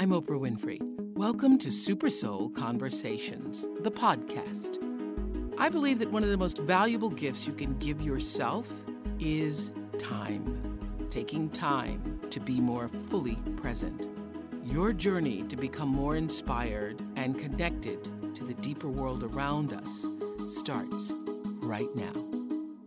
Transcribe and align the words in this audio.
I'm 0.00 0.12
Oprah 0.12 0.40
Winfrey. 0.40 0.78
Welcome 1.14 1.58
to 1.58 1.70
Super 1.70 2.08
Soul 2.08 2.48
Conversations, 2.48 3.68
the 3.80 3.90
podcast. 3.90 4.78
I 5.58 5.68
believe 5.68 5.98
that 5.98 6.10
one 6.10 6.22
of 6.22 6.30
the 6.30 6.38
most 6.38 6.56
valuable 6.56 7.10
gifts 7.10 7.46
you 7.46 7.52
can 7.52 7.76
give 7.76 8.00
yourself 8.00 8.66
is 9.18 9.72
time. 9.98 10.78
Taking 11.10 11.50
time 11.50 12.18
to 12.30 12.40
be 12.40 12.62
more 12.62 12.88
fully 12.88 13.34
present. 13.58 14.06
Your 14.64 14.94
journey 14.94 15.42
to 15.48 15.56
become 15.56 15.90
more 15.90 16.16
inspired 16.16 17.02
and 17.16 17.38
connected 17.38 18.02
to 18.34 18.42
the 18.42 18.54
deeper 18.54 18.88
world 18.88 19.22
around 19.22 19.74
us 19.74 20.08
starts 20.46 21.12
right 21.60 21.94
now. 21.94 22.24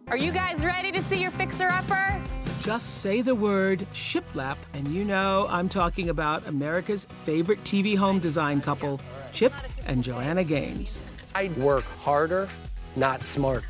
Are 0.07 0.17
you 0.17 0.31
guys 0.31 0.65
ready 0.65 0.91
to 0.91 1.01
see 1.03 1.21
your 1.21 1.29
fixer 1.29 1.67
upper? 1.67 2.42
Just 2.63 3.01
say 3.01 3.21
the 3.21 3.35
word 3.35 3.85
shiplap, 3.93 4.55
and 4.73 4.87
you 4.87 5.03
know 5.03 5.47
I'm 5.49 5.67
talking 5.67 6.07
about 6.07 6.47
America's 6.47 7.05
favorite 7.25 7.61
TV 7.65 7.97
home 7.97 8.19
design 8.19 8.61
couple, 8.61 9.01
Chip 9.33 9.51
and 9.85 10.01
Joanna 10.01 10.45
Gaines. 10.45 11.01
I 11.35 11.49
work 11.57 11.83
harder, 11.83 12.47
not 12.95 13.23
smarter. 13.23 13.67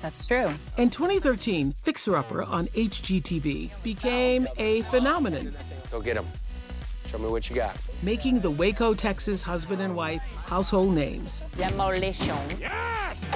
That's 0.00 0.28
true. 0.28 0.54
In 0.78 0.90
2013, 0.90 1.72
Fixer 1.72 2.16
Upper 2.16 2.44
on 2.44 2.68
HGTV 2.68 3.82
became 3.82 4.46
a 4.58 4.82
phenomenon, 4.82 5.52
Go 5.90 6.00
get 6.00 6.14
them. 6.14 6.26
Show 7.08 7.18
me 7.18 7.30
what 7.30 7.50
you 7.50 7.56
got. 7.56 7.76
making 8.04 8.38
the 8.38 8.50
Waco, 8.50 8.94
Texas 8.94 9.42
husband 9.42 9.82
and 9.82 9.96
wife 9.96 10.22
household 10.46 10.94
names. 10.94 11.42
Demolition. 11.56 12.36
Yes! 12.60 13.26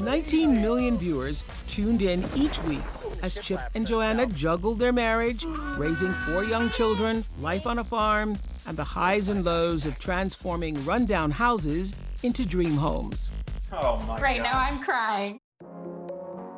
19 0.00 0.62
million 0.62 0.96
viewers 0.96 1.44
tuned 1.68 2.00
in 2.00 2.24
each 2.34 2.62
week 2.62 2.80
as 3.22 3.36
Chip 3.36 3.60
and 3.74 3.86
Joanna 3.86 4.26
juggled 4.26 4.78
their 4.78 4.92
marriage, 4.92 5.44
raising 5.76 6.12
four 6.12 6.44
young 6.44 6.70
children, 6.70 7.24
life 7.40 7.66
on 7.66 7.78
a 7.78 7.84
farm, 7.84 8.38
and 8.66 8.76
the 8.76 8.84
highs 8.84 9.28
and 9.28 9.44
lows 9.44 9.86
of 9.86 9.98
transforming 9.98 10.84
rundown 10.84 11.30
houses 11.30 11.92
into 12.22 12.44
dream 12.44 12.76
homes. 12.76 13.30
Oh 13.72 14.02
my 14.06 14.20
Right 14.20 14.42
now 14.42 14.58
I'm 14.58 14.82
crying. 14.82 15.40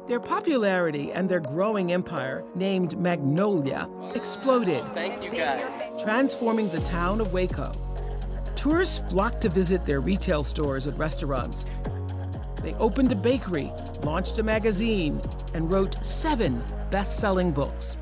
Their 0.08 0.20
popularity 0.20 1.12
and 1.12 1.28
their 1.28 1.40
growing 1.40 1.92
empire, 1.92 2.44
named 2.54 2.98
Magnolia, 2.98 3.88
exploded, 4.14 4.84
Thank 4.94 5.22
you 5.22 5.30
guys. 5.30 5.72
transforming 6.02 6.68
the 6.70 6.80
town 6.80 7.20
of 7.20 7.32
Waco. 7.32 7.70
Tourists 8.56 9.00
flocked 9.10 9.42
to 9.42 9.48
visit 9.48 9.86
their 9.86 10.00
retail 10.00 10.42
stores 10.42 10.86
and 10.86 10.98
restaurants. 10.98 11.66
They 12.62 12.74
opened 12.74 13.10
a 13.10 13.16
bakery, 13.16 13.72
launched 14.02 14.38
a 14.38 14.42
magazine, 14.42 15.20
and 15.54 15.72
wrote 15.72 16.04
seven 16.04 16.62
best 16.90 17.18
selling 17.18 17.50
books. 17.50 17.96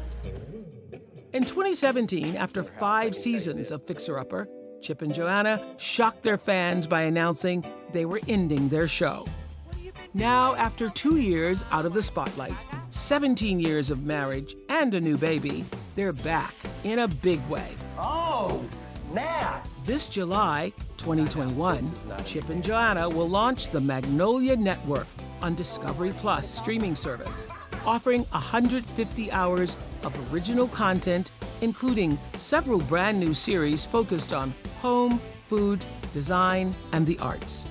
In 1.33 1.45
2017, 1.45 2.37
after 2.37 2.63
five 2.63 3.17
seasons 3.17 3.71
of 3.71 3.87
Fixer 3.87 4.19
Upper, 4.19 4.49
Chip 4.83 5.03
and 5.03 5.15
Joanna 5.15 5.75
shocked 5.79 6.23
their 6.23 6.37
fans 6.39 6.87
by 6.87 7.03
announcing 7.03 7.65
they 7.93 8.05
were 8.05 8.21
ending 8.29 8.69
their 8.69 8.89
show. 8.89 9.27
Now, 10.13 10.57
after 10.57 10.91
two 10.91 11.19
years 11.19 11.65
out 11.71 11.87
of 11.87 11.95
the 11.95 12.03
spotlight, 12.03 12.67
17 12.91 13.61
years 13.61 13.91
of 13.91 14.03
marriage, 14.03 14.57
and 14.69 14.93
a 14.95 15.01
new 15.01 15.17
baby, 15.17 15.65
they're 15.95 16.13
back 16.13 16.55
in 16.83 17.01
a 17.01 17.09
big 17.09 17.41
way. 17.49 17.69
Oh, 17.97 18.61
snap. 18.67 19.69
This 19.85 20.09
July 20.09 20.73
2021, 20.99 21.93
Chip 22.27 22.49
and 22.51 22.63
Joanna 22.63 23.09
will 23.09 23.29
launch 23.29 23.71
the 23.71 23.81
Magnolia 23.81 24.55
Network 24.55 25.07
on 25.41 25.55
Discovery 25.55 26.13
Plus 26.19 26.49
streaming 26.49 26.95
service, 26.95 27.47
offering 27.87 28.25
150 28.25 29.33
hours 29.33 29.77
of 30.03 30.33
original 30.33 30.69
content, 30.69 31.31
including 31.63 32.19
several 32.37 32.79
brand 32.79 33.19
new 33.19 33.33
series 33.33 33.87
focused 33.87 34.35
on 34.35 34.53
home, 34.81 35.19
food, 35.47 35.83
design, 36.13 36.75
and 36.93 37.07
the 37.07 37.19
arts. 37.19 37.65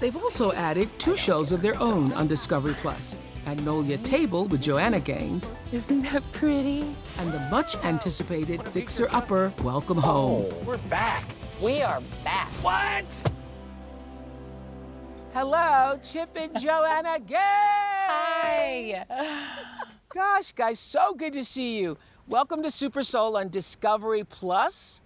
They've 0.00 0.16
also 0.16 0.52
added 0.52 0.88
two 0.98 1.16
shows 1.16 1.52
of 1.52 1.62
their 1.62 1.78
own 1.80 2.12
on 2.12 2.26
Discovery 2.26 2.74
Plus 2.74 3.14
Magnolia 3.46 3.98
Table 3.98 4.46
with 4.46 4.60
Joanna 4.60 5.00
Gaines 5.00 5.50
Isn't 5.72 6.02
that 6.02 6.22
pretty? 6.32 6.84
and 7.18 7.32
the 7.32 7.40
much 7.50 7.76
anticipated 7.84 8.66
Fixer 8.68 9.08
Upper 9.10 9.52
Welcome 9.62 9.98
oh, 9.98 10.00
Home. 10.00 10.66
We're 10.66 10.76
back. 10.88 11.24
We 11.60 11.82
are 11.82 12.00
back. 12.24 12.48
What? 12.62 13.04
Hello, 15.32 15.98
Chip 16.02 16.30
and 16.36 16.58
Joanna 16.60 17.18
Gaines. 17.20 17.40
Hi. 17.40 19.04
Gosh, 20.14 20.52
guys, 20.52 20.78
so 20.78 21.14
good 21.14 21.32
to 21.34 21.44
see 21.44 21.78
you. 21.78 21.96
Welcome 22.28 22.62
to 22.62 22.70
Super 22.70 23.02
Soul 23.02 23.36
on 23.36 23.48
Discovery 23.48 24.24
Plus 24.24 25.00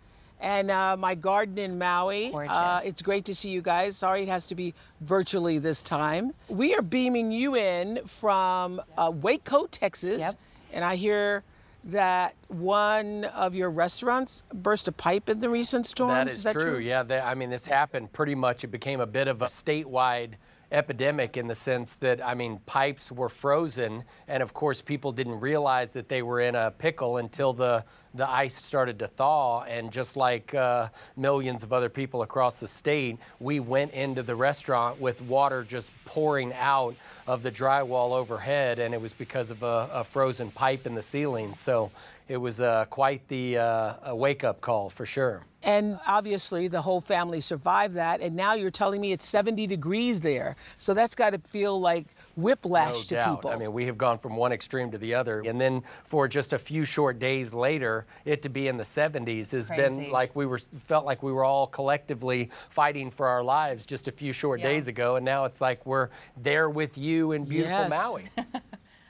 and 0.45 0.71
uh, 0.71 0.95
my 0.99 1.15
garden 1.15 1.57
in 1.57 1.79
Maui. 1.79 2.31
Uh, 2.35 2.83
it's 2.85 3.01
great 3.01 3.25
to 3.25 3.35
see 3.35 3.49
you 3.49 3.63
guys. 3.63 3.97
Sorry 3.97 4.23
it 4.23 4.29
has 4.29 4.47
to 4.49 4.55
be 4.55 4.75
virtually 5.01 5.59
this 5.59 5.83
time. 5.83 6.35
We 6.49 6.75
are 6.75 6.83
beaming 6.83 7.33
you 7.33 7.57
in 7.57 8.01
from 8.05 8.81
uh, 8.99 9.11
Waco, 9.15 9.67
Texas. 9.67 10.21
Yep. 10.21 10.35
And 10.75 10.85
I 10.85 10.97
hear 10.97 11.45
that 11.85 12.35
one 12.49 13.25
of 13.25 13.55
your 13.55 13.71
restaurants 13.71 14.43
burst 14.53 14.87
a 14.87 14.93
pipe 14.93 15.31
in 15.31 15.41
the 15.41 15.49
recent 15.49 15.87
storms. 15.87 16.13
That 16.13 16.31
is, 16.31 16.43
that 16.43 16.53
true. 16.53 16.79
Yeah, 16.79 17.03
they, 17.03 17.21
I 17.21 17.35
mean, 17.35 17.49
this 17.49 17.65
happened 17.65 18.13
pretty 18.13 18.35
much. 18.35 18.65
It 18.65 18.69
became 18.69 19.01
a 19.01 19.07
bit 19.07 19.29
of 19.29 19.41
a 19.41 19.47
statewide 19.47 20.35
epidemic 20.75 21.37
in 21.37 21.47
the 21.47 21.55
sense 21.55 21.95
that, 21.97 22.25
I 22.25 22.35
mean, 22.35 22.61
pipes 22.67 23.13
were 23.13 23.29
frozen, 23.29 24.05
and 24.29 24.43
of 24.43 24.53
course, 24.53 24.83
people 24.83 25.13
didn't 25.13 25.41
realize 25.41 25.93
that 25.93 26.09
they 26.09 26.23
were 26.23 26.41
in 26.41 26.55
a 26.55 26.71
pickle 26.71 27.17
until 27.19 27.53
the 27.53 27.85
the 28.17 28.31
ice 28.31 28.55
started 28.55 29.01
to 29.01 29.09
thaw. 29.09 29.63
And 29.65 29.91
just 29.91 30.17
like 30.17 30.55
uh, 30.55 30.89
millions 31.17 31.65
of 31.65 31.73
other 31.73 31.89
people 31.89 32.23
across 32.23 32.61
the 32.61 32.69
state, 32.69 33.19
we 33.41 33.59
went 33.59 33.93
into 33.93 34.23
the 34.23 34.37
restaurant 34.37 35.01
with 35.01 35.21
water 35.23 35.65
just 35.65 35.91
pouring 36.05 36.53
out 36.55 36.95
of 37.27 37.43
the 37.43 37.51
drywall 37.51 38.13
overhead, 38.13 38.79
and 38.79 38.95
it 38.95 39.01
was 39.01 39.13
because 39.13 39.51
of 39.51 39.63
a, 39.63 39.89
a 39.93 40.05
frozen 40.05 40.51
pipe 40.53 40.87
in 40.87 40.95
the 40.95 41.03
ceiling. 41.03 41.55
So 41.55 41.91
it 42.29 42.37
was 42.37 42.61
uh, 42.61 42.85
quite 42.89 43.27
the 43.29 43.59
uh, 43.59 44.15
wake 44.15 44.45
up 44.45 44.61
call 44.61 44.91
for 44.91 45.07
sure. 45.07 45.43
And 45.65 45.99
obviously, 46.07 46.69
the 46.69 46.83
whole 46.83 47.01
family 47.01 47.41
survived 47.41 47.95
that. 47.97 48.21
And 48.21 48.37
now 48.37 48.53
you're 48.55 48.71
telling 48.71 49.01
me 49.01 49.13
it's 49.13 49.27
70 49.27 49.67
degrees 49.67 50.21
there. 50.21 50.57
So 50.79 50.93
that's 50.95 51.15
got 51.15 51.31
to 51.31 51.39
feel 51.39 51.81
like 51.81 52.07
whiplash 52.37 52.95
No 52.95 53.03
to 53.03 53.15
doubt. 53.15 53.37
people. 53.37 53.51
I 53.51 53.57
mean, 53.57 53.73
we 53.73 53.87
have 53.87 53.97
gone 53.97 54.19
from 54.19 54.37
one 54.37 54.53
extreme 54.53 54.91
to 54.91 54.99
the 54.99 55.15
other. 55.15 55.41
And 55.41 55.61
then 55.61 55.83
for 56.05 56.29
just 56.29 56.53
a 56.53 56.59
few 56.59 56.85
short 56.85 57.19
days 57.19 57.55
later, 57.55 58.07
it 58.25 58.43
to 58.43 58.49
be 58.49 58.69
in 58.69 58.77
the 58.77 58.85
70s 58.85 59.53
has 59.53 59.71
been 59.71 60.11
like 60.11 60.37
we 60.37 60.45
were 60.45 60.59
felt 60.59 61.07
like 61.07 61.23
we 61.23 61.33
were 61.33 61.45
all 61.45 61.67
collectively 61.67 62.51
fighting 62.69 63.11
for 63.11 63.27
our 63.27 63.43
lives 63.43 63.87
just 63.87 64.07
a 64.09 64.13
few 64.13 64.33
short 64.33 64.61
Yeah. 64.61 64.67
days 64.67 64.87
ago. 64.89 65.17
And 65.17 65.25
now 65.25 65.47
it's 65.47 65.61
like 65.61 65.87
we're 65.87 66.11
there 66.37 66.69
with 66.69 66.99
you 66.99 67.33
in 67.33 67.45
beautiful 67.45 67.79
Yes. 67.79 67.91
Maui. 67.91 68.25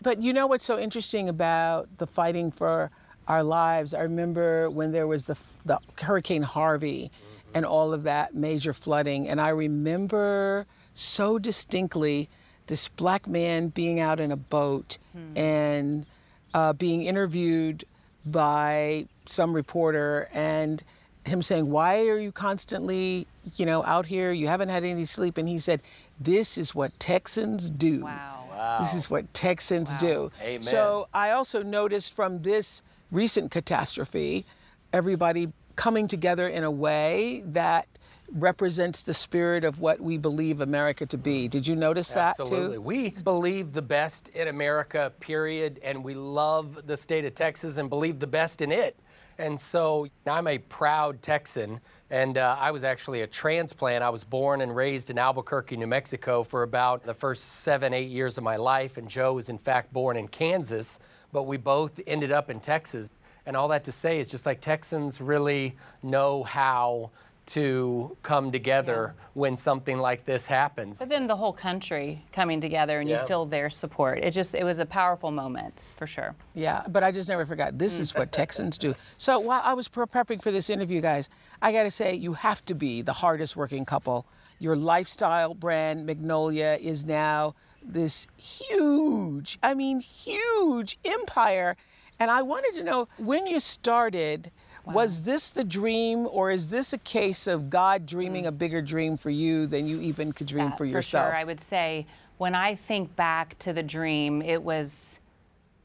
But 0.03 0.23
you 0.23 0.35
know 0.35 0.47
what's 0.47 0.67
so 0.67 0.79
interesting 0.79 1.31
about 1.31 1.89
the 1.97 2.07
fighting 2.07 2.51
for 2.51 2.91
our 3.29 3.43
lives? 3.43 3.95
I 3.95 4.03
remember 4.03 4.71
when 4.71 4.93
there 4.93 5.07
was 5.07 5.27
the, 5.27 5.39
the 5.65 5.79
Hurricane 6.01 6.43
Harvey 6.43 7.11
and 7.55 7.65
all 7.65 7.93
of 7.93 8.03
that 8.03 8.35
major 8.35 8.73
flooding. 8.73 9.29
And 9.29 9.41
I 9.41 9.51
remember 9.51 10.67
so 10.95 11.39
distinctly 11.39 12.29
this 12.67 12.89
black 12.89 13.27
man 13.27 13.69
being 13.69 14.01
out 14.01 14.21
in 14.21 14.33
a 14.33 14.37
boat 14.37 14.99
and 15.37 16.07
uh, 16.55 16.73
being 16.73 17.03
interviewed 17.03 17.85
by 18.27 19.07
some 19.27 19.53
reporter 19.53 20.29
and 20.33 20.83
him 21.25 21.43
saying, 21.43 21.71
Why 21.71 22.07
are 22.09 22.19
you 22.19 22.33
constantly, 22.33 23.27
you 23.57 23.67
know, 23.67 23.85
out 23.85 24.07
here? 24.07 24.33
You 24.33 24.49
haven't 24.49 24.71
had 24.71 24.85
any 24.85 25.05
sleep. 25.05 25.39
And 25.39 25.49
he 25.49 25.59
said, 25.59 25.83
This 26.21 26.59
is 26.59 26.75
what 26.75 26.99
Texans 26.99 27.71
do. 27.71 28.05
Wow. 28.05 28.79
This 28.81 28.95
is 28.95 29.11
what 29.11 29.33
Texans 29.35 29.95
do. 29.97 30.31
Amen. 30.41 30.63
So 30.63 31.09
I 31.13 31.31
also 31.31 31.63
noticed 31.63 32.15
from 32.15 32.41
this 32.41 32.83
recent 33.15 33.51
catastrophe, 33.51 34.45
everybody 34.93 35.49
coming 35.77 36.09
together 36.09 36.49
in 36.49 36.65
a 36.65 36.71
way 36.71 37.43
that 37.47 37.87
represents 38.33 39.03
the 39.03 39.15
spirit 39.15 39.65
of 39.65 39.81
what 39.81 40.01
we 40.01 40.17
believe 40.19 40.61
America 40.61 41.07
to 41.07 41.19
be. 41.19 41.47
Did 41.47 41.67
you 41.67 41.77
notice 41.77 42.09
that 42.13 42.41
Absolutely. 42.41 42.77
too? 42.77 42.81
We 42.81 43.11
believe 43.11 43.73
the 43.73 43.83
best 43.83 44.29
in 44.31 44.49
America, 44.49 45.13
period, 45.21 45.79
and 45.83 46.03
we 46.03 46.15
love 46.15 46.87
the 46.87 46.97
state 46.97 47.25
of 47.25 47.35
Texas 47.35 47.79
and 47.79 47.89
believe 47.89 48.19
the 48.19 48.27
best 48.27 48.63
in 48.63 48.73
it. 48.73 48.99
And 49.39 49.59
so 49.59 50.07
I'm 50.27 50.47
a 50.47 50.59
proud 50.59 51.21
Texan, 51.21 51.81
and 52.11 52.39
uh, 52.39 52.57
I 52.59 52.71
was 52.71 52.85
actually 52.85 53.23
a 53.23 53.27
transplant. 53.27 54.03
I 54.05 54.11
was 54.11 54.23
born 54.23 54.61
and 54.61 54.75
raised 54.75 55.11
in 55.11 55.19
Albuquerque, 55.19 55.77
New 55.77 55.89
Mexico 55.89 56.45
for 56.45 56.63
about 56.63 57.05
the 57.05 57.15
first 57.15 57.45
seven, 57.45 57.93
eight 57.93 58.11
years 58.11 58.39
of 58.39 58.45
my 58.45 58.57
life, 58.57 58.97
and 58.97 59.09
Joe 59.09 59.35
was 59.35 59.51
in 59.51 59.59
fact 59.59 59.93
born 59.93 60.17
in 60.17 60.29
Kansas, 60.29 61.01
but 61.35 61.43
we 61.43 61.57
both 61.57 62.01
ended 62.07 62.31
up 62.31 62.49
in 62.49 62.61
Texas. 62.61 63.11
And 63.45 63.57
all 63.57 63.69
that 63.69 63.85
to 63.85 63.93
say 63.93 64.21
is 64.21 64.29
just 64.29 64.47
like 64.47 64.61
Texans 64.63 65.21
really 65.21 65.77
know 66.03 66.45
how 66.45 67.11
to 67.47 68.17
come 68.23 68.51
together 68.51 69.15
when 69.35 69.55
something 69.57 69.99
like 69.99 70.25
this 70.25 70.47
happens. 70.47 70.99
But 70.99 71.09
then 71.11 71.27
the 71.27 71.37
whole 71.37 71.53
country 71.53 72.25
coming 72.33 72.61
together 72.61 73.01
and 73.01 73.09
Yeah. 73.09 73.21
you 73.23 73.27
feel 73.29 73.45
their 73.45 73.69
support. 73.69 74.19
It 74.19 74.31
just, 74.31 74.55
it 74.55 74.65
was 74.65 74.79
a 74.79 74.87
powerful 74.87 75.31
moment 75.31 75.75
for 75.97 76.07
sure. 76.07 76.35
Yeah, 76.55 76.83
but 76.89 77.05
I 77.05 77.11
just 77.13 77.29
never 77.29 77.45
forgot. 77.45 77.79
This 77.79 77.99
is 78.01 78.15
what 78.15 78.33
Texans 78.33 78.79
do. 78.79 78.95
So 79.19 79.39
while 79.39 79.61
I 79.63 79.75
was 79.75 79.89
pre- 79.89 80.07
prepping 80.07 80.43
for 80.43 80.51
this 80.51 80.71
interview, 80.71 81.01
guys, 81.01 81.29
I 81.61 81.73
got 81.73 81.83
to 81.83 81.91
say, 81.91 82.15
you 82.15 82.33
have 82.33 82.65
to 82.67 82.75
be 82.75 83.03
the 83.03 83.13
hardest 83.13 83.57
working 83.57 83.85
couple. 83.85 84.27
Your 84.59 84.77
lifestyle 84.77 85.53
brand, 85.55 86.07
Magnolia, 86.07 86.79
is 86.81 87.05
now 87.05 87.55
this 87.83 88.27
huge, 88.39 89.59
I 89.63 89.75
mean, 89.75 90.01
huge 90.01 90.99
empire. 91.05 91.77
And 92.21 92.31
I 92.31 92.43
wanted 92.43 92.75
to 92.79 92.85
know 92.85 93.09
when 93.19 93.47
you 93.47 93.61
started, 93.61 94.51
was 94.93 95.23
this 95.23 95.51
the 95.51 95.65
dream 95.65 96.29
or 96.31 96.51
is 96.51 96.69
this 96.69 96.93
a 96.93 96.99
case 96.99 97.47
of 97.47 97.71
God 97.71 98.07
dreaming 98.07 98.45
mm. 98.45 98.49
a 98.49 98.53
bigger 98.53 98.83
dream 98.83 99.17
for 99.17 99.31
you 99.31 99.67
than 99.67 99.87
you 99.87 100.01
even 100.01 100.33
could 100.33 100.47
dream 100.47 100.71
that, 100.71 100.79
for 100.79 100.85
yourself? 100.85 101.27
For 101.27 101.31
sure. 101.33 101.37
I 101.37 101.45
would 101.45 101.63
say 101.63 102.07
when 102.39 102.55
I 102.55 102.75
think 102.75 103.15
back 103.17 103.59
to 103.61 103.73
the 103.73 103.83
dream, 103.83 104.43
it 104.43 104.63
was 104.63 105.19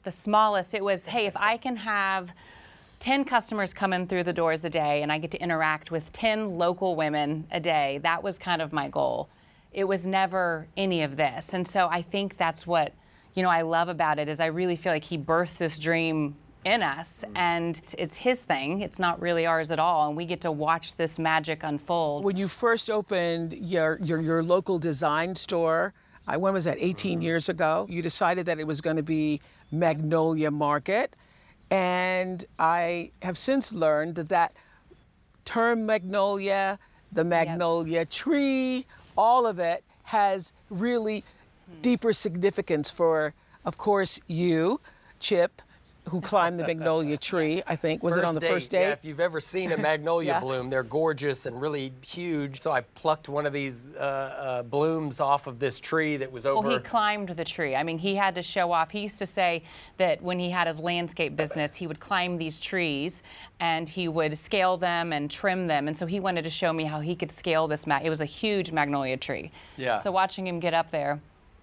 the 0.04 0.12
smallest. 0.12 0.74
It 0.74 0.84
was, 0.84 1.06
hey, 1.06 1.26
if 1.26 1.36
I 1.38 1.58
can 1.58 1.76
have 1.76 2.32
10 3.00 3.24
customers 3.24 3.74
come 3.74 3.94
in 3.94 4.08
through 4.08 4.24
the 4.24 4.34
doors 4.34 4.66
a 4.66 4.70
day 4.70 5.02
and 5.02 5.12
I 5.12 5.18
get 5.18 5.32
to 5.32 5.42
interact 5.42 5.92
with 5.92 6.12
10 6.12 6.58
local 6.58 6.96
women 6.96 7.48
a 7.52 7.60
day, 7.60 8.00
that 8.04 8.22
was 8.22 8.38
kind 8.38 8.62
of 8.62 8.74
my 8.74 8.90
goal. 8.90 9.30
It 9.72 9.86
was 9.86 10.06
never 10.08 10.68
any 10.76 11.04
of 11.04 11.16
this. 11.16 11.54
And 11.54 11.66
so 11.68 11.88
I 11.88 12.02
think 12.02 12.38
that's 12.38 12.66
what, 12.66 12.94
you 13.36 13.44
know, 13.44 13.50
I 13.50 13.62
love 13.62 13.88
about 13.88 14.20
it 14.20 14.28
is 14.28 14.40
I 14.40 14.48
really 14.48 14.76
feel 14.76 14.92
like 14.92 15.04
he 15.04 15.18
birthed 15.18 15.58
this 15.58 15.80
dream 15.80 16.36
in 16.66 16.84
us 16.84 17.10
mm. 17.22 17.32
and 17.36 17.82
it's- 17.94 18.18
his 18.18 18.42
thing. 18.42 18.82
It's 18.82 19.00
not 19.00 19.22
really 19.22 19.46
ours 19.46 19.72
at 19.72 19.80
all 19.80 20.08
and 20.08 20.18
we 20.18 20.26
get 20.26 20.42
to 20.42 20.52
watch 20.52 20.96
this 20.96 21.18
magic 21.18 21.64
unfold. 21.64 22.24
when 22.24 22.38
you 22.38 22.48
first 22.48 22.90
opened 22.90 23.54
your, 23.54 23.98
your, 24.02 24.22
your 24.22 24.44
local 24.44 24.80
design 24.80 25.36
store, 25.36 25.94
I, 26.28 26.38
when 26.38 26.54
was 26.54 26.66
that, 26.66 26.78
18 26.80 27.14
mm-hmm. 27.18 27.22
years 27.24 27.50
ago? 27.50 27.88
You 27.90 28.02
decided 28.02 28.46
that 28.46 28.60
it 28.60 28.68
was 28.68 28.82
going 28.82 28.98
to 28.98 29.04
be 29.04 29.42
Magnolia 29.72 30.52
Market. 30.52 31.16
And 31.72 32.44
I 32.58 33.12
have 33.22 33.38
since 33.38 33.74
learned 33.74 34.16
that 34.16 34.30
that 34.30 34.54
term 35.46 35.86
Magnolia, 35.86 36.78
the 37.12 37.24
Magnolia 37.24 38.06
tree, 38.06 38.86
all 39.18 39.46
of 39.46 39.60
it 39.60 39.84
has 40.04 40.54
really 40.70 41.24
hmm. 41.68 41.82
deeper 41.82 42.14
significance 42.14 42.90
for, 42.90 43.34
of 43.66 43.78
course, 43.78 44.20
you, 44.28 44.80
Chip, 45.20 45.62
who 46.10 46.20
climbed 46.22 46.60
the 46.60 46.64
Magnolia 46.66 47.18
tree, 47.30 47.62
I 47.68 47.76
think. 47.76 48.04
Was 48.04 48.18
it 48.18 48.26
on 48.26 48.36
the 48.36 48.42
first 48.42 48.72
date? 48.72 48.82
Yeah, 48.82 48.90
if 48.92 49.06
you've 49.06 49.20
ever 49.20 49.40
seen 49.40 49.72
a 49.72 49.78
magnolia 49.90 50.34
Yeah. 50.34 50.40
bloom, 50.40 50.70
they're 50.70 50.84
gorgeous 50.84 51.46
and 51.46 51.60
really 51.62 51.94
huge. 52.06 52.60
So 52.60 52.72
I 52.72 52.82
plucked 52.82 53.30
one 53.30 53.46
of 53.46 53.54
these 53.54 53.96
uh, 53.96 54.00
uh, 54.00 54.64
blooms 54.64 55.20
off 55.20 55.48
of 55.48 55.60
this 55.60 55.80
tree 55.80 56.18
that 56.18 56.32
was 56.32 56.46
over. 56.46 56.68
Well, 56.68 56.78
he 56.78 56.84
climbed 56.84 57.30
the 57.30 57.46
tree. 57.46 57.76
I 57.76 57.84
mean, 57.84 57.98
he 57.98 58.16
had 58.16 58.36
to 58.36 58.44
show 58.44 58.72
off. 58.72 58.90
He 58.92 59.00
used 59.02 59.20
to 59.20 59.26
say 59.26 59.64
that 59.98 60.22
when 60.22 60.40
he 60.40 60.50
had 60.50 60.68
his 60.68 60.80
landscape 60.80 61.36
business, 61.36 61.76
he 61.76 61.88
would 61.88 62.00
climb 62.00 62.38
these 62.38 62.60
trees 62.60 63.22
and 63.60 63.88
he 63.88 64.08
would 64.08 64.38
scale 64.38 64.78
them 64.78 65.14
and 65.14 65.30
trim 65.30 65.68
them. 65.68 65.88
And 65.88 65.98
so 65.98 66.06
he 66.06 66.20
wanted 66.20 66.44
to 66.44 66.50
show 66.50 66.74
me 66.74 66.84
how 66.86 67.00
he 67.00 67.16
could 67.16 67.32
scale 67.32 67.68
this. 67.68 67.86
Ma- 67.86 68.00
it 68.04 68.10
was 68.10 68.22
a 68.22 68.26
huge 68.26 68.72
magnolia 68.72 69.18
tree. 69.18 69.52
Yeah. 69.78 69.96
So 69.96 70.12
watching 70.12 70.48
him 70.48 70.60
get 70.60 70.74
up 70.74 70.92
there, 70.92 71.20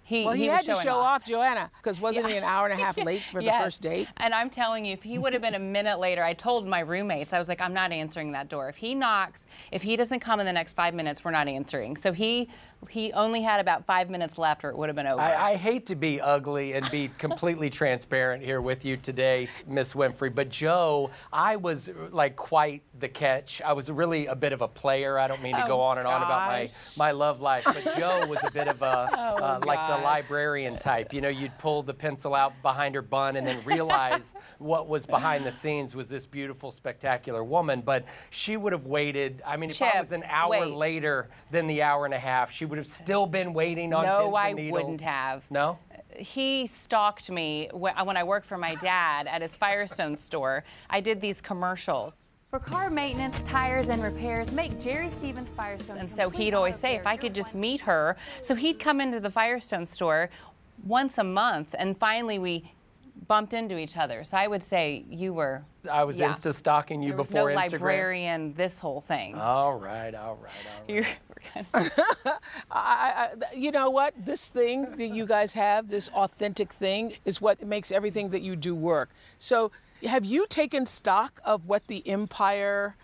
he, 0.07 0.25
well, 0.25 0.35
he, 0.35 0.43
he 0.45 0.49
had 0.49 0.65
to 0.67 0.77
show 0.77 0.95
off, 0.95 1.25
Joanna, 1.25 1.69
because 1.83 2.01
wasn't 2.01 2.29
he 2.29 2.37
an 2.37 2.45
hour 2.45 2.69
and 2.69 2.81
a 2.81 2.85
half 2.85 2.97
late 2.97 3.23
for 3.33 3.41
the 3.41 3.47
Yes. 3.47 3.61
first 3.61 3.83
date? 3.83 4.07
And 4.19 4.33
I'm 4.33 4.51
telling 4.51 4.85
you, 4.85 4.93
if 4.93 5.03
he 5.03 5.19
would 5.19 5.33
have 5.33 5.43
been 5.43 5.57
a 5.57 5.59
minute 5.59 5.99
later, 5.99 6.23
I 6.23 6.33
told 6.33 6.65
my 6.65 6.79
roommates, 6.79 7.33
I 7.33 7.41
was 7.41 7.49
like, 7.49 7.61
I'm 7.61 7.75
not 7.75 7.91
answering 7.91 8.31
that 8.31 8.49
door. 8.49 8.69
If 8.69 8.77
he 8.77 8.95
knocks, 8.95 9.47
if 9.73 9.83
he 9.83 9.97
doesn't 9.97 10.21
come 10.21 10.39
in 10.39 10.47
the 10.47 10.53
next 10.53 10.75
five 10.75 10.95
minutes, 10.95 11.25
we're 11.25 11.33
not 11.33 11.49
answering. 11.49 11.97
So 11.97 12.13
he 12.13 12.49
he 12.89 13.13
only 13.13 13.43
had 13.43 13.61
about 13.61 13.85
five 13.85 14.11
minutes 14.11 14.39
left, 14.39 14.65
or 14.65 14.71
it 14.71 14.77
would 14.77 14.89
have 14.89 14.97
been 14.97 15.07
over. 15.07 15.21
I, 15.21 15.53
I 15.53 15.57
hate 15.57 15.87
to 15.87 15.97
be 15.97 16.21
ugly 16.21 16.75
and 16.75 16.89
be 16.91 17.09
completely 17.19 17.71
transparent 17.71 18.43
here 18.43 18.61
with 18.61 18.85
you 18.85 18.97
today, 18.97 19.49
Miss 19.67 19.93
Winfrey, 19.93 20.35
but 20.35 20.49
Joe, 20.49 21.11
I 21.33 21.57
was 21.57 21.91
like 22.11 22.37
quite 22.37 22.83
the 22.99 23.09
catch. 23.09 23.61
I 23.63 23.73
was 23.73 23.91
really 23.91 24.27
a 24.27 24.37
bit 24.37 24.53
of 24.53 24.63
a 24.63 24.69
player. 24.69 25.19
I 25.19 25.27
don't 25.27 25.43
mean 25.43 25.55
to 25.57 25.65
go 25.67 25.77
Oh, 25.77 25.81
on 25.81 25.99
and 25.99 26.07
on 26.07 26.23
about 26.23 26.49
my, 26.49 26.71
my 26.97 27.11
love 27.11 27.41
life, 27.41 27.65
but 27.65 27.97
Joe 27.99 28.27
was 28.27 28.43
a 28.45 28.51
bit 28.51 28.69
of 28.69 28.81
a 28.83 28.87
uh, 28.87 29.61
like 29.67 29.89
the 29.89 30.03
librarian 30.03 30.79
type. 30.79 31.13
You 31.13 31.21
know, 31.21 31.29
you'd 31.29 31.57
pull 31.59 31.83
the 31.83 31.95
pencil 31.95 32.35
out 32.35 32.55
behind 32.63 32.95
her 32.95 33.03
bun 33.03 33.37
and 33.37 33.47
then 33.47 33.63
realize 33.65 34.35
what 34.59 34.89
was 34.89 35.07
behind 35.07 35.45
the 35.45 35.53
scenes 35.53 35.95
was 35.95 36.09
this 36.09 36.25
beautiful, 36.25 36.71
spectacular 36.71 37.45
woman. 37.45 37.83
But 37.83 38.05
she 38.31 38.57
would 38.57 38.73
have 38.73 38.87
waited. 38.87 39.43
I 39.47 39.57
mean, 39.57 39.71
if 39.71 39.83
I 39.83 39.99
was 39.99 40.13
an 40.13 40.25
hour 40.27 40.51
wait. 40.51 40.73
later 40.73 41.29
than 41.51 41.67
the 41.67 41.83
hour 41.83 42.05
and 42.05 42.15
a 42.15 42.19
half, 42.19 42.51
she 42.51 42.65
would 42.67 42.79
have 42.79 42.87
still 42.87 43.27
been 43.27 43.53
waiting 43.53 43.93
on 43.95 44.05
No, 44.05 44.25
pins 44.25 44.35
I 44.37 44.49
and 44.49 44.57
needles. 44.57 44.73
wouldn't 44.83 45.01
have. 45.01 45.43
No? 45.51 45.79
he 46.19 46.67
stalked 46.67 47.31
me 47.31 47.69
when 47.75 48.17
I 48.17 48.25
worked 48.25 48.47
for 48.47 48.57
my 48.57 48.75
dad 48.77 49.27
at 49.27 49.43
his 49.43 49.51
Firestone 49.51 50.17
store. 50.17 50.65
I 50.89 51.01
did 51.01 51.21
these 51.21 51.41
commercials. 51.43 52.17
For 52.51 52.59
car 52.59 52.89
maintenance, 52.89 53.37
tires, 53.45 53.91
and 53.91 54.03
repairs, 54.03 54.51
make 54.53 54.81
Jerry 54.81 55.11
Stevens 55.11 55.51
Firestone. 55.51 55.99
And 55.99 56.11
so 56.11 56.31
he'd 56.31 56.55
always 56.55 56.79
say, 56.79 56.95
if 56.95 57.07
I 57.07 57.17
could 57.17 57.35
just 57.35 57.55
meet 57.55 57.81
her. 57.83 58.17
So 58.41 58.55
he'd 58.55 58.79
come 58.79 59.01
into 59.01 59.21
the 59.21 59.31
Firestone 59.31 59.85
store 59.85 60.31
once 60.87 61.19
a 61.19 61.25
month, 61.25 61.75
and 61.79 61.99
finally 61.99 62.39
we 62.39 62.71
bumped 63.29 63.53
into 63.53 63.79
each 63.79 63.97
other. 63.97 64.25
So 64.25 64.37
I 64.37 64.47
would 64.47 64.63
say 64.63 65.05
you 65.11 65.33
were. 65.35 65.63
I 65.91 66.05
was 66.05 66.19
yeah. 66.21 66.33
insta 66.33 66.53
stalking 66.55 67.03
you 67.03 67.11
There 67.11 67.19
was 67.19 67.29
before 67.29 67.51
no 67.51 67.57
Instagram. 67.57 67.73
librarian, 67.73 68.55
this 68.55 68.79
whole 68.79 69.01
thing. 69.01 69.35
All 69.35 69.79
right, 69.79 70.15
all 70.15 70.37
right, 70.37 70.53
all 70.67 70.83
right. 70.83 70.89
You're- 70.89 71.07
I, 71.75 71.91
I, 72.71 73.29
you 73.55 73.71
know 73.71 73.91
what? 73.91 74.15
This 74.25 74.49
thing 74.49 74.97
that 74.97 75.09
you 75.09 75.27
guys 75.27 75.53
have, 75.53 75.89
this 75.89 76.09
authentic 76.11 76.73
thing, 76.73 77.15
is 77.25 77.41
what 77.41 77.65
makes 77.65 77.93
everything 77.93 78.31
that 78.31 78.43
you 78.43 78.57
do 78.57 78.75
work. 78.75 79.11
So, 79.39 79.71
have 80.05 80.25
you 80.25 80.47
taken 80.49 80.87
stock 80.87 81.41
of 81.45 81.67
what 81.67 81.87
the 81.87 82.07
empire 82.09 82.97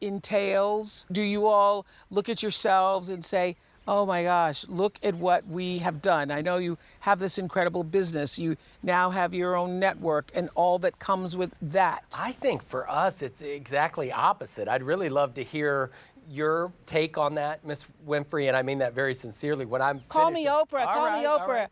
entails? 0.00 1.06
Do 1.12 1.22
you 1.22 1.46
all 1.46 1.86
look 2.10 2.28
at 2.28 2.42
yourselves 2.42 3.08
and 3.08 3.24
say, 3.24 3.56
oh 3.90 4.06
my 4.06 4.22
gosh, 4.22 4.64
look 4.68 5.00
at 5.02 5.16
what 5.16 5.44
we 5.48 5.78
have 5.78 6.00
done? 6.00 6.30
I 6.30 6.42
know 6.42 6.58
you 6.58 6.78
have 7.00 7.18
this 7.18 7.38
incredible 7.38 7.82
business. 7.82 8.38
You 8.38 8.56
now 8.84 9.10
have 9.10 9.34
your 9.34 9.56
own 9.56 9.80
network 9.80 10.30
and 10.32 10.48
all 10.54 10.78
that 10.78 11.00
comes 11.00 11.36
with 11.36 11.52
that. 11.60 12.04
I 12.16 12.30
think 12.30 12.62
for 12.62 12.88
us, 12.88 13.20
it's 13.20 13.42
exactly 13.42 14.12
opposite. 14.12 14.68
I'd 14.68 14.84
really 14.84 15.08
love 15.08 15.34
to 15.34 15.42
hear 15.42 15.90
your 16.28 16.72
take 16.86 17.18
on 17.18 17.34
that, 17.34 17.64
Miss 17.66 17.84
Winfrey, 18.06 18.46
and 18.46 18.56
I 18.56 18.62
mean 18.62 18.78
that 18.78 18.94
very 18.94 19.12
sincerely. 19.12 19.64
When 19.64 19.82
I'm 19.82 19.98
Call 20.08 20.30
me 20.30 20.46
Oprah. 20.46 20.84
Call 20.84 21.06
right, 21.06 21.20
me 21.20 21.26
Oprah. 21.26 21.48
right. 21.48 21.68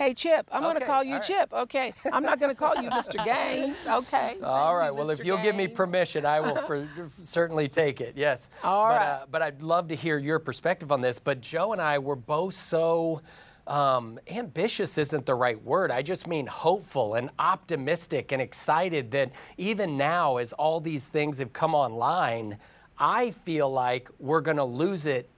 Hey 0.00 0.14
Chip, 0.14 0.48
I'm 0.50 0.62
going 0.62 0.78
to 0.78 0.86
call 0.86 1.04
you 1.04 1.12
all 1.12 1.18
right. 1.18 1.26
Chip. 1.26 1.52
Okay, 1.52 1.92
I'm 2.10 2.22
not 2.22 2.40
going 2.40 2.48
to 2.48 2.54
call 2.54 2.82
you 2.82 2.88
Mr. 2.90 3.22
Gaines. 3.22 3.86
Okay. 3.86 4.38
All 4.42 4.68
Thank 4.70 4.78
right. 4.78 4.86
you, 4.86 4.94
Well, 4.94 5.10
if 5.10 5.22
you'll 5.22 5.42
give 5.42 5.54
me 5.54 5.68
permission, 5.68 6.24
I 6.24 6.40
will 6.40 6.56
for, 6.62 6.88
certainly 7.20 7.68
take 7.68 8.00
it. 8.00 8.14
Yes. 8.16 8.48
All 8.64 8.88
but, 8.88 8.96
right. 8.96 9.06
Uh, 9.06 9.26
but 9.30 9.42
I'd 9.42 9.62
love 9.62 9.88
to 9.88 9.94
hear 9.94 10.16
your 10.16 10.38
perspective 10.38 10.90
on 10.90 11.02
this. 11.02 11.18
But 11.18 11.42
Joe 11.42 11.72
and 11.72 11.82
I 11.82 11.98
were 11.98 12.16
both 12.16 12.54
so. 12.54 13.20
Um, 13.66 14.18
ambitious 14.30 14.96
isn't 14.96 15.26
the 15.26 15.34
right 15.34 15.62
word. 15.62 15.90
I 15.90 16.00
just 16.00 16.26
mean 16.26 16.46
hopeful 16.46 17.16
and 17.16 17.28
optimistic 17.38 18.32
and 18.32 18.40
excited 18.40 19.10
that 19.10 19.32
even 19.58 19.98
now, 19.98 20.38
as 20.38 20.54
all 20.54 20.80
these 20.80 21.06
things 21.08 21.38
have 21.40 21.52
come 21.52 21.74
online, 21.74 22.56
I 22.98 23.32
feel 23.32 23.70
like 23.70 24.08
we're 24.18 24.40
going 24.40 24.56
to 24.56 24.64
lose 24.64 25.04
it 25.04 25.28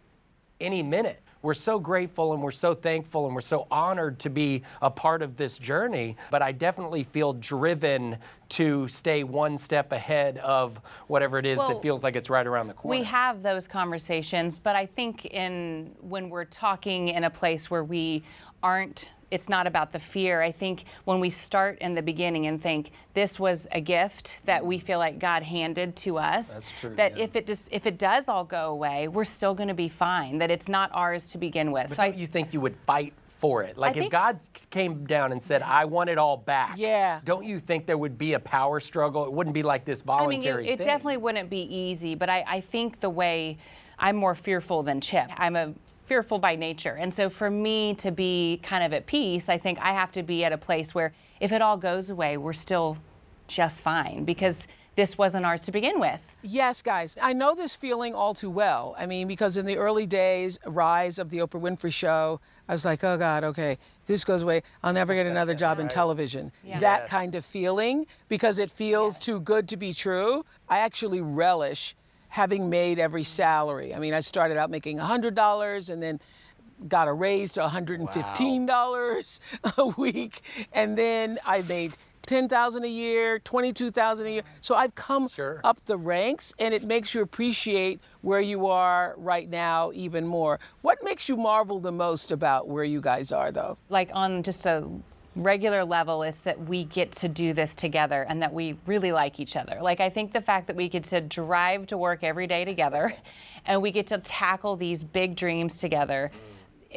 any 0.60 0.84
minute. 0.84 1.21
We're 1.42 1.54
so 1.54 1.78
grateful 1.80 2.32
and 2.32 2.42
we're 2.42 2.52
so 2.52 2.74
thankful 2.74 3.26
and 3.26 3.34
we're 3.34 3.40
so 3.40 3.66
honored 3.70 4.20
to 4.20 4.30
be 4.30 4.62
a 4.80 4.90
part 4.90 5.22
of 5.22 5.36
this 5.36 5.58
journey. 5.58 6.16
But 6.30 6.40
I 6.40 6.52
definitely 6.52 7.02
feel 7.02 7.32
driven 7.32 8.16
to 8.50 8.86
stay 8.86 9.24
one 9.24 9.58
step 9.58 9.92
ahead 9.92 10.38
of 10.38 10.80
whatever 11.08 11.38
it 11.38 11.46
is 11.46 11.58
Well, 11.58 11.68
that 11.68 11.82
feels 11.82 12.04
like 12.04 12.16
it's 12.16 12.30
right 12.30 12.46
around 12.46 12.68
the 12.68 12.74
corner. 12.74 12.98
We 12.98 13.04
have 13.04 13.42
those 13.42 13.66
conversations, 13.66 14.58
but 14.58 14.76
I 14.76 14.86
think 14.86 15.26
in 15.26 15.94
when 16.00 16.30
we're 16.30 16.44
talking 16.44 17.08
in 17.08 17.24
a 17.24 17.30
place 17.30 17.70
where 17.70 17.84
we 17.84 18.22
aren't 18.62 19.08
it's 19.32 19.48
not 19.48 19.66
about 19.66 19.92
the 19.92 19.98
fear. 19.98 20.42
I 20.42 20.52
think 20.52 20.84
when 21.04 21.18
we 21.18 21.30
start 21.30 21.78
in 21.78 21.94
the 21.94 22.02
beginning 22.02 22.46
and 22.46 22.62
think 22.62 22.90
this 23.14 23.40
was 23.40 23.66
a 23.72 23.80
gift 23.80 24.36
that 24.44 24.64
we 24.64 24.78
feel 24.78 24.98
like 24.98 25.18
God 25.18 25.42
handed 25.42 25.96
to 25.96 26.18
us, 26.18 26.48
That's 26.48 26.72
true, 26.72 26.94
that 26.96 27.16
yeah. 27.16 27.24
if 27.24 27.34
it 27.34 27.46
just 27.46 27.62
if 27.70 27.86
it 27.86 27.98
does 27.98 28.28
all 28.28 28.44
go 28.44 28.70
away, 28.70 29.08
we're 29.08 29.24
still 29.24 29.54
going 29.54 29.68
to 29.68 29.74
be 29.74 29.88
fine. 29.88 30.36
That 30.36 30.50
it's 30.50 30.68
not 30.68 30.90
ours 30.92 31.30
to 31.30 31.38
begin 31.38 31.72
with. 31.72 31.88
but 31.88 31.96
so 31.96 32.02
don't 32.02 32.16
you 32.16 32.26
think 32.26 32.52
you 32.52 32.60
would 32.60 32.76
fight 32.76 33.14
for 33.26 33.62
it? 33.62 33.78
Like 33.78 33.96
if 33.96 34.10
God 34.10 34.38
came 34.68 35.04
down 35.06 35.32
and 35.32 35.42
said, 35.42 35.62
"I 35.62 35.86
want 35.86 36.10
it 36.10 36.18
all 36.18 36.36
back," 36.36 36.74
Yeah. 36.76 37.20
Don't 37.24 37.46
you 37.46 37.58
think 37.58 37.86
there 37.86 37.98
would 37.98 38.18
be 38.18 38.34
a 38.34 38.40
power 38.40 38.80
struggle? 38.80 39.24
It 39.24 39.32
wouldn't 39.32 39.54
be 39.54 39.62
like 39.62 39.86
this 39.86 40.02
I 40.02 40.02
mean, 40.02 40.18
voluntary 40.18 40.68
it, 40.68 40.72
it 40.72 40.76
thing. 40.78 40.86
definitely 40.86 41.16
wouldn't 41.16 41.48
be 41.48 41.62
easy, 41.74 42.14
but 42.14 42.28
I, 42.28 42.44
I 42.46 42.60
think 42.60 43.00
the 43.00 43.10
way 43.10 43.56
I'm 43.98 44.16
more 44.16 44.34
fearful 44.34 44.82
than 44.82 45.00
Chip. 45.00 45.30
I'm 45.38 45.56
a 45.56 45.72
fearful 46.12 46.38
by 46.38 46.54
nature. 46.54 46.92
And 47.00 47.14
so 47.14 47.30
for 47.30 47.48
me 47.48 47.94
to 47.94 48.10
be 48.10 48.60
kind 48.62 48.84
of 48.84 48.92
at 48.92 49.06
peace, 49.06 49.48
I 49.48 49.56
think 49.56 49.78
I 49.80 49.94
have 49.94 50.12
to 50.12 50.22
be 50.22 50.44
at 50.44 50.52
a 50.52 50.58
place 50.58 50.94
where 50.94 51.14
if 51.40 51.52
it 51.52 51.62
all 51.62 51.78
goes 51.78 52.10
away, 52.10 52.36
we're 52.36 52.52
still 52.52 52.98
just 53.48 53.80
fine 53.80 54.26
because 54.26 54.56
this 54.94 55.16
wasn't 55.16 55.46
ours 55.46 55.62
to 55.62 55.72
begin 55.72 55.98
with. 55.98 56.20
Yes, 56.42 56.82
guys, 56.82 57.16
I 57.22 57.32
know 57.32 57.54
this 57.54 57.74
feeling 57.74 58.14
all 58.14 58.34
too 58.34 58.50
well. 58.50 58.94
I 58.98 59.06
mean, 59.06 59.26
because 59.26 59.56
in 59.56 59.64
the 59.64 59.78
early 59.78 60.04
days, 60.04 60.58
rise 60.66 61.18
of 61.18 61.30
the 61.30 61.38
Oprah 61.38 61.62
Winfrey 61.62 61.90
Show, 61.90 62.40
I 62.68 62.72
was 62.74 62.84
like, 62.84 63.02
oh 63.04 63.16
God, 63.16 63.42
okay, 63.44 63.78
this 64.04 64.22
goes 64.22 64.42
away. 64.42 64.62
I'll 64.82 64.92
never 64.92 65.14
get 65.14 65.24
another 65.24 65.54
job 65.54 65.78
in 65.78 65.88
television. 65.88 66.52
Yeah. 66.62 66.78
That 66.78 67.00
Yes. 67.04 67.08
kind 67.08 67.34
of 67.34 67.42
feeling, 67.46 68.06
because 68.28 68.58
it 68.58 68.70
feels 68.70 69.18
too 69.18 69.40
good 69.40 69.66
to 69.70 69.78
be 69.78 69.94
true. 69.94 70.44
I 70.68 70.80
actually 70.80 71.22
relish 71.22 71.96
having 72.32 72.70
made 72.70 72.98
every 72.98 73.22
salary. 73.24 73.94
I 73.94 73.98
mean, 73.98 74.14
I 74.14 74.20
started 74.20 74.56
out 74.56 74.70
making 74.70 74.96
$100 74.96 75.90
and 75.90 76.02
then 76.02 76.18
got 76.88 77.06
a 77.06 77.12
raise 77.12 77.52
to 77.52 77.60
$115 77.60 79.40
a 79.76 79.86
week, 80.00 80.40
and 80.72 80.96
then 80.96 81.38
I 81.44 81.60
made 81.60 81.92
10,000 82.22 82.84
a 82.84 82.88
year, 82.88 83.38
22,000 83.40 84.26
a 84.26 84.30
year. 84.30 84.42
So 84.62 84.74
I've 84.74 84.94
come 84.94 85.28
Sure. 85.28 85.60
up 85.62 85.84
the 85.84 85.98
ranks 85.98 86.54
and 86.58 86.72
it 86.72 86.84
makes 86.84 87.14
you 87.14 87.20
appreciate 87.20 88.00
where 88.22 88.40
you 88.40 88.66
are 88.66 89.14
right 89.18 89.50
now 89.50 89.90
even 89.92 90.26
more. 90.26 90.58
What 90.80 91.02
makes 91.02 91.28
you 91.28 91.36
marvel 91.36 91.80
the 91.80 91.92
most 91.92 92.30
about 92.30 92.66
where 92.66 92.84
you 92.84 93.00
guys 93.02 93.30
are 93.30 93.52
though? 93.52 93.76
like 93.90 94.08
on 94.14 94.42
just 94.42 94.64
a 94.66 94.88
regular 95.34 95.84
level 95.84 96.22
is 96.22 96.40
that 96.40 96.60
we 96.68 96.84
get 96.84 97.12
to 97.12 97.28
do 97.28 97.52
this 97.52 97.74
together 97.74 98.26
and 98.28 98.42
that 98.42 98.52
we 98.52 98.76
really 98.86 99.12
like 99.12 99.40
each 99.40 99.56
other. 99.56 99.78
Like 99.80 100.00
I 100.00 100.10
think 100.10 100.32
the 100.32 100.42
fact 100.42 100.66
that 100.66 100.76
we 100.76 100.88
get 100.88 101.04
to 101.04 101.20
drive 101.20 101.86
to 101.88 101.98
work 101.98 102.22
every 102.22 102.46
day 102.46 102.64
together 102.64 103.14
and 103.66 103.80
we 103.80 103.90
get 103.90 104.06
to 104.08 104.18
tackle 104.18 104.76
these 104.76 105.02
big 105.02 105.36
dreams 105.36 105.78
together. 105.78 106.30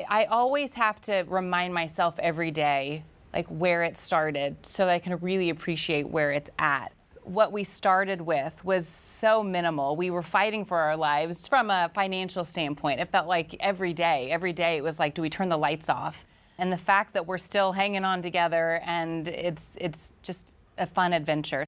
I 0.09 0.25
always 0.25 0.73
have 0.73 0.99
to 1.01 1.23
remind 1.27 1.73
myself 1.73 2.19
every 2.19 2.51
day 2.51 3.03
like 3.33 3.47
where 3.47 3.83
it 3.83 3.97
started 3.97 4.55
so 4.65 4.85
that 4.85 4.93
I 4.93 4.99
can 4.99 5.17
really 5.17 5.49
appreciate 5.49 6.07
where 6.07 6.31
it's 6.31 6.49
at. 6.59 6.91
What 7.23 7.51
we 7.51 7.63
started 7.63 8.21
with 8.21 8.63
was 8.63 8.87
so 8.87 9.41
minimal. 9.43 9.95
We 9.95 10.09
were 10.09 10.21
fighting 10.21 10.63
for 10.63 10.77
our 10.77 10.95
lives 10.95 11.47
from 11.47 11.69
a 11.69 11.89
financial 11.93 12.43
standpoint. 12.43 12.99
It 12.99 13.09
felt 13.11 13.27
like 13.27 13.55
every 13.59 13.93
day, 13.93 14.29
every 14.31 14.53
day 14.53 14.77
it 14.77 14.83
was 14.83 14.99
like, 14.99 15.15
do 15.15 15.21
we 15.21 15.29
turn 15.29 15.49
the 15.49 15.57
lights 15.57 15.89
off? 15.89 16.25
And 16.57 16.71
the 16.71 16.77
fact 16.77 17.13
that 17.13 17.25
we're 17.25 17.37
still 17.37 17.73
hanging 17.73 18.05
on 18.05 18.21
together 18.21 18.81
and 18.85 19.27
it's 19.27 19.71
it's 19.75 20.13
just 20.23 20.53
a 20.77 20.87
fun 20.87 21.13
adventure. 21.13 21.65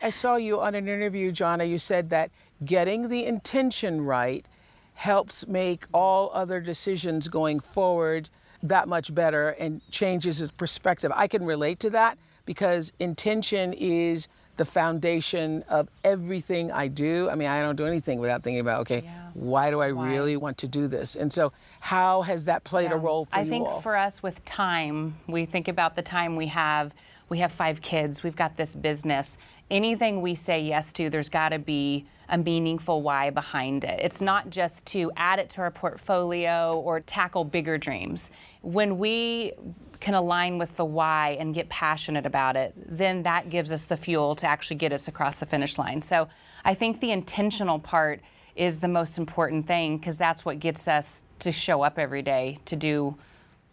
I 0.00 0.10
saw 0.10 0.36
you 0.36 0.60
on 0.60 0.74
an 0.74 0.88
interview, 0.88 1.32
Joanna. 1.32 1.64
You 1.64 1.78
said 1.78 2.10
that 2.10 2.30
getting 2.64 3.08
the 3.08 3.24
intention 3.24 4.00
right 4.04 4.46
helps 4.94 5.46
make 5.46 5.86
all 5.92 6.30
other 6.32 6.60
decisions 6.60 7.28
going 7.28 7.60
forward 7.60 8.30
that 8.62 8.88
much 8.88 9.14
better 9.14 9.50
and 9.50 9.80
changes 9.90 10.50
perspective. 10.52 11.12
I 11.14 11.28
can 11.28 11.44
relate 11.44 11.78
to 11.80 11.90
that 11.90 12.18
because 12.44 12.92
intention 12.98 13.72
is 13.72 14.28
the 14.58 14.64
foundation 14.64 15.64
of 15.68 15.88
everything 16.04 16.70
I 16.72 16.88
do. 16.88 17.30
I 17.30 17.36
mean, 17.36 17.48
I 17.48 17.62
don't 17.62 17.76
do 17.76 17.86
anything 17.86 18.18
without 18.18 18.42
thinking 18.42 18.58
about, 18.60 18.80
okay, 18.82 19.02
Yeah. 19.04 19.10
why 19.34 19.70
do 19.70 19.80
I 19.80 19.92
Why? 19.92 20.10
really 20.10 20.36
want 20.36 20.58
to 20.58 20.68
do 20.68 20.88
this? 20.88 21.14
And 21.16 21.32
so, 21.32 21.52
how 21.80 22.22
has 22.22 22.44
that 22.46 22.64
played 22.64 22.90
a 22.90 22.96
role 22.96 23.24
for 23.26 23.36
I 23.36 23.42
you 23.42 23.50
think 23.50 23.68
all? 23.68 23.80
for 23.80 23.96
us 23.96 24.20
with 24.22 24.44
time, 24.44 25.16
we 25.28 25.46
think 25.46 25.68
about 25.68 25.94
the 25.94 26.02
time 26.02 26.34
we 26.36 26.48
have. 26.48 26.92
We 27.28 27.38
have 27.38 27.52
five 27.52 27.80
kids. 27.80 28.22
We've 28.24 28.34
got 28.36 28.56
this 28.56 28.74
business. 28.74 29.38
Anything 29.70 30.22
we 30.22 30.34
say 30.34 30.60
yes 30.62 30.92
to, 30.94 31.08
there's 31.08 31.28
got 31.28 31.50
to 31.50 31.58
be 31.60 32.06
a 32.28 32.36
meaningful 32.38 33.00
why 33.02 33.30
behind 33.30 33.84
it. 33.84 34.00
It's 34.02 34.20
not 34.20 34.50
just 34.50 34.84
to 34.86 35.12
add 35.16 35.38
it 35.38 35.50
to 35.50 35.60
our 35.60 35.70
portfolio 35.70 36.78
or 36.80 37.00
tackle 37.00 37.44
bigger 37.44 37.78
dreams. 37.78 38.30
When 38.62 38.98
we 38.98 39.52
can 40.00 40.14
align 40.14 40.58
with 40.58 40.76
the 40.76 40.84
why 40.84 41.36
and 41.40 41.54
get 41.54 41.68
passionate 41.68 42.26
about 42.26 42.56
it, 42.56 42.72
then 42.76 43.22
that 43.24 43.50
gives 43.50 43.72
us 43.72 43.84
the 43.84 43.96
fuel 43.96 44.36
to 44.36 44.46
actually 44.46 44.76
get 44.76 44.92
us 44.92 45.08
across 45.08 45.40
the 45.40 45.46
finish 45.46 45.78
line. 45.78 46.00
So 46.02 46.28
I 46.64 46.74
think 46.74 47.00
the 47.00 47.10
intentional 47.10 47.78
part 47.78 48.20
is 48.54 48.78
the 48.78 48.88
most 48.88 49.18
important 49.18 49.66
thing 49.66 49.98
because 49.98 50.18
that's 50.18 50.44
what 50.44 50.60
gets 50.60 50.88
us 50.88 51.22
to 51.40 51.52
show 51.52 51.82
up 51.82 51.98
every 51.98 52.22
day 52.22 52.58
to 52.64 52.76
do 52.76 53.16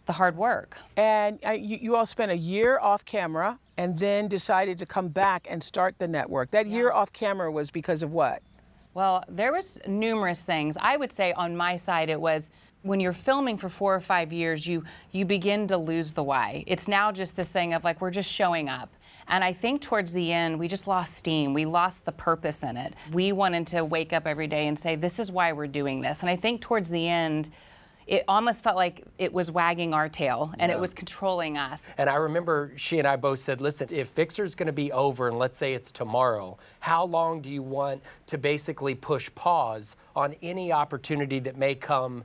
the 0.06 0.12
hard 0.12 0.36
work. 0.36 0.78
And 0.96 1.38
uh, 1.44 1.50
you, 1.50 1.78
you 1.80 1.96
all 1.96 2.06
spent 2.06 2.30
a 2.30 2.36
year 2.36 2.78
off 2.78 3.04
camera 3.04 3.58
and 3.76 3.98
then 3.98 4.28
decided 4.28 4.78
to 4.78 4.86
come 4.86 5.08
back 5.08 5.46
and 5.50 5.62
start 5.62 5.96
the 5.98 6.08
network. 6.08 6.50
That 6.52 6.66
year 6.66 6.92
off 6.92 7.12
camera 7.12 7.50
was 7.50 7.70
because 7.70 8.02
of 8.02 8.12
what? 8.12 8.42
Well, 8.94 9.24
there 9.28 9.52
was 9.52 9.78
numerous 9.86 10.42
things. 10.42 10.76
I 10.80 10.96
would 10.96 11.12
say 11.12 11.32
on 11.32 11.56
my 11.56 11.76
side 11.76 12.08
it 12.08 12.20
was 12.20 12.48
when 12.86 13.00
you're 13.00 13.12
filming 13.12 13.56
for 13.58 13.68
4 13.68 13.94
or 13.96 14.00
5 14.00 14.32
years, 14.32 14.66
you 14.66 14.84
you 15.12 15.24
begin 15.24 15.66
to 15.68 15.76
lose 15.76 16.12
the 16.12 16.22
why. 16.22 16.64
It's 16.66 16.88
now 16.88 17.12
just 17.12 17.36
this 17.36 17.48
thing 17.48 17.74
of 17.74 17.84
like 17.84 18.00
we're 18.00 18.10
just 18.10 18.30
showing 18.30 18.68
up. 18.68 18.90
And 19.28 19.42
I 19.42 19.52
think 19.52 19.80
towards 19.80 20.12
the 20.12 20.32
end, 20.32 20.58
we 20.58 20.68
just 20.68 20.86
lost 20.86 21.14
steam. 21.14 21.52
We 21.52 21.64
lost 21.66 22.04
the 22.04 22.12
purpose 22.12 22.62
in 22.62 22.76
it. 22.76 22.94
We 23.12 23.32
wanted 23.32 23.66
to 23.68 23.84
wake 23.84 24.12
up 24.12 24.26
every 24.26 24.46
day 24.46 24.68
and 24.68 24.78
say, 24.78 24.94
this 24.94 25.18
is 25.18 25.32
why 25.32 25.52
we're 25.52 25.66
doing 25.66 26.00
this. 26.00 26.20
And 26.20 26.30
I 26.30 26.36
think 26.36 26.60
towards 26.60 26.88
the 26.88 27.08
end, 27.08 27.50
it 28.06 28.24
almost 28.28 28.62
felt 28.62 28.76
like 28.76 29.02
it 29.18 29.32
was 29.32 29.50
wagging 29.50 29.92
our 29.92 30.08
tail 30.08 30.52
and 30.60 30.70
it 30.70 30.78
was 30.78 30.94
controlling 30.94 31.58
us. 31.58 31.82
And 31.98 32.08
I 32.08 32.14
remember 32.14 32.72
she 32.76 33.00
and 33.00 33.08
I 33.08 33.16
both 33.16 33.40
said, 33.40 33.60
listen, 33.60 33.88
if 33.90 34.08
Fixer's 34.08 34.54
going 34.54 34.68
to 34.68 34.72
be 34.72 34.92
over 34.92 35.26
and 35.26 35.38
let's 35.40 35.58
say 35.58 35.74
it's 35.74 35.90
tomorrow, 35.90 36.56
how 36.78 37.04
long 37.04 37.40
do 37.40 37.50
you 37.50 37.64
want 37.64 38.02
to 38.26 38.38
basically 38.38 38.94
push 38.94 39.28
pause 39.34 39.96
on 40.14 40.36
any 40.40 40.70
opportunity 40.70 41.40
that 41.40 41.56
may 41.56 41.74
come 41.74 42.22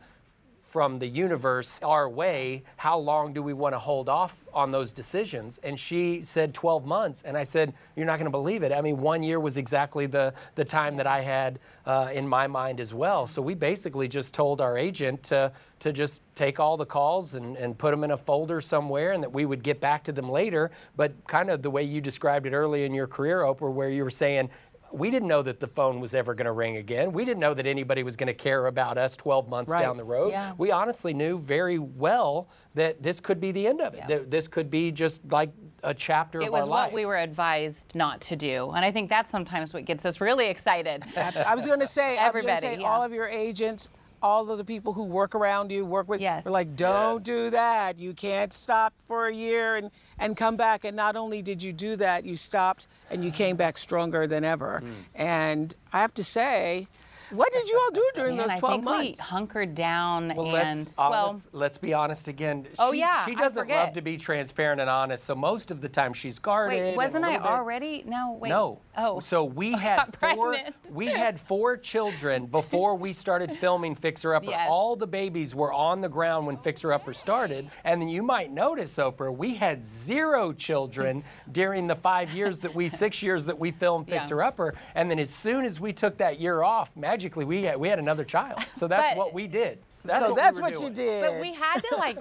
from 0.72 1.00
the 1.00 1.08
universe 1.08 1.82
our 1.84 2.08
way? 2.08 2.64
How 2.78 2.98
long 2.98 3.34
do 3.34 3.44
we 3.44 3.52
want 3.52 3.76
to 3.76 3.80
hold 3.80 4.08
off 4.08 4.38
on 4.54 4.72
those 4.72 4.94
decisions? 4.94 5.60
And 5.64 5.78
she 5.78 6.22
said 6.22 6.54
12 6.54 6.86
months. 6.86 7.24
And 7.24 7.36
I 7.36 7.44
said, 7.44 7.74
you're 7.98 8.06
not 8.06 8.20
going 8.20 8.26
to 8.26 8.32
believe 8.32 8.64
it. 8.64 8.72
I 8.72 8.80
mean, 8.80 8.96
one 8.96 9.22
year 9.22 9.42
was 9.42 9.58
exactly 9.58 10.06
the, 10.06 10.34
the 10.56 10.64
time 10.64 10.96
that 10.96 11.06
I 11.06 11.20
had 11.20 11.60
uh, 11.86 12.12
in 12.14 12.26
my 12.26 12.48
mind 12.48 12.80
as 12.80 12.94
well. 12.94 13.28
So 13.28 13.42
we 13.42 13.54
basically 13.54 14.08
just 14.08 14.34
told 14.34 14.62
our 14.62 14.78
agent 14.78 15.24
to, 15.24 15.52
to 15.80 15.92
just 15.92 16.22
take 16.36 16.58
all 16.58 16.78
the 16.78 16.86
calls 16.86 17.36
and, 17.36 17.58
and 17.58 17.78
put 17.78 17.92
them 17.92 18.06
in 18.06 18.12
a 18.12 18.18
folder 18.18 18.62
somewhere 18.62 19.12
and 19.12 19.22
that 19.22 19.34
we 19.34 19.46
would 19.46 19.64
get 19.64 19.82
back 19.82 20.06
to 20.06 20.14
them 20.14 20.30
later. 20.30 20.72
But 20.96 21.12
kind 21.28 21.50
of 21.50 21.64
the 21.64 21.70
way 21.70 21.84
you 21.84 22.00
described 22.00 22.46
it 22.46 22.54
early 22.54 22.86
in 22.86 22.94
your 22.94 23.08
career, 23.08 23.40
Oprah, 23.42 23.74
where 23.74 23.90
you 23.90 24.06
were 24.06 24.10
saying, 24.10 24.50
we 24.94 25.10
didn't 25.12 25.28
know 25.28 25.42
that 25.42 25.60
the 25.60 25.68
phone 25.68 26.00
was 26.00 26.14
ever 26.14 26.34
going 26.34 26.46
to 26.46 26.52
ring 26.52 26.78
again. 26.78 27.12
We 27.12 27.26
didn't 27.26 27.40
know 27.40 27.54
that 27.54 27.66
anybody 27.66 28.04
was 28.04 28.16
going 28.16 28.28
to 28.28 28.34
care 28.34 28.68
about 28.68 28.98
us 28.98 29.16
12 29.16 29.48
months 29.50 29.72
Right. 29.72 29.82
down 29.82 29.98
the 29.98 30.04
road. 30.04 30.32
Yeah. 30.32 30.54
We 30.58 30.72
honestly 30.72 31.14
knew 31.14 31.38
very 31.38 31.80
well 31.80 32.50
that 32.76 33.02
this 33.02 33.20
could 33.20 33.40
be 33.40 33.52
the 33.52 33.68
end 33.68 33.82
of 33.82 33.94
it. 33.94 34.00
Yeah. 34.00 34.08
That 34.08 34.32
this 34.32 34.48
could 34.48 34.70
be 34.70 34.92
just 34.92 35.22
like 35.32 35.52
a 35.84 35.94
chapter 35.94 36.42
It 36.42 36.46
of 36.48 36.52
was 36.52 36.64
our 36.66 36.70
what 36.70 36.76
life. 36.88 36.94
we 36.94 37.06
were 37.06 37.18
advised 37.18 37.94
not 37.96 38.22
to 38.22 38.36
do. 38.36 38.72
And 38.72 38.84
I 38.86 38.92
think 38.92 39.10
that's 39.10 39.32
sometimes 39.32 39.74
what 39.74 39.86
gets 39.86 40.06
us 40.06 40.22
really 40.22 40.48
excited. 40.48 41.04
I 41.16 41.56
was 41.56 41.66
going 41.66 41.80
to 41.80 41.88
say, 41.88 42.18
I 42.18 42.30
was 42.30 42.44
gonna 42.44 42.54
Everybody, 42.54 42.76
say 42.78 42.82
yeah. 42.82 42.88
all 42.90 43.02
of 43.04 43.14
your 43.14 43.28
agents, 43.28 43.88
all 44.22 44.50
of 44.52 44.58
the 44.58 44.64
people 44.66 44.94
who 44.94 45.04
work 45.04 45.34
around 45.36 45.72
you, 45.72 45.86
work 45.86 46.08
with, 46.08 46.22
Yes. 46.22 46.46
were 46.46 46.52
like, 46.52 46.76
don't 46.76 47.16
Yes. 47.16 47.24
do 47.24 47.50
that. 47.50 47.98
You 47.98 48.14
can't 48.14 48.54
stop 48.54 48.94
for 49.08 49.28
a 49.28 49.34
year 49.34 49.76
and, 49.76 49.92
and 50.20 50.38
come 50.38 50.56
back. 50.56 50.84
And 50.86 50.96
not 50.96 51.16
only 51.16 51.42
did 51.42 51.62
you 51.64 51.74
do 51.74 51.96
that, 51.98 52.26
you 52.26 52.38
stopped 52.38 52.88
and 53.10 53.24
you 53.24 53.32
came 53.32 53.56
back 53.56 53.78
stronger 53.78 54.28
than 54.28 54.44
ever. 54.44 54.82
Mm. 54.84 54.92
And 55.16 55.76
I 55.92 56.00
have 56.02 56.14
to 56.16 56.24
say, 56.24 56.88
what 57.32 57.52
did 57.52 57.68
you 57.68 57.80
all 57.84 57.92
do 57.92 58.10
during 58.16 58.36
Man, 58.38 58.48
those 58.48 58.56
I 58.56 58.60
12 58.60 58.74
think 58.74 58.84
months? 58.84 59.20
we 59.20 59.24
hunkered 59.24 59.76
down 59.76 60.34
Well, 60.36 60.56
and 60.56 60.80
let's, 60.80 60.98
well, 60.98 61.14
honest, 61.30 61.50
let's 61.54 61.78
be 61.78 61.94
honest 61.94 62.28
again. 62.28 62.68
Oh, 62.80 62.92
she, 62.92 63.00
yeah, 63.00 63.26
she 63.26 63.36
doesn't 63.36 63.68
love 63.70 63.94
to 63.94 64.02
be 64.02 64.18
transparent 64.18 64.82
and 64.82 64.90
honest, 64.90 65.24
so 65.24 65.36
most 65.36 65.72
of 65.72 65.82
the 65.82 65.90
time 65.90 66.14
she's 66.14 66.40
guarded. 66.40 66.80
wait, 66.82 66.96
wasn't 66.96 67.26
I 67.26 67.38
bit- 67.38 67.48
already? 67.48 68.04
No, 68.06 68.38
wait. 68.40 68.50
No. 68.50 68.80
Oh. 68.98 69.20
So 69.20 69.44
we 69.44 69.74
I 69.74 69.78
had 69.80 69.96
got 69.98 70.36
four. 70.36 70.50
pregnant. 70.54 70.76
We 70.92 71.06
had 71.08 71.40
four 71.40 71.78
children 71.78 72.46
before 72.46 72.96
we 72.96 73.14
started 73.14 73.54
filming 73.54 73.96
Fixer 73.96 74.36
Upper. 74.36 74.50
Yes. 74.50 74.68
All 74.70 74.96
the 74.96 75.08
babies 75.08 75.56
were 75.56 75.72
on 75.72 76.02
the 76.02 76.10
ground 76.10 76.46
when 76.48 76.58
Fixer 76.58 76.92
Upper 76.94 77.14
started, 77.14 77.70
and 77.86 78.02
then 78.02 78.10
you 78.10 78.22
might 78.24 78.52
notice, 78.52 78.96
Oprah, 78.98 79.36
we 79.36 79.56
had 79.56 79.86
zero 79.88 80.52
children 80.54 81.24
during 81.52 81.88
the 81.88 81.96
five 81.96 82.32
years 82.32 82.60
that 82.60 82.74
we 82.76 82.88
six 82.90 83.24
years 83.24 83.46
that 83.46 83.58
we 83.58 83.72
filmed 83.72 84.08
Yeah. 84.10 84.20
Fixer 84.20 84.44
Upper, 84.44 84.74
and 84.96 85.10
then 85.10 85.20
as 85.20 85.30
soon 85.30 85.64
as 85.66 85.80
we 85.80 85.94
took 85.94 86.18
that 86.18 86.40
year 86.40 86.62
off, 86.64 86.92
magically 87.22 87.46
we 87.46 87.64
had 87.64 87.78
we 87.78 87.88
had 87.88 88.00
another 88.00 88.24
child. 88.24 88.60
So 88.74 88.88
that's 88.88 89.12
But- 89.12 89.18
what 89.18 89.34
we 89.34 89.48
did. 89.48 89.80
That's 90.04 90.24
so 90.24 90.30
what 90.30 90.38
that's 90.38 90.58
were 90.58 90.64
what 90.64 90.74
doing. 90.74 90.88
you 90.88 90.94
did. 90.94 91.22
But 91.22 91.40
we 91.40 91.54
had 91.54 91.80
to 91.82 91.96
like, 91.98 92.18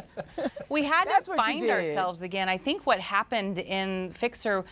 we 0.69 0.83
had 0.83 1.04
to 1.23 1.35
find 1.35 1.62
ourselves 1.71 2.21
again. 2.21 2.47
I 2.47 2.59
think 2.59 2.85
what 2.85 3.00
happened 3.00 3.59
in 3.59 4.12
Fixer, 4.12 4.66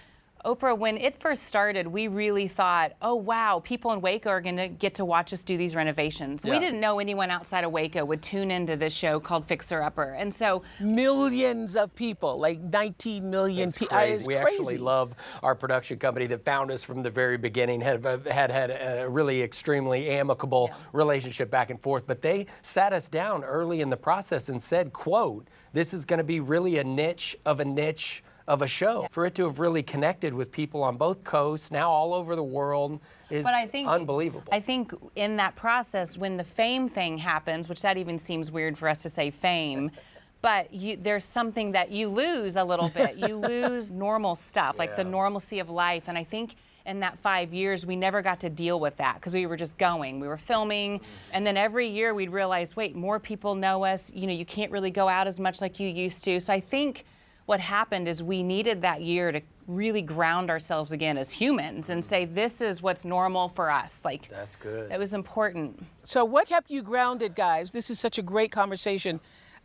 Oprah, 0.44 0.78
when 0.78 0.96
it 0.96 1.20
first 1.20 1.44
started, 1.44 1.86
we 1.86 2.06
really 2.06 2.46
thought, 2.46 2.92
oh 3.02 3.16
wow, 3.16 3.60
people 3.64 3.92
in 3.92 4.00
Waco 4.00 4.30
are 4.30 4.40
going 4.40 4.56
to 4.56 4.68
get 4.68 4.94
to 4.94 5.04
watch 5.04 5.32
us 5.32 5.42
do 5.42 5.56
these 5.56 5.74
renovations. 5.74 6.44
We 6.44 6.58
didn't 6.58 6.80
know 6.80 7.00
anyone 7.00 7.30
outside 7.30 7.64
of 7.64 7.72
Waco 7.72 8.04
would 8.04 8.22
tune 8.22 8.50
into 8.50 8.76
this 8.76 8.92
show 8.92 9.18
called 9.18 9.46
Fixer 9.46 9.82
Upper, 9.82 10.14
and 10.14 10.32
so 10.32 10.62
Millions 10.80 11.76
of 11.76 11.94
people, 11.94 12.38
like 12.38 12.60
19 12.60 13.28
million 13.28 13.68
It's 13.68 13.78
people. 13.78 13.96
Uh, 13.96 14.00
crazy. 14.00 14.26
we 14.26 14.36
actually 14.36 14.78
love 14.78 15.14
our 15.42 15.54
production 15.54 15.98
company 15.98 16.26
that 16.26 16.44
found 16.44 16.70
us 16.70 16.84
from 16.84 17.02
the 17.02 17.10
very 17.10 17.36
beginning. 17.36 17.80
Had 17.80 18.04
uh, 18.06 18.18
had 18.30 18.50
had 18.50 18.70
a 18.70 19.08
really 19.08 19.42
extremely 19.42 20.08
amicable 20.10 20.70
relationship 20.92 21.50
back 21.50 21.70
and 21.70 21.80
forth. 21.82 22.06
But 22.06 22.22
they 22.22 22.46
sat 22.62 22.92
us 22.92 23.08
down 23.08 23.44
early 23.44 23.80
in 23.80 23.90
the 23.90 23.96
process 23.96 24.48
and 24.48 24.62
said, 24.62 24.92
"quote 24.92 25.48
This 25.72 25.92
is 25.92 26.04
going 26.04 26.18
to 26.18 26.24
be 26.24 26.40
really 26.40 26.78
a 26.78 26.84
niche 26.84 27.36
of 27.44 27.60
a 27.60 27.64
niche." 27.64 28.22
Of 28.48 28.62
a 28.62 28.66
show. 28.66 29.06
For 29.10 29.26
it 29.26 29.34
to 29.36 29.44
have 29.44 29.60
really 29.60 29.82
connected 29.82 30.32
with 30.32 30.50
people 30.50 30.82
on 30.82 30.96
both 30.96 31.22
coasts, 31.22 31.70
now 31.70 31.90
all 31.90 32.14
over 32.14 32.34
the 32.34 32.42
world, 32.42 32.98
is 33.30 33.44
But 33.44 33.54
I 33.54 33.66
think 33.66 33.86
unbelievable. 33.86 34.48
I 34.50 34.58
think 34.58 34.92
in 35.14 35.36
that 35.36 35.54
process, 35.54 36.16
when 36.16 36.38
the 36.38 36.44
fame 36.44 36.88
thing 36.88 37.18
happens, 37.18 37.68
which 37.68 37.82
that 37.82 37.98
even 37.98 38.18
seems 38.18 38.50
weird 38.50 38.76
for 38.76 38.88
us 38.88 39.02
to 39.02 39.10
say 39.10 39.30
fame, 39.30 39.90
but 40.40 40.72
you, 40.72 40.96
there's 40.96 41.24
something 41.24 41.72
that 41.72 41.90
you 41.90 42.08
lose 42.08 42.56
a 42.56 42.64
little 42.64 42.88
bit. 42.88 43.16
You 43.16 43.36
lose 43.36 43.90
normal 43.90 44.34
stuff, 44.34 44.78
like 44.78 44.96
the 44.96 45.04
normalcy 45.04 45.58
of 45.58 45.68
life. 45.68 46.04
And 46.06 46.16
I 46.16 46.24
think 46.24 46.54
in 46.86 47.00
that 47.00 47.18
five 47.18 47.52
years, 47.52 47.84
we 47.84 47.96
never 47.96 48.22
got 48.22 48.40
to 48.40 48.48
deal 48.48 48.80
with 48.80 48.96
that 48.96 49.16
because 49.16 49.34
we 49.34 49.44
were 49.44 49.58
just 49.58 49.76
going. 49.76 50.20
We 50.20 50.26
were 50.26 50.38
filming, 50.38 51.00
mm. 51.00 51.02
and 51.32 51.46
then 51.46 51.58
every 51.58 51.86
year 51.86 52.14
we'd 52.14 52.30
realize, 52.30 52.76
wait, 52.76 52.96
more 52.96 53.20
people 53.20 53.54
know 53.54 53.84
us. 53.84 54.10
You 54.14 54.26
know, 54.26 54.32
you 54.32 54.46
can't 54.46 54.72
really 54.72 54.90
go 54.90 55.06
out 55.06 55.26
as 55.26 55.38
much 55.38 55.60
like 55.60 55.78
you 55.78 55.88
used 55.88 56.24
to. 56.24 56.40
So 56.40 56.50
I 56.50 56.60
think 56.60 57.04
what 57.48 57.60
happened 57.60 58.06
is 58.06 58.22
we 58.22 58.42
needed 58.42 58.82
that 58.82 59.00
year 59.00 59.32
to 59.32 59.40
really 59.66 60.02
ground 60.02 60.50
ourselves 60.50 60.92
again 60.92 61.16
as 61.16 61.30
humans 61.30 61.88
and 61.88 62.04
say 62.04 62.26
this 62.26 62.60
is 62.60 62.82
what's 62.82 63.06
normal 63.06 63.48
for 63.48 63.70
us 63.70 63.94
like 64.04 64.28
That's 64.28 64.54
good. 64.54 64.92
it 64.92 64.98
was 64.98 65.14
important 65.14 65.82
So, 66.02 66.26
what 66.26 66.46
kept 66.46 66.70
you 66.70 66.82
grounded, 66.82 67.34
guys? 67.34 67.70
This 67.70 67.88
is 67.88 67.98
such 67.98 68.18
a 68.18 68.22
great 68.22 68.52
conversation 68.52 69.18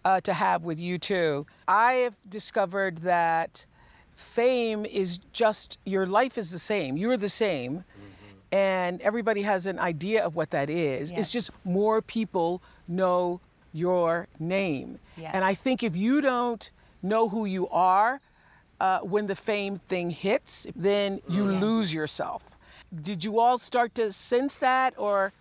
uh, 0.06 0.22
to 0.22 0.34
have 0.34 0.64
with 0.64 0.80
you 0.80 0.98
two. 0.98 1.46
I 1.68 1.94
have 2.06 2.16
discovered 2.30 3.00
that 3.00 3.66
fame 4.16 4.86
is 4.86 5.20
just 5.34 5.78
your 5.86 6.06
life 6.06 6.38
is 6.38 6.52
the 6.52 6.60
same. 6.60 6.96
You're 6.96 7.18
the 7.18 7.30
same, 7.30 7.84
and 8.54 9.02
everybody 9.02 9.42
has 9.42 9.66
an 9.66 9.78
idea 9.80 10.24
of 10.24 10.36
what 10.36 10.52
that 10.52 10.70
is. 10.70 11.12
Yes. 11.12 11.20
It's 11.20 11.32
just 11.32 11.52
more 11.66 12.02
people 12.02 12.62
know 12.88 13.42
your 13.74 14.28
name. 14.40 15.00
Yes. 15.18 15.32
And 15.34 15.44
I 15.44 15.54
think 15.54 15.84
if 15.84 15.96
you 15.98 16.22
don't 16.22 16.72
know 17.04 17.30
who 17.30 17.46
you 17.46 17.68
are 17.70 18.22
uh, 18.80 19.00
when 19.00 19.28
the 19.28 19.36
fame 19.36 19.80
thing 19.88 20.10
hits, 20.10 20.68
then 20.76 21.22
you 21.28 21.46
lose 21.46 21.94
yourself. 21.94 22.58
Did 23.02 23.24
you 23.24 23.40
all 23.40 23.60
start 23.60 23.94
to 23.96 24.12
sense 24.12 24.58
that, 24.60 24.94
or 24.98 25.32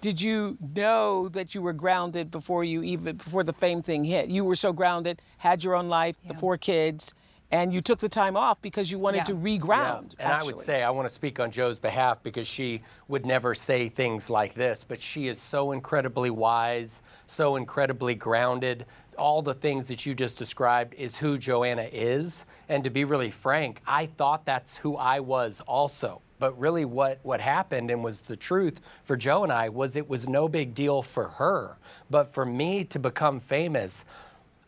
did 0.00 0.20
you 0.20 0.58
know 0.74 1.28
that 1.30 1.54
you 1.54 1.62
were 1.62 1.72
grounded 1.72 2.30
before 2.30 2.62
you 2.62 2.82
even 2.82 3.16
before 3.16 3.42
the 3.42 3.54
fame 3.54 3.82
thing 3.82 4.04
hit? 4.04 4.28
You 4.28 4.44
were 4.44 4.56
so 4.56 4.72
grounded, 4.72 5.22
had 5.38 5.64
your 5.64 5.74
own 5.74 5.88
life, 5.88 6.16
the 6.26 6.34
four 6.34 6.58
kids, 6.58 7.14
and 7.50 7.72
you 7.72 7.80
took 7.80 8.00
the 8.00 8.08
time 8.08 8.36
off 8.36 8.60
because 8.60 8.90
you 8.90 8.98
wanted 8.98 9.18
Yeah. 9.18 9.24
to 9.24 9.34
reground. 9.34 10.14
And 10.18 10.32
I 10.32 10.42
would 10.42 10.58
say, 10.58 10.82
I 10.82 10.90
want 10.90 11.08
to 11.08 11.14
speak 11.14 11.38
on 11.40 11.50
Joe's 11.50 11.78
behalf 11.78 12.22
because 12.22 12.46
she 12.46 12.82
would 13.08 13.24
never 13.24 13.54
say 13.54 13.88
things 13.88 14.28
like 14.28 14.54
this, 14.54 14.82
but 14.82 15.00
she 15.00 15.28
is 15.28 15.40
so 15.40 15.72
incredibly 15.72 16.30
wise, 16.30 17.02
so 17.26 17.56
incredibly 17.56 18.14
grounded. 18.14 18.86
All 19.16 19.42
the 19.42 19.54
things 19.54 19.86
that 19.88 20.04
you 20.06 20.14
just 20.14 20.38
described 20.38 20.94
is 20.94 21.16
who 21.16 21.38
Joanna 21.38 21.88
is. 21.92 22.44
And 22.68 22.84
to 22.84 22.90
be 22.90 23.04
really 23.04 23.30
frank, 23.30 23.80
I 23.86 24.06
thought 24.06 24.44
that's 24.44 24.76
who 24.76 24.96
I 24.96 25.20
was 25.20 25.60
also. 25.66 26.20
But 26.38 26.58
really, 26.58 26.84
what, 26.84 27.20
what 27.22 27.40
happened 27.40 27.90
and 27.90 28.04
was 28.04 28.20
the 28.20 28.36
truth 28.36 28.80
for 29.02 29.16
Joe 29.16 29.44
and 29.44 29.52
I 29.52 29.68
was 29.68 29.96
it 29.96 30.08
was 30.08 30.28
no 30.28 30.48
big 30.48 30.74
deal 30.74 31.02
for 31.02 31.28
her. 31.28 31.78
But 32.10 32.28
for 32.28 32.44
me 32.44 32.84
to 32.84 32.98
become 32.98 33.40
famous, 33.40 34.04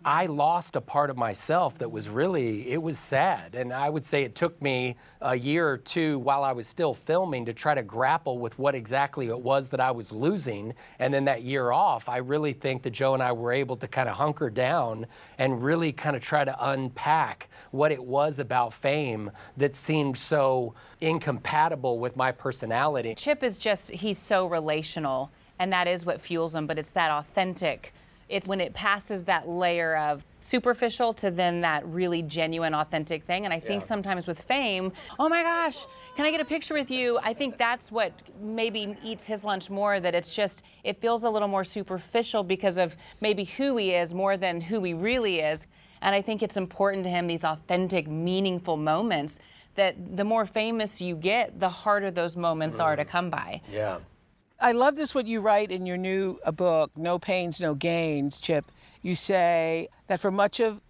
I 0.07 0.27
lost 0.27 0.77
a 0.77 0.81
part 0.81 1.11
of 1.11 1.17
myself 1.17 1.79
that 1.79 1.91
was 1.91 2.09
really, 2.09 2.71
it 2.71 2.81
was 2.81 2.97
sad. 2.97 3.57
And 3.57 3.73
I 3.73 3.91
would 3.91 4.05
say 4.05 4.23
it 4.23 4.37
took 4.37 4.63
me 4.63 4.95
a 5.21 5.35
year 5.35 5.69
or 5.69 5.79
two 5.79 6.21
while 6.21 6.45
I 6.45 6.53
was 6.53 6.69
still 6.69 6.95
filming 6.95 7.45
to 7.47 7.53
try 7.53 7.75
to 7.75 7.83
grapple 7.83 8.39
with 8.39 8.57
what 8.57 8.77
exactly 8.77 9.27
it 9.27 9.41
was 9.41 9.69
that 9.71 9.81
I 9.81 9.91
was 9.91 10.13
losing. 10.13 10.75
And 11.01 11.13
then 11.13 11.25
that 11.25 11.43
year 11.43 11.73
off, 11.73 12.09
I 12.09 12.19
really 12.19 12.53
think 12.53 12.85
that 12.85 12.91
Joe 12.91 13.15
and 13.15 13.23
I 13.23 13.33
were 13.33 13.53
able 13.53 13.77
to 13.79 13.89
kind 13.89 14.09
of 14.09 14.15
hunker 14.15 14.49
down 14.49 15.07
and 15.39 15.61
really 15.61 15.91
kind 15.91 16.15
of 16.15 16.23
try 16.23 16.45
to 16.45 16.71
unpack 16.71 17.49
what 17.73 17.91
it 17.91 18.03
was 18.03 18.39
about 18.39 18.73
fame 18.73 19.33
that 19.57 19.75
seemed 19.75 20.17
so 20.17 20.75
incompatible 21.01 21.99
with 21.99 22.17
my 22.17 22.31
personality. 22.31 23.17
chip 23.17 23.43
is 23.43 23.59
just 23.59 23.91
he's 23.91 24.19
so 24.19 24.47
relational 24.47 25.33
and 25.59 25.73
that 25.73 25.89
is 25.89 26.07
what 26.07 26.21
fuels 26.21 26.55
him 26.55 26.67
but 26.67 26.79
it's 26.79 26.91
that 26.91 27.11
authentic 27.11 27.93
it's 28.29 28.49
when 28.49 28.61
it 28.61 28.75
passes 28.75 29.25
that 29.25 29.49
layer 29.49 29.97
of 29.97 30.25
superficial 30.41 31.13
to 31.13 31.31
then 31.31 31.61
that 31.61 31.85
really 31.87 32.23
genuine 32.23 32.73
authentic 32.75 33.25
thing. 33.25 33.45
And 33.45 33.53
i 33.53 33.59
think 33.61 33.83
Yeah. 33.83 33.89
sometimes 33.89 34.27
with 34.27 34.41
fame 34.43 34.93
oh 35.19 35.29
my 35.29 35.43
gosh 35.43 35.87
can 36.17 36.25
i 36.25 36.31
get 36.31 36.41
a 36.41 36.45
picture 36.45 36.75
with 36.75 36.91
you? 36.91 37.19
I 37.23 37.35
think 37.35 37.59
that's 37.59 37.91
what 37.91 38.13
maybe 38.41 38.97
eats 39.03 39.27
his 39.27 39.43
lunch 39.45 39.71
more 39.71 39.99
that 40.01 40.15
it's 40.15 40.35
just 40.35 40.63
it 40.85 41.01
feels 41.01 41.25
a 41.25 41.31
little 41.31 41.49
more 41.49 41.65
superficial 41.65 42.43
because 42.43 42.77
of 42.79 42.97
maybe 43.21 43.45
who 43.45 43.77
he 43.77 43.93
is 43.93 44.15
more 44.15 44.37
than 44.37 44.61
who 44.61 44.83
he 44.83 44.95
really 44.95 45.41
is. 45.41 45.67
And 46.03 46.15
i 46.15 46.23
think 46.23 46.43
it's 46.43 46.57
important 46.57 47.05
to 47.05 47.11
him 47.11 47.27
these 47.27 47.45
authentic 47.45 48.07
meaningful 48.09 48.77
moments 48.77 49.39
that 49.75 49.95
the 50.17 50.25
more 50.25 50.47
famous 50.47 51.01
you 51.03 51.15
get 51.17 51.61
the 51.61 51.69
harder 51.69 52.11
those 52.11 52.35
moments 52.37 52.81
are 52.81 52.97
to 52.97 53.05
come 53.05 53.29
by. 53.31 53.61
Yeah. 53.71 53.99
I 54.59 54.73
love 54.73 54.97
this 54.97 55.15
what 55.15 55.27
you 55.27 55.41
write 55.41 55.71
in 55.71 55.85
your 55.85 55.99
new 55.99 56.41
uh, 56.45 56.51
book, 56.51 56.91
No 56.97 57.19
Pains, 57.19 57.61
No 57.61 57.75
Gains, 57.75 58.39
Chip. 58.39 58.65
You 59.03 59.15
say 59.15 59.89
that 60.07 60.19
for 60.19 60.31
much 60.31 60.61
of 60.61 60.81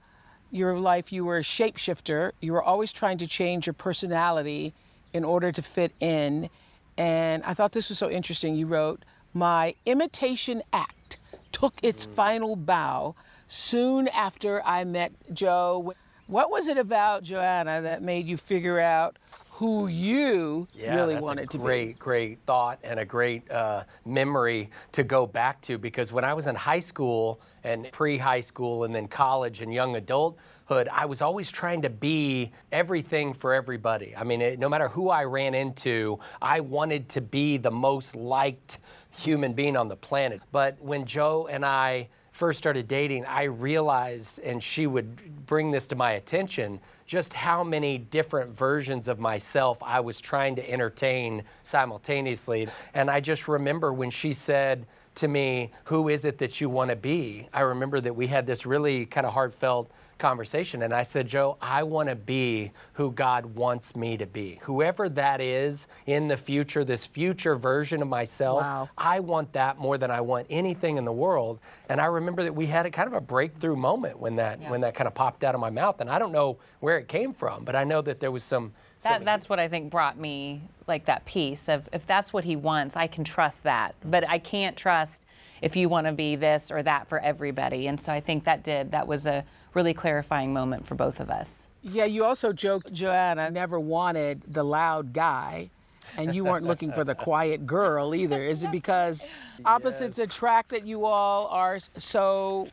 your 0.53 0.79
life 0.79 1.13
you 1.13 1.25
were 1.25 1.39
a 1.39 1.43
shapeshifter. 1.43 2.31
You 2.41 2.53
were 2.53 2.63
always 2.63 2.93
trying 2.93 3.19
to 3.19 3.27
change 3.27 3.67
your 3.67 3.75
personality 3.75 4.73
in 5.13 5.25
order 5.25 5.51
to 5.51 5.63
fit 5.63 5.93
in. 5.99 6.49
And 6.97 7.43
I 7.43 7.55
thought 7.55 7.73
this 7.73 7.89
was 7.89 7.99
so 7.99 8.09
interesting. 8.09 8.55
You 8.55 8.67
wrote, 8.67 9.05
My 9.35 9.75
imitation 9.85 10.63
act 10.73 11.19
took 11.51 11.75
its 11.83 12.07
final 12.07 12.55
bow 12.55 13.17
soon 13.49 14.07
after 14.09 14.63
I 14.65 14.85
met 14.85 15.13
Joe. 15.33 15.93
What 16.29 16.53
was 16.53 16.69
it 16.69 16.79
about 16.79 17.25
Joanna 17.25 17.83
that 17.83 18.01
made 18.01 18.27
you 18.27 18.37
figure 18.37 18.79
out 18.79 19.17
who 19.57 19.87
you 19.87 20.69
Yeah, 20.75 20.97
really 20.97 21.17
wanted 21.17 21.49
to 21.51 21.59
be? 21.59 21.65
great, 21.65 21.99
great 21.99 22.39
thought 22.45 22.79
and 22.85 23.01
a 23.01 23.07
great 23.07 23.51
uh, 23.51 23.85
memory 24.05 24.69
to 24.93 25.03
go 25.03 25.27
back 25.27 25.63
to 25.63 25.79
because 25.79 26.13
when 26.13 26.25
I 26.25 26.35
was 26.35 26.47
in 26.47 26.55
high 26.55 26.81
school 26.81 27.41
and 27.65 27.91
pre-high 27.91 28.43
school 28.43 28.85
and 28.85 28.95
then 28.95 29.09
college 29.09 29.63
and 29.63 29.73
young 29.73 29.97
adulthood, 29.97 30.89
I 30.93 31.07
was 31.07 31.23
always 31.23 31.51
trying 31.51 31.81
to 31.83 31.91
be 31.91 32.53
everything 32.71 33.33
for 33.33 33.55
everybody. 33.55 34.15
I 34.15 34.25
mean, 34.25 34.43
it, 34.43 34.59
no 34.59 34.69
matter 34.69 34.89
who 34.89 35.09
I 35.09 35.25
ran 35.25 35.55
into, 35.55 36.19
I 36.43 36.61
wanted 36.61 37.09
to 37.11 37.23
be 37.23 37.57
the 37.57 37.71
most 37.71 38.15
liked 38.15 38.79
human 39.11 39.55
being 39.55 39.75
on 39.75 39.89
the 39.89 39.97
planet. 39.97 40.43
But 40.53 40.83
when 40.83 41.07
Joe 41.07 41.49
and 41.51 41.65
I 41.65 42.09
first 42.37 42.59
started 42.59 42.87
dating, 42.87 43.25
I 43.25 43.45
realized, 43.45 44.41
and 44.41 44.63
she 44.63 44.87
would 44.87 45.47
bring 45.47 45.71
this 45.71 45.87
to 45.87 45.97
my 45.97 46.13
attention, 46.13 46.79
just 47.07 47.33
how 47.33 47.65
many 47.65 47.97
different 47.97 48.51
versions 48.55 49.09
of 49.09 49.19
myself 49.19 49.83
I 49.83 50.01
was 50.01 50.21
trying 50.21 50.55
to 50.57 50.71
entertain 50.71 51.45
simultaneously. 51.63 52.69
And 52.93 53.11
I 53.11 53.21
just 53.21 53.49
remember 53.49 53.95
when 53.95 54.11
she 54.11 54.35
said 54.35 54.87
to 55.15 55.29
me, 55.29 55.71
Who 55.85 56.11
is 56.11 56.27
it 56.27 56.37
that 56.39 56.61
you 56.61 56.69
want 56.69 56.91
to 56.91 56.97
be? 56.97 57.49
I 57.55 57.63
remember 57.63 58.03
that 58.03 58.15
we 58.15 58.27
had 58.27 58.47
this 58.47 58.67
really 58.67 59.07
kind 59.07 59.27
of 59.27 59.33
heartfelt 59.33 59.91
conversation. 60.19 60.83
And 60.83 60.95
I 60.95 61.03
said, 61.03 61.29
Joe, 61.29 61.57
I 61.61 61.83
want 61.83 62.09
to 62.09 62.17
be 62.17 62.73
who 62.95 63.11
God 63.13 63.47
wants 63.47 63.95
me 63.97 64.17
to 64.17 64.27
be. 64.27 64.59
Whoever 64.63 65.09
that 65.11 65.41
is 65.41 65.87
in 66.07 66.29
the 66.29 66.37
future, 66.37 66.85
this 66.85 67.07
future 67.07 67.57
version 67.57 68.03
of 68.03 68.09
myself, 68.09 68.63
Wow. 68.63 68.89
I 68.97 69.21
want 69.21 69.53
that 69.53 69.79
more 69.79 69.99
than 69.99 70.11
I 70.11 70.21
want 70.21 70.47
anything 70.51 70.97
in 70.97 71.05
the 71.05 71.13
world. 71.13 71.61
And 71.89 72.01
I 72.01 72.07
remember 72.07 72.43
that 72.43 72.55
we 72.55 72.67
had 72.67 72.87
a 72.87 72.91
kind 72.91 73.07
of 73.07 73.13
a 73.15 73.21
breakthrough 73.21 73.77
moment 73.77 74.19
when 74.19 74.37
that 74.37 74.61
when 74.71 74.81
that 74.83 74.95
kind 74.95 75.07
of 75.09 75.15
popped 75.15 75.45
out 75.45 75.55
of 75.55 75.61
my 75.61 75.71
mouth. 75.71 76.01
And 76.01 76.11
I 76.11 76.19
don't 76.19 76.33
know 76.33 76.59
where 76.81 76.99
it 76.99 77.09
came 77.09 77.33
from, 77.33 77.65
but 77.65 77.77
I 77.77 77.85
know 77.85 78.01
that 78.03 78.21
there 78.21 78.31
was 78.31 78.45
some. 78.45 78.73
That, 79.03 79.19
some 79.19 79.25
that's 79.25 79.49
what 79.49 79.59
I 79.59 79.69
think 79.69 79.91
brought 79.91 80.19
me 80.19 80.63
like 80.87 81.05
that 81.07 81.25
piece 81.27 81.69
of 81.69 81.89
if 81.93 82.07
that's 82.07 82.33
what 82.33 82.45
he 82.45 82.57
wants, 82.57 82.97
I 82.97 83.07
can 83.07 83.25
trust 83.25 83.63
that. 83.65 83.95
But 84.05 84.29
I 84.29 84.39
can't 84.39 84.77
trust 84.77 85.27
if 85.63 85.77
you 85.77 85.89
want 85.89 86.07
to 86.07 86.13
be 86.13 86.37
this 86.37 86.71
or 86.71 86.83
that 86.83 87.09
for 87.09 87.19
everybody. 87.21 87.87
And 87.87 88.01
so 88.01 88.13
I 88.13 88.21
think 88.21 88.45
that 88.45 88.63
did. 88.63 88.93
That 88.93 89.07
was 89.07 89.27
a 89.27 89.45
really 89.75 89.95
clarifying 89.95 90.53
moment 90.53 90.87
for 90.87 90.95
both 90.95 91.21
of 91.21 91.31
us. 91.31 91.67
Yeah, 91.83 92.05
you 92.05 92.25
also 92.25 92.53
joked, 92.53 92.93
Joanna 92.93 93.43
I 93.43 93.49
never 93.51 93.79
wanted 93.79 94.43
the 94.49 94.65
loud 94.65 95.13
guy, 95.13 95.71
and 96.17 96.35
you 96.35 96.45
weren't 96.45 96.65
looking 96.65 96.93
for 96.93 97.05
the 97.05 97.15
quiet 97.27 97.67
girl 97.67 98.15
either. 98.15 98.43
Is 98.43 98.65
it 98.65 98.73
because 98.73 99.31
opposites 99.65 100.19
attract 100.19 100.71
that 100.71 100.85
you 100.85 101.05
all 101.05 101.47
are 101.49 101.79
so 101.97 102.69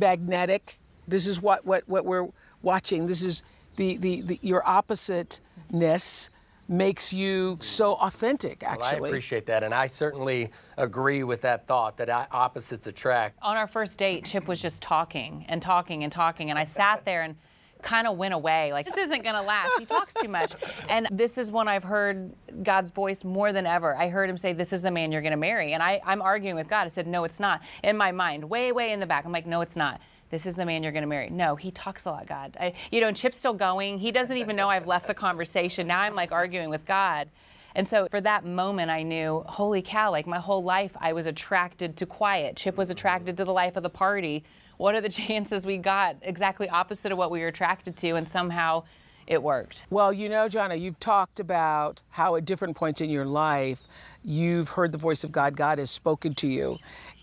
magnetic? 0.00 0.78
This 1.06 1.26
is 1.26 1.40
what, 1.40 1.64
what, 1.64 1.88
what 1.88 2.04
we're 2.04 2.28
watching. 2.62 3.06
This 3.06 3.22
is 3.22 3.42
the, 3.76 3.96
the, 3.96 4.20
the 4.22 4.38
your 4.42 4.62
oppositeness 4.66 6.30
makes 6.68 7.12
you 7.12 7.58
so 7.60 7.94
authentic, 7.94 8.62
Well, 8.62 8.82
I 8.82 8.92
appreciate 8.92 9.46
that, 9.46 9.62
and 9.62 9.74
I 9.74 9.86
certainly 9.86 10.50
agree 10.78 11.22
with 11.22 11.42
that 11.42 11.66
thought 11.66 11.96
that 11.98 12.08
opposites 12.08 12.86
attract. 12.86 13.38
On 13.42 13.56
our 13.56 13.66
first 13.66 13.98
date, 13.98 14.24
Chip 14.24 14.48
was 14.48 14.62
just 14.62 14.80
talking 14.80 15.44
and 15.48 15.60
talking 15.60 16.04
and 16.04 16.12
talking, 16.12 16.50
and 16.50 16.58
I 16.58 16.64
sat 16.64 17.04
there 17.04 17.22
and 17.22 17.36
kind 17.82 18.06
of 18.06 18.16
went 18.16 18.34
away. 18.34 18.72
Like, 18.72 18.86
this 18.86 18.96
isn't 18.96 19.22
going 19.22 19.34
to 19.34 19.42
last. 19.42 19.78
He 19.78 19.84
talks 19.84 20.14
too 20.14 20.28
much. 20.28 20.54
And 20.88 21.06
this 21.10 21.36
is 21.36 21.50
when 21.50 21.68
I've 21.68 21.84
heard 21.84 22.32
God's 22.62 22.90
voice 22.90 23.22
more 23.22 23.52
than 23.52 23.66
ever. 23.66 23.94
I 23.96 24.08
heard 24.08 24.28
him 24.28 24.38
say, 24.38 24.54
This 24.54 24.72
is 24.72 24.82
the 24.82 24.90
man 24.90 25.12
you're 25.12 25.20
going 25.20 25.32
to 25.32 25.36
marry. 25.36 25.74
And 25.74 25.82
I, 25.82 26.00
I'm 26.04 26.22
arguing 26.22 26.56
with 26.56 26.66
God. 26.66 26.86
I 26.86 26.88
said, 26.88 27.06
No, 27.06 27.24
it's 27.24 27.38
not. 27.38 27.60
In 27.82 27.96
my 27.96 28.10
mind, 28.10 28.42
way, 28.42 28.72
way 28.72 28.92
in 28.92 29.00
the 29.00 29.06
back, 29.06 29.24
I'm 29.26 29.32
like, 29.32 29.46
No, 29.46 29.60
it's 29.60 29.76
not. 29.76 30.00
This 30.34 30.46
is 30.46 30.56
the 30.56 30.66
man 30.66 30.82
you're 30.82 30.90
going 30.90 31.04
to 31.04 31.08
marry. 31.08 31.30
No, 31.30 31.54
he 31.54 31.70
talks 31.70 32.06
a 32.06 32.10
lot, 32.10 32.26
God. 32.26 32.56
I, 32.58 32.72
you 32.90 33.00
know, 33.00 33.06
and 33.06 33.16
Chip's 33.16 33.38
still 33.38 33.54
going. 33.54 34.00
He 34.00 34.10
doesn't 34.10 34.36
even 34.36 34.56
know 34.56 34.68
I've 34.68 34.88
left 34.88 35.06
the 35.06 35.14
conversation. 35.14 35.86
Now 35.86 36.00
I'm 36.00 36.16
like 36.16 36.32
arguing 36.32 36.70
with 36.70 36.84
God. 36.84 37.28
And 37.76 37.86
so 37.86 38.08
for 38.10 38.20
that 38.20 38.44
moment, 38.44 38.90
I 38.90 39.04
knew, 39.04 39.44
holy 39.46 39.80
cow, 39.80 40.10
like 40.10 40.26
my 40.26 40.40
whole 40.40 40.64
life, 40.64 40.90
I 41.00 41.12
was 41.12 41.26
attracted 41.26 41.96
to 41.98 42.06
quiet. 42.06 42.56
Chip 42.56 42.76
was 42.76 42.90
attracted 42.90 43.36
to 43.36 43.44
the 43.44 43.52
life 43.52 43.76
of 43.76 43.84
the 43.84 43.90
party. 43.90 44.42
What 44.76 44.96
are 44.96 45.00
the 45.00 45.08
chances 45.28 45.64
we 45.64 45.76
got 45.76 46.16
exactly 46.22 46.68
opposite 46.68 47.12
of 47.12 47.18
what 47.18 47.30
we 47.30 47.38
were 47.38 47.46
attracted 47.46 47.96
to? 47.98 48.16
And 48.16 48.28
somehow 48.28 48.82
it 49.28 49.40
worked. 49.40 49.84
Well, 49.88 50.12
you 50.12 50.28
know, 50.28 50.48
Joanna, 50.48 50.74
you've 50.74 50.98
talked 50.98 51.38
about 51.38 52.02
how 52.10 52.34
at 52.34 52.44
different 52.44 52.76
points 52.76 53.00
in 53.00 53.08
your 53.08 53.24
life, 53.24 53.82
you've 54.24 54.70
heard 54.70 54.92
the 54.92 54.98
voice 54.98 55.24
of 55.24 55.32
God. 55.32 55.56
God 55.56 55.78
has 55.78 55.90
spoken 55.90 56.34
to 56.36 56.48
you. 56.48 56.78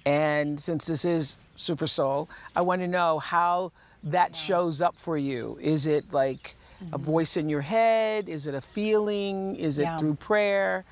And 0.06 0.60
since 0.60 0.86
this 0.86 1.06
is 1.06 1.38
Super 1.56 1.88
Soul, 1.88 2.30
I 2.56 2.62
want 2.62 2.82
to 2.82 2.88
know 2.88 3.20
how 3.20 3.72
that 4.04 4.36
shows 4.36 4.82
up 4.82 4.96
for 4.96 5.18
you. 5.18 5.58
Is 5.62 5.88
it 5.88 6.12
like 6.12 6.56
mm-hmm. 6.84 6.96
a 6.96 6.98
voice 6.98 7.38
in 7.38 7.50
your 7.50 7.62
head? 7.62 8.30
Is 8.30 8.48
it 8.48 8.56
a 8.56 8.62
feeling? 8.62 9.56
Is 9.56 9.80
it 9.80 9.84
yeah. 9.84 9.98
through 9.98 10.16
prayer? 10.16 10.86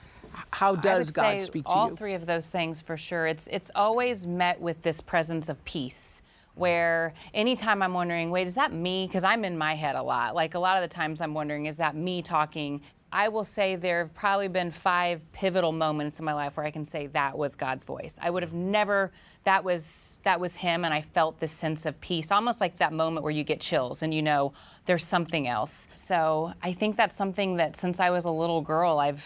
How 0.51 0.75
does 0.75 1.11
God 1.11 1.41
speak 1.41 1.65
to 1.65 1.69
all 1.69 1.85
you? 1.85 1.91
All 1.91 1.95
three 1.95 2.13
of 2.13 2.25
those 2.25 2.49
things 2.49 2.81
for 2.81 2.97
sure. 2.97 3.25
It's 3.25 3.47
it's 3.51 3.71
always 3.75 4.27
met 4.27 4.59
with 4.61 4.81
this 4.83 5.01
presence 5.01 5.49
of 5.49 5.63
peace 5.65 6.21
where 6.55 7.13
anytime 7.33 7.81
I'm 7.81 7.93
wondering, 7.93 8.31
wait, 8.31 8.45
is 8.45 8.53
that 8.55 8.73
me? 8.73 9.07
Because 9.07 9.23
I'm 9.23 9.45
in 9.45 9.57
my 9.57 9.75
head 9.75 9.95
a 9.95 10.03
lot. 10.03 10.35
Like 10.35 10.55
a 10.55 10.59
lot 10.59 10.81
of 10.81 10.87
the 10.87 10.93
times 10.93 11.21
I'm 11.21 11.33
wondering, 11.33 11.65
is 11.65 11.77
that 11.77 11.95
me 11.95 12.21
talking? 12.21 12.81
I 13.11 13.29
will 13.29 13.43
say 13.43 13.75
there 13.75 13.99
have 13.99 14.13
probably 14.13 14.47
been 14.47 14.71
five 14.71 15.21
pivotal 15.31 15.71
moments 15.71 16.19
in 16.19 16.25
my 16.25 16.33
life 16.33 16.57
where 16.57 16.65
I 16.65 16.71
can 16.71 16.85
say 16.85 17.07
that 17.07 17.37
was 17.37 17.55
God's 17.55 17.83
voice. 17.83 18.15
I 18.21 18.29
would 18.29 18.43
have 18.43 18.53
never 18.53 19.11
that 19.45 19.63
was 19.63 20.19
that 20.23 20.39
was 20.39 20.55
him 20.55 20.83
and 20.83 20.93
I 20.93 21.01
felt 21.01 21.39
this 21.39 21.51
sense 21.51 21.85
of 21.85 21.99
peace, 22.01 22.31
almost 22.31 22.59
like 22.59 22.77
that 22.79 22.93
moment 22.93 23.23
where 23.23 23.31
you 23.31 23.43
get 23.43 23.59
chills 23.59 24.01
and 24.01 24.13
you 24.13 24.21
know 24.21 24.53
there's 24.85 25.05
something 25.05 25.47
else. 25.47 25.87
So 25.95 26.53
I 26.61 26.73
think 26.73 26.97
that's 26.97 27.15
something 27.15 27.55
that 27.55 27.77
since 27.77 27.99
I 27.99 28.09
was 28.09 28.25
a 28.25 28.31
little 28.31 28.61
girl 28.61 28.99
I've 28.99 29.25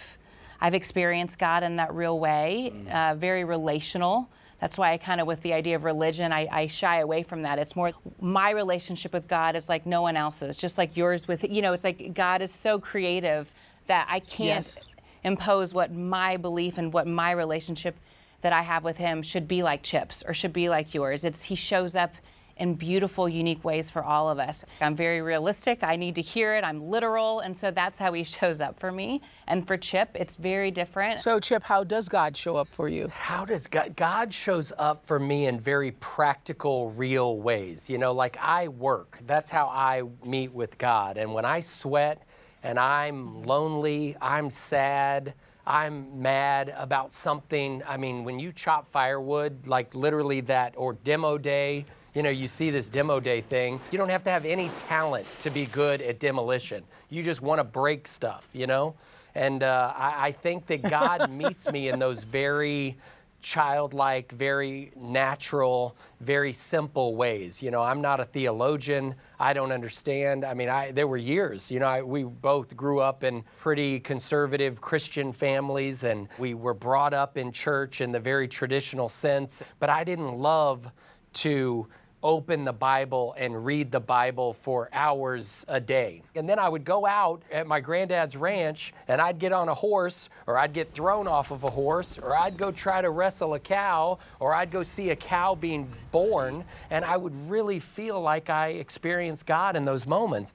I've 0.62 0.74
experienced 0.74 1.40
God 1.40 1.64
in 1.64 1.76
that 1.76 1.94
real 1.94 2.20
way, 2.20 2.72
mm. 2.74 2.90
uh, 2.90 3.16
very 3.16 3.44
relational. 3.44 4.30
That's 4.62 4.78
why 4.78 4.94
I 4.94 4.98
kind 4.98 5.20
of, 5.20 5.28
with 5.28 5.42
the 5.42 5.52
idea 5.52 5.76
of 5.76 5.84
religion, 5.84 6.32
I, 6.32 6.48
I, 6.50 6.68
shy 6.68 7.02
away 7.02 7.22
from 7.22 7.42
that. 7.42 7.60
It's 7.60 7.76
more 7.76 7.92
my 8.22 8.52
relationship 8.52 9.12
with 9.12 9.28
God 9.28 9.58
is 9.58 9.68
like 9.68 9.86
no 9.86 10.02
one 10.02 10.16
else's, 10.16 10.56
just 10.56 10.78
like 10.78 10.96
yours 10.96 11.28
with, 11.28 11.44
you 11.44 11.62
know, 11.62 11.74
it's 11.74 11.84
like 11.84 12.14
God 12.14 12.42
is 12.42 12.50
so 12.50 12.80
creative 12.80 13.52
that 13.88 14.08
I 14.10 14.20
can't 14.20 14.66
yes. 14.66 14.78
impose 15.24 15.74
what 15.74 15.94
my 15.94 16.38
belief 16.38 16.78
and 16.78 16.92
what 16.94 17.08
my 17.08 17.32
relationship 17.32 17.96
that 18.42 18.54
I 18.54 18.62
have 18.62 18.84
with 18.84 18.98
Him 18.98 19.22
should 19.22 19.48
be 19.48 19.64
like 19.64 19.84
Chips 19.84 20.24
or 20.28 20.34
should 20.34 20.54
be 20.54 20.70
like 20.70 20.94
yours. 20.94 21.24
It's 21.24 21.44
He 21.44 21.56
shows 21.56 21.96
up 21.96 22.14
in 22.58 22.76
beautiful, 22.76 23.28
unique 23.28 23.64
ways 23.64 23.90
for 23.90 24.04
all 24.04 24.30
of 24.30 24.40
us. 24.40 24.64
I'm 24.82 24.96
very 24.96 25.22
realistic. 25.22 25.84
I 25.84 25.96
need 25.96 26.16
to 26.16 26.22
hear 26.22 26.56
it. 26.56 26.64
I'm 26.64 26.88
literal. 26.88 27.40
And 27.40 27.58
so 27.58 27.72
that's 27.72 27.98
how 27.98 28.14
he 28.14 28.24
shows 28.24 28.62
up 28.62 28.80
for 28.80 28.92
me. 28.92 29.22
And 29.48 29.66
for 29.66 29.78
Chip, 29.78 30.10
it's 30.14 30.36
very 30.36 30.72
different. 30.72 31.20
So, 31.20 31.40
Chip, 31.40 31.64
how 31.64 31.84
does 31.84 32.08
God 32.08 32.38
show 32.38 32.56
up 32.56 32.68
for 32.68 32.88
you? 32.88 33.08
How 33.10 33.46
does 33.46 33.68
God? 33.68 33.96
God 33.96 34.32
shows 34.32 34.72
up 34.78 35.06
for 35.06 35.20
me 35.20 35.48
in 35.48 35.60
very 35.60 35.92
practical, 35.92 36.92
real 36.92 37.38
ways. 37.38 37.90
You 37.90 37.98
know, 37.98 38.12
like 38.12 38.38
I 38.40 38.68
work, 38.68 39.20
that's 39.26 39.50
how 39.50 39.68
I 39.68 40.04
meet 40.26 40.54
with 40.54 40.78
God. 40.78 41.18
And 41.18 41.34
when 41.34 41.46
I 41.46 41.60
sweat 41.60 42.24
and 42.64 42.80
I'm 42.80 43.44
lonely, 43.44 44.16
I'm 44.22 44.50
sad, 44.50 45.34
I'm 45.66 46.22
mad 46.22 46.74
about 46.78 47.14
something. 47.14 47.84
I 47.88 47.98
mean, 47.98 48.24
when 48.24 48.40
you 48.40 48.52
chop 48.52 48.88
firewood, 48.88 49.68
like 49.68 49.94
literally 49.94 50.42
that, 50.42 50.74
or 50.78 50.94
demo 50.94 51.38
day, 51.38 51.86
you 52.14 52.22
know, 52.22 52.30
you 52.30 52.48
see 52.48 52.70
this 52.70 52.90
demo 52.90 53.20
day 53.20 53.42
thing. 53.42 53.80
You 53.92 53.98
don't 53.98 54.10
have 54.10 54.24
to 54.24 54.30
have 54.30 54.46
any 54.46 54.70
talent 54.78 55.26
to 55.40 55.50
be 55.50 55.66
good 55.66 56.02
at 56.02 56.20
demolition. 56.20 56.84
You 57.10 57.24
just 57.24 57.42
want 57.42 57.60
to 57.60 57.64
break 57.64 58.08
stuff, 58.08 58.48
you 58.54 58.68
know? 58.68 58.96
And 59.36 59.64
uh, 59.64 59.94
I, 59.96 60.28
I 60.28 60.32
think 60.32 60.68
that 60.68 60.84
God 60.84 61.30
meets 61.32 61.72
me 61.72 61.90
in 61.90 62.00
those 62.00 62.24
very 62.24 62.98
childlike, 63.44 64.32
very 64.32 64.92
natural, 64.96 65.96
very 66.22 66.52
simple 66.52 67.16
ways. 67.16 67.62
You 67.62 67.70
know, 67.70 67.84
I'm 67.84 68.02
not 68.02 68.20
a 68.20 68.26
theologian. 68.26 69.16
I 69.40 69.54
don't 69.54 69.72
understand. 69.72 70.44
I 70.44 70.54
mean, 70.54 70.70
I, 70.70 70.92
there 70.92 71.08
were 71.08 71.18
years, 71.18 71.70
you 71.70 71.80
know, 71.80 71.86
I, 71.86 72.02
we 72.02 72.24
both 72.24 72.76
grew 72.76 73.02
up 73.02 73.24
in 73.24 73.44
pretty 73.60 74.00
conservative 74.00 74.82
Christian 74.82 75.32
families 75.32 76.04
and 76.04 76.30
we 76.40 76.54
were 76.54 76.74
brought 76.74 77.14
up 77.14 77.38
in 77.38 77.52
church 77.52 78.02
in 78.02 78.12
the 78.12 78.20
very 78.20 78.48
traditional 78.48 79.10
sense, 79.10 79.62
but 79.80 79.90
I 79.90 80.04
didn't 80.04 80.38
love 80.38 80.90
to 81.34 81.88
open 82.24 82.64
the 82.64 82.74
Bible 82.74 83.36
and 83.38 83.66
read 83.66 83.92
the 83.92 84.00
Bible 84.00 84.54
for 84.54 84.90
hours 84.94 85.66
a 85.68 85.80
day. 85.80 86.22
And 86.36 86.48
then 86.48 86.58
I 86.58 86.70
would 86.70 86.86
go 86.86 87.06
out 87.06 87.44
at 87.52 87.68
my 87.68 87.82
granddad's 87.82 88.38
ranch 88.38 88.94
and 89.08 89.20
I'd 89.20 89.38
get 89.38 89.52
on 89.52 89.68
a 89.68 89.74
horse 89.74 90.30
or 90.48 90.58
I'd 90.58 90.74
get 90.74 90.94
thrown 90.94 91.28
off 91.28 91.52
of 91.52 91.64
a 91.64 91.70
horse 91.70 92.18
or 92.18 92.36
I'd 92.36 92.58
go 92.58 92.72
try 92.72 93.02
to 93.02 93.10
wrestle 93.10 93.54
a 93.54 93.60
cow 93.60 94.18
or 94.40 94.54
I'd 94.54 94.72
go 94.72 94.84
see 94.84 95.10
a 95.10 95.16
cow 95.16 95.54
being 95.54 95.90
born 96.12 96.64
and 96.90 97.04
I 97.04 97.18
would 97.18 97.36
really 97.50 97.80
feel 97.80 98.22
like 98.22 98.50
I 98.50 98.70
experienced 98.70 99.46
God 99.46 99.76
in 99.76 99.84
those 99.84 100.08
moments. 100.08 100.54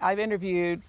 I've 0.00 0.18
interviewed 0.18 0.82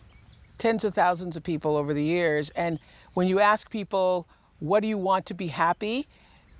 tens 0.57 0.85
of 0.85 0.93
thousands 0.93 1.35
of 1.35 1.43
people 1.43 1.75
over 1.75 1.93
the 1.93 2.03
years 2.03 2.49
and 2.51 2.79
when 3.13 3.27
you 3.27 3.39
ask 3.39 3.69
people, 3.69 4.27
what 4.59 4.79
do 4.79 4.87
you 4.87 4.97
want 4.97 5.25
to 5.25 5.33
be 5.33 5.47
happy? 5.47 6.07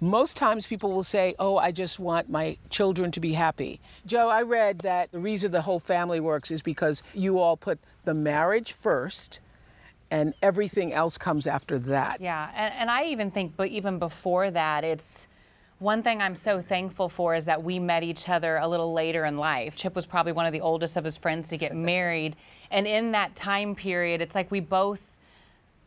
Most 0.02 0.36
times 0.36 0.68
people 0.68 0.92
will 0.92 1.04
say, 1.04 1.36
Oh, 1.40 1.58
I 1.58 1.72
just 1.72 2.00
want 2.00 2.30
my 2.30 2.58
children 2.70 3.12
to 3.12 3.20
be 3.20 3.34
happy. 3.34 3.80
Joe, 4.06 4.30
I 4.30 4.42
read 4.42 4.80
that 4.80 5.12
the 5.12 5.20
reason 5.20 5.52
the 5.52 5.62
whole 5.62 5.80
family 5.80 6.20
works 6.20 6.52
is 6.52 6.62
because 6.62 7.02
you 7.14 7.40
all 7.40 7.56
put 7.56 7.80
the 8.04 8.14
marriage 8.14 8.74
first 8.74 9.40
and 10.12 10.34
everything 10.42 10.94
else 10.94 11.18
comes 11.18 11.48
after 11.48 11.80
that. 11.80 12.22
Yeah, 12.22 12.50
and, 12.56 12.74
and 12.76 12.92
I 12.92 13.06
even 13.06 13.32
think, 13.32 13.56
but 13.58 13.70
even 13.70 13.98
before 13.98 14.52
that, 14.52 14.84
it's 14.84 15.28
one 15.80 16.04
thing 16.04 16.22
I'm 16.22 16.36
so 16.36 16.62
thankful 16.62 17.10
for 17.10 17.36
is 17.36 17.46
that 17.46 17.64
we 17.64 17.80
met 17.80 18.04
each 18.04 18.30
other 18.30 18.58
a 18.58 18.68
little 18.68 18.94
later 18.94 19.26
in 19.26 19.38
life. 19.38 19.76
Chip 19.76 19.96
was 19.96 20.06
probably 20.06 20.32
one 20.32 20.46
of 20.46 20.54
the 20.54 20.62
oldest 20.62 20.96
of 20.96 21.04
his 21.04 21.18
friends 21.18 21.50
to 21.50 21.58
get 21.58 21.76
married. 21.94 22.36
And 22.72 22.88
in 22.88 23.12
that 23.12 23.36
time 23.36 23.76
period, 23.76 24.22
it's 24.22 24.36
like 24.36 24.52
we 24.52 24.60
both 24.60 25.00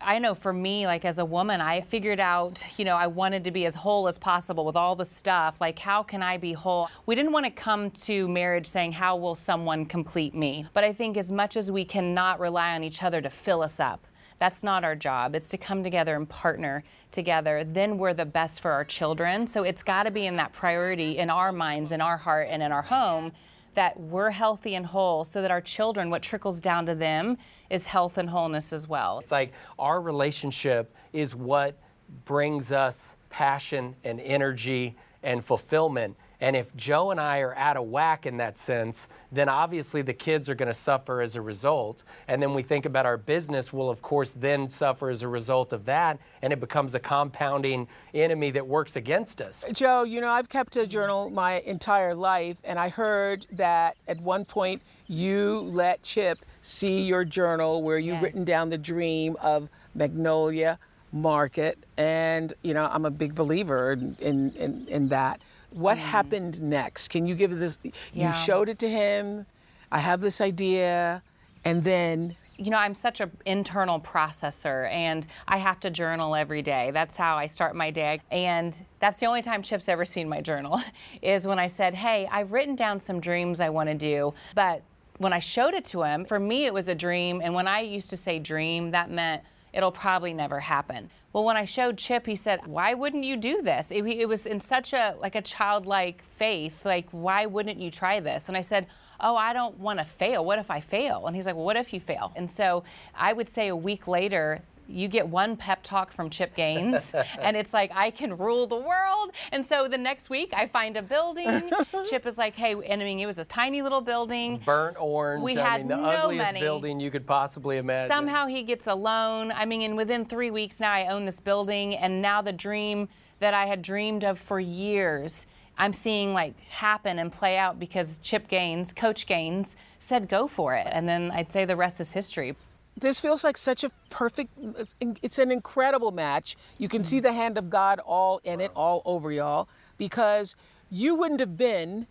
I 0.01 0.21
know 0.21 0.35
for 0.35 0.53
me, 0.53 0.87
like 0.87 1.05
as 1.05 1.19
a 1.19 1.25
woman, 1.25 1.61
I 1.61 1.81
figured 1.81 2.21
out, 2.21 2.63
you 2.77 2.85
know, 2.85 2.95
I 2.95 3.09
wanted 3.09 3.43
to 3.45 3.51
be 3.51 3.67
as 3.67 3.75
whole 3.75 4.07
as 4.07 4.17
possible 4.17 4.65
with 4.65 4.77
all 4.77 4.95
the 4.95 5.05
stuff. 5.05 5.61
Like, 5.61 5.79
how 5.79 6.05
can 6.05 6.23
I 6.23 6.37
be 6.37 6.53
whole? 6.53 6.89
We 7.07 7.17
didn't 7.17 7.33
want 7.33 7.47
to 7.47 7.51
come 7.51 7.91
to 7.91 8.29
marriage 8.29 8.67
saying, 8.67 8.93
how 8.93 9.17
will 9.17 9.35
someone 9.35 9.87
complete 9.87 10.35
me? 10.35 10.67
But 10.73 10.85
I 10.85 10.93
think 10.93 11.17
as 11.17 11.33
much 11.33 11.57
as 11.57 11.71
we 11.71 11.85
cannot 11.85 12.39
rely 12.39 12.75
on 12.75 12.85
each 12.85 13.03
other 13.03 13.21
to 13.21 13.29
fill 13.29 13.61
us 13.61 13.81
up, 13.81 14.07
that's 14.39 14.63
not 14.63 14.85
our 14.85 14.95
job. 14.95 15.35
It's 15.35 15.51
to 15.51 15.59
come 15.59 15.83
together 15.83 16.15
and 16.15 16.29
partner 16.29 16.85
together. 17.11 17.65
Then 17.65 17.99
we're 17.99 18.15
the 18.15 18.25
best 18.25 18.61
for 18.61 18.71
our 18.71 18.85
children. 18.85 19.49
So 19.49 19.65
it's 19.65 19.83
got 19.83 20.05
to 20.05 20.13
be 20.13 20.27
in 20.27 20.37
that 20.37 20.53
priority 20.53 21.19
in 21.19 21.29
our 21.29 21.51
minds, 21.51 21.91
in 21.91 22.01
our 22.01 22.17
heart, 22.17 22.47
and 22.49 22.63
in 22.63 22.71
our 22.71 22.83
home 22.83 23.33
that 23.79 23.99
we're 24.01 24.31
healthy 24.31 24.75
and 24.75 24.85
whole 24.85 25.25
so 25.25 25.41
that 25.41 25.53
our 25.53 25.61
children, 25.61 26.11
what 26.11 26.21
trickles 26.21 26.61
down 26.61 26.85
to 26.85 26.97
them, 26.97 27.39
is 27.71 27.87
health 27.87 28.19
and 28.19 28.29
wholeness 28.29 28.73
as 28.73 28.89
well. 28.89 29.21
It's 29.21 29.31
like 29.31 29.53
our 29.79 30.01
relationship 30.01 30.93
is 31.13 31.37
what 31.37 31.79
brings 32.25 32.73
us 32.73 33.17
passion 33.31 33.95
and 34.03 34.19
energy 34.19 34.97
and 35.23 35.45
fulfillment. 35.45 36.17
And 36.41 36.55
if 36.55 36.75
Joe 36.77 37.11
and 37.11 37.21
I 37.21 37.41
are 37.41 37.55
out 37.57 37.77
of 37.77 37.87
whack 37.87 38.25
in 38.25 38.37
that 38.37 38.57
sense, 38.57 39.09
then 39.33 39.49
obviously 39.49 40.03
the 40.03 40.15
kids 40.15 40.49
are 40.49 40.55
going 40.55 40.69
to 40.69 40.75
suffer 40.75 41.21
as 41.21 41.35
a 41.35 41.43
result. 41.43 42.05
And 42.29 42.41
then 42.41 42.55
we 42.55 42.63
think 42.63 42.87
about 42.87 43.07
our 43.07 43.17
business 43.17 43.73
will, 43.73 43.91
of 43.91 44.03
course, 44.03 44.33
then 44.33 44.69
suffer 44.69 45.11
as 45.11 45.23
a 45.23 45.29
result 45.29 45.73
of 45.73 45.85
that. 45.87 46.19
And 46.43 46.53
it 46.53 46.61
becomes 46.61 46.95
a 46.95 47.01
compounding 47.01 47.89
enemy 48.15 48.53
that 48.53 48.67
works 48.67 48.95
against 48.95 49.41
us. 49.41 49.65
Uh, 49.65 49.73
Joe, 49.73 50.05
you 50.05 50.21
know, 50.21 50.29
I've 50.29 50.49
kept 50.49 50.77
a 50.77 50.87
journal 50.87 51.29
my 51.31 51.61
entire 51.61 52.15
life. 52.15 52.57
And 52.63 52.79
I 52.79 52.89
heard 52.89 53.47
that 53.53 53.97
at 54.07 54.21
one 54.21 54.45
point 54.45 54.81
you 55.09 55.61
let 55.73 56.03
Chip 56.03 56.45
see 56.63 57.01
your 57.01 57.25
journal 57.25 57.83
where 57.83 57.99
you've 57.99 58.15
yes. 58.15 58.23
written 58.23 58.45
down 58.45 58.71
the 58.71 58.79
dream 58.79 59.37
of 59.41 59.69
Magnolia 59.95 60.79
Market. 61.13 61.79
And, 61.97 62.53
you 62.63 62.75
know, 62.75 62.89
I'm 62.93 63.07
a 63.07 63.11
big 63.11 63.35
believer 63.35 63.93
in, 63.93 64.17
in, 64.21 64.53
in, 64.53 64.87
in 64.89 65.09
that. 65.09 65.41
What 65.71 65.99
mm. 65.99 66.03
happened 66.03 66.63
next? 66.63 67.09
Can 67.09 67.27
you 67.27 67.35
give 67.35 67.57
this? 67.59 67.79
Yeah. 68.13 68.29
You 68.29 68.45
showed 68.45 68.69
it 68.69 68.79
to 68.81 68.89
him. 68.89 69.47
I 69.91 69.99
have 69.99 70.21
this 70.21 70.41
idea, 70.41 71.23
and 71.65 71.83
then 71.85 72.37
you 72.59 72.71
know, 72.71 72.77
I'm 72.77 72.95
such 72.95 73.21
an 73.21 73.31
internal 73.47 74.01
processor 74.01 74.91
and 74.91 75.27
I 75.47 75.59
have 75.59 75.79
to 75.81 75.91
journal 75.91 76.35
every 76.35 76.61
day. 76.61 76.91
That's 76.91 77.17
how 77.17 77.37
I 77.37 77.47
start 77.47 77.77
my 77.77 77.93
day. 77.93 78.21
And 78.33 78.85
that's 78.99 79.21
the 79.21 79.27
only 79.27 79.43
time 79.43 79.63
Chip's 79.63 79.89
ever 79.89 80.05
seen 80.05 80.29
my 80.29 80.41
journal 80.41 80.81
is 81.23 81.47
when 81.47 81.61
I 81.61 81.69
said, 81.69 81.95
Hey, 81.95 82.29
I've 82.31 82.53
written 82.53 82.75
down 82.75 83.01
some 83.01 83.21
dreams 83.21 83.61
I 83.61 83.69
want 83.69 83.89
to 83.89 83.95
do. 83.95 84.35
But 84.57 84.83
when 85.19 85.33
I 85.33 85.39
showed 85.39 85.75
it 85.75 85.85
to 85.87 86.03
him, 86.03 86.25
for 86.25 86.41
me, 86.41 86.67
it 86.67 86.75
was 86.75 86.89
a 86.89 86.95
dream. 86.95 87.41
And 87.43 87.55
when 87.55 87.69
I 87.69 87.81
used 87.81 88.11
to 88.11 88.17
say 88.17 88.41
dream, 88.41 88.91
that 88.91 89.09
meant 89.09 89.43
it'll 89.79 89.93
probably 89.93 90.35
never 90.35 90.59
happen. 90.59 91.09
Well, 91.33 91.45
when 91.45 91.57
I 91.57 91.65
showed 91.65 91.97
Chip, 91.97 92.27
he 92.27 92.35
said, 92.35 92.67
"Why 92.67 92.95
wouldn't 92.95 93.23
you 93.23 93.37
do 93.37 93.63
this?" 93.63 93.93
It, 93.93 94.05
it 94.05 94.27
was 94.27 94.45
in 94.45 94.61
such 94.61 94.93
a 94.93 95.15
like 95.21 95.37
a 95.37 95.41
childlike 95.41 96.23
faith, 96.37 96.85
like, 96.85 97.07
"Why 97.13 97.47
wouldn't 97.47 97.79
you 97.79 97.91
try 97.91 98.19
this?" 98.19 98.49
And 98.49 98.57
I 98.57 98.61
said, 98.61 98.89
"Oh, 99.21 99.37
I 99.37 99.53
don't 99.53 99.79
want 99.79 100.01
to 100.01 100.05
fail. 100.05 100.45
What 100.45 100.59
if 100.59 100.69
I 100.69 100.81
fail?" 100.81 101.27
And 101.27 101.37
he's 101.37 101.47
like, 101.47 101.55
well, 101.55 101.65
"What 101.65 101.77
if 101.77 101.93
you 101.93 102.01
fail?" 102.01 102.33
And 102.35 102.51
so 102.51 102.83
I 103.15 103.33
would 103.33 103.49
say 103.49 103.69
a 103.69 103.77
week 103.77 104.09
later, 104.09 104.63
you 104.89 105.07
get 105.07 105.29
one 105.29 105.57
pep 105.57 105.83
talk 105.83 106.13
from 106.13 106.31
Chip 106.31 106.55
Gaines, 106.55 107.03
and 107.41 107.57
it's 107.57 107.73
like, 107.73 107.91
I 107.95 108.11
can 108.11 108.37
rule 108.37 108.67
the 108.67 108.77
world. 108.77 109.33
And 109.53 109.65
so 109.65 109.87
the 109.87 109.99
next 109.99 110.31
week, 110.31 110.53
I 110.57 110.67
find 110.67 110.97
a 110.97 111.03
building. 111.03 111.71
Chip 112.11 112.27
is 112.27 112.39
like, 112.39 112.55
hey, 112.55 112.73
and 112.73 113.03
I 113.03 113.05
mean, 113.05 113.21
it 113.21 113.27
was 113.27 113.39
a 113.39 113.45
tiny 113.45 113.83
little 113.83 114.01
building. 114.01 114.61
Burnt 114.65 114.97
orange. 114.99 115.43
We 115.43 115.59
I 115.59 115.69
had 115.69 115.81
mean, 115.83 115.89
the 115.89 115.97
no 115.97 116.03
ugliest 116.09 116.47
money. 116.49 116.61
building 116.61 117.01
you 117.01 117.11
could 117.11 117.27
possibly 117.27 117.77
imagine. 117.77 118.11
Somehow 118.15 118.47
he 118.47 118.63
gets 118.63 118.87
a 118.87 118.95
loan. 118.95 119.53
I 119.53 119.67
mean, 119.67 119.83
and 119.83 119.97
within 119.97 120.25
three 120.25 120.51
weeks 120.51 120.81
now, 120.81 120.93
I 120.93 121.09
own 121.09 121.27
this 121.27 121.39
building, 121.41 121.95
and 121.95 122.23
now 122.23 122.41
the 122.41 122.53
dream 122.53 123.09
that 123.41 123.55
I 123.55 123.67
had 123.67 123.83
dreamed 123.83 124.25
of 124.25 124.39
for 124.39 124.59
years. 124.59 125.47
I'm 125.81 125.93
seeing 125.93 126.33
like 126.33 126.59
happen 126.61 127.21
and 127.21 127.33
play 127.33 127.57
out 127.57 127.79
because 127.79 128.19
Chip 128.19 128.49
Gaines, 128.49 128.93
Coach 128.93 129.27
Gaines, 129.27 129.77
said 130.01 130.29
go 130.29 130.49
for 130.49 130.75
it. 130.75 130.89
And 130.91 131.09
then 131.09 131.31
I'd 131.31 131.53
say 131.53 131.65
the 131.65 131.77
rest 131.77 132.01
is 132.01 132.11
history. 132.13 132.57
This 133.01 133.21
feels 133.21 133.45
like 133.45 133.57
such 133.57 133.85
a 133.85 133.91
perfect, 134.11 134.51
it's, 134.77 134.95
it's 135.23 135.39
an 135.39 135.53
incredible 135.53 136.11
match. 136.11 136.57
You 136.79 136.89
can 136.89 137.05
see 137.05 137.21
the 137.21 137.33
hand 137.33 137.57
of 137.59 137.71
God 137.71 138.01
all 138.01 138.41
in 138.45 138.61
it, 138.61 138.71
all 138.75 139.03
over 139.05 139.31
y'all, 139.31 139.69
because 139.99 140.57
you 140.91 141.15
wouldn't 141.15 141.41
have 141.41 141.57
been 141.57 142.07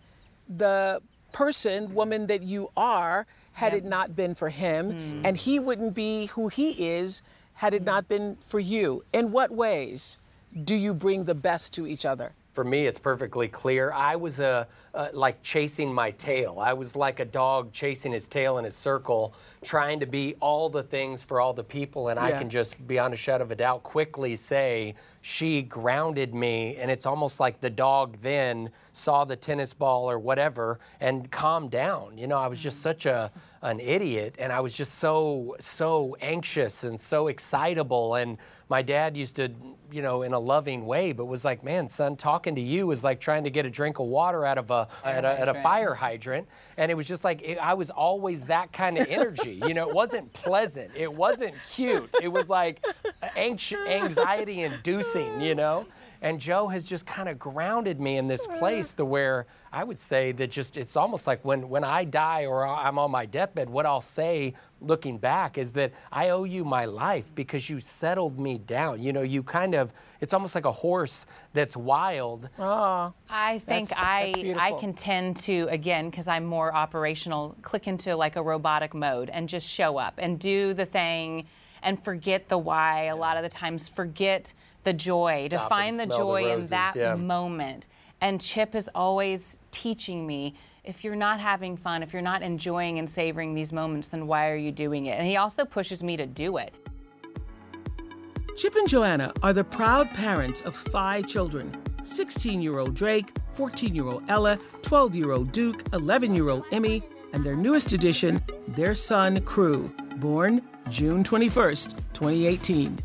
the 0.48 1.02
person, 1.32 1.94
woman 1.94 2.26
that 2.28 2.42
you 2.42 2.70
are 2.76 3.26
had 3.52 3.74
it 3.74 3.84
not 3.84 4.14
been 4.14 4.34
for 4.34 4.48
him, 4.48 4.92
mm. 4.92 5.20
and 5.24 5.36
he 5.36 5.58
wouldn't 5.58 5.94
be 5.94 6.26
who 6.26 6.48
he 6.48 6.88
is 6.88 7.22
had 7.54 7.74
it 7.74 7.82
not 7.82 8.08
been 8.08 8.36
for 8.36 8.60
you. 8.60 9.04
In 9.12 9.32
what 9.32 9.50
ways 9.50 10.18
do 10.64 10.76
you 10.76 10.94
bring 10.94 11.24
the 11.24 11.34
best 11.34 11.74
to 11.74 11.86
each 11.86 12.06
other? 12.06 12.32
For 12.58 12.64
me, 12.64 12.88
it's 12.88 12.98
perfectly 12.98 13.46
clear. 13.46 13.92
I 13.92 14.16
was 14.16 14.40
a, 14.40 14.66
uh, 14.92 15.10
like 15.12 15.40
chasing 15.44 15.94
my 15.94 16.10
tail. 16.10 16.58
I 16.58 16.72
was 16.72 16.96
like 16.96 17.20
a 17.20 17.24
dog 17.24 17.72
chasing 17.72 18.10
his 18.10 18.26
tail 18.26 18.58
in 18.58 18.64
a 18.64 18.70
circle, 18.72 19.32
trying 19.62 20.00
to 20.00 20.06
be 20.06 20.34
all 20.40 20.68
the 20.68 20.82
things 20.82 21.22
for 21.22 21.40
all 21.40 21.52
the 21.52 21.62
people. 21.62 22.08
And 22.08 22.18
I 22.18 22.32
can 22.32 22.50
just, 22.50 22.84
beyond 22.88 23.14
a 23.14 23.16
shadow 23.16 23.44
of 23.44 23.52
a 23.52 23.54
doubt, 23.54 23.84
quickly 23.84 24.34
say 24.34 24.96
she 25.28 25.60
grounded 25.60 26.34
me. 26.34 26.76
And 26.76 26.90
it's 26.90 27.04
almost 27.04 27.38
like 27.38 27.60
the 27.60 27.68
dog 27.68 28.16
then 28.22 28.70
saw 28.92 29.26
the 29.26 29.36
tennis 29.36 29.74
ball 29.74 30.10
or 30.10 30.18
whatever 30.18 30.80
and 31.00 31.30
calmed 31.30 31.70
down. 31.70 32.16
You 32.16 32.26
know, 32.26 32.38
I 32.38 32.46
was 32.46 32.58
just 32.58 32.80
such 32.80 33.04
a 33.04 33.30
an 33.60 33.80
idiot, 33.80 34.36
and 34.38 34.52
I 34.52 34.60
was 34.60 34.72
just 34.72 34.96
so 34.98 35.56
so 35.58 36.16
anxious 36.20 36.84
and 36.84 36.98
so 36.98 37.26
excitable. 37.26 38.14
And 38.14 38.38
my 38.68 38.82
dad 38.82 39.16
used 39.16 39.34
to, 39.36 39.50
you 39.90 40.00
know, 40.00 40.22
in 40.22 40.32
a 40.32 40.38
loving 40.38 40.86
way, 40.86 41.10
but 41.10 41.24
was 41.24 41.44
like, 41.44 41.64
"Man, 41.64 41.88
son, 41.88 42.14
talking 42.14 42.54
to 42.54 42.60
you 42.60 42.92
is 42.92 43.02
like 43.02 43.18
trying 43.18 43.42
to 43.44 43.50
get 43.50 43.66
a 43.66 43.70
drink 43.70 43.98
of 43.98 44.06
water 44.06 44.44
out 44.44 44.58
of 44.58 44.70
a 44.70 44.86
at 45.04 45.24
a, 45.24 45.40
at 45.40 45.48
a 45.48 45.54
fire 45.54 45.92
hydrant." 45.94 46.46
And 46.76 46.88
it 46.88 46.94
was 46.94 47.06
just 47.06 47.24
like 47.24 47.42
it, 47.42 47.58
I 47.58 47.74
was 47.74 47.90
always 47.90 48.44
that 48.44 48.72
kind 48.72 48.96
of 48.96 49.08
energy. 49.08 49.60
you 49.66 49.74
know, 49.74 49.88
it 49.88 49.94
wasn't 49.94 50.32
pleasant, 50.32 50.92
it 50.94 51.12
wasn't 51.12 51.54
cute, 51.72 52.14
it 52.22 52.28
was 52.28 52.48
like 52.48 52.84
anx- 53.36 53.72
anxiety 53.72 54.62
inducing. 54.62 55.17
You 55.40 55.54
know. 55.54 55.86
And 56.20 56.40
Joe 56.40 56.66
has 56.66 56.82
just 56.82 57.06
kind 57.06 57.28
of 57.28 57.38
grounded 57.38 58.00
me 58.00 58.16
in 58.16 58.26
this 58.26 58.44
place 58.58 58.92
to 58.94 59.04
where 59.04 59.46
I 59.72 59.84
would 59.84 60.00
say 60.00 60.32
that 60.32 60.50
just 60.50 60.76
it's 60.76 60.96
almost 60.96 61.28
like 61.28 61.44
when, 61.44 61.68
when 61.68 61.84
I 61.84 62.02
die 62.02 62.46
or 62.46 62.66
I'm 62.66 62.98
on 62.98 63.12
my 63.12 63.24
deathbed, 63.24 63.70
what 63.70 63.86
I'll 63.86 64.00
say 64.00 64.54
looking 64.80 65.16
back 65.18 65.58
is 65.58 65.70
that 65.72 65.92
I 66.10 66.30
owe 66.30 66.42
you 66.42 66.64
my 66.64 66.86
life 66.86 67.32
because 67.36 67.70
you 67.70 67.78
settled 67.78 68.40
me 68.40 68.58
down. 68.58 69.00
You 69.00 69.12
know, 69.12 69.22
you 69.22 69.44
kind 69.44 69.76
of, 69.76 69.92
it's 70.20 70.34
almost 70.34 70.56
like 70.56 70.64
a 70.64 70.72
horse 70.72 71.24
that's 71.52 71.76
wild. 71.76 72.48
I 72.58 73.62
think 73.64 73.90
That's- 73.90 73.92
I 73.96 74.32
that's 74.34 74.38
I 74.38 74.42
beautiful. 74.42 74.80
can 74.80 74.94
tend 74.94 75.36
to 75.42 75.68
again 75.70 76.10
because 76.10 76.26
I'm 76.26 76.44
more 76.44 76.74
operational, 76.74 77.54
click 77.62 77.86
into 77.86 78.16
like 78.16 78.34
a 78.34 78.42
robotic 78.42 78.92
mode 78.92 79.30
and 79.30 79.48
just 79.48 79.68
show 79.68 79.98
up 79.98 80.14
and 80.18 80.36
do 80.40 80.74
the 80.74 80.86
thing 80.86 81.46
and 81.80 82.02
forget 82.02 82.48
the 82.48 82.58
why. 82.58 83.04
A 83.04 83.14
lot 83.14 83.36
of 83.36 83.44
the 83.44 83.48
times, 83.48 83.88
forget 83.88 84.52
the 84.84 84.92
joy 84.92 85.48
to 85.50 85.56
Stop 85.56 85.62
and 85.62 85.68
find 85.68 85.98
the 85.98 86.04
smell 86.04 86.18
the 86.18 86.24
joy 86.42 86.52
in 86.52 86.66
that 86.66 86.94
yeah. 86.96 87.14
moment. 87.14 87.86
And 88.20 88.40
Chip 88.40 88.74
is 88.74 88.88
always 88.94 89.58
teaching 89.70 90.26
me. 90.26 90.54
If 90.84 91.04
you're 91.04 91.16
not 91.16 91.40
having 91.40 91.76
fun, 91.76 92.02
if 92.02 92.12
you're 92.12 92.22
not 92.22 92.42
enjoying 92.42 92.98
and 92.98 93.08
savoring 93.08 93.54
these 93.54 93.72
moments, 93.72 94.08
then 94.08 94.26
why 94.26 94.48
are 94.48 94.56
you 94.56 94.72
doing 94.72 95.06
it? 95.06 95.18
And 95.18 95.26
he 95.26 95.36
also 95.36 95.64
pushes 95.64 96.02
me 96.02 96.16
to 96.16 96.26
do 96.26 96.56
it. 96.56 96.74
Chip 98.56 98.74
and 98.74 98.88
Joanna 98.88 99.32
are 99.44 99.52
the 99.52 99.62
proud 99.62 100.10
parents 100.10 100.62
of 100.62 100.74
five 100.74 101.28
children 101.28 101.76
16 102.02 102.62
year 102.62 102.78
old 102.78 102.94
Drake, 102.94 103.32
14 103.54 103.94
year 103.94 104.06
old 104.06 104.24
Ella, 104.28 104.58
12 104.82 105.14
year 105.14 105.32
old 105.32 105.52
Duke, 105.52 105.84
11 105.92 106.34
year 106.34 106.48
old 106.48 106.64
Emmie, 106.72 107.02
and 107.32 107.44
their 107.44 107.54
newest 107.54 107.92
addition, 107.92 108.40
their 108.68 108.94
son, 108.94 109.40
Crew, 109.42 109.88
born 110.16 110.62
June 110.90 111.22
21st, 111.22 111.94
2018. 112.14 112.98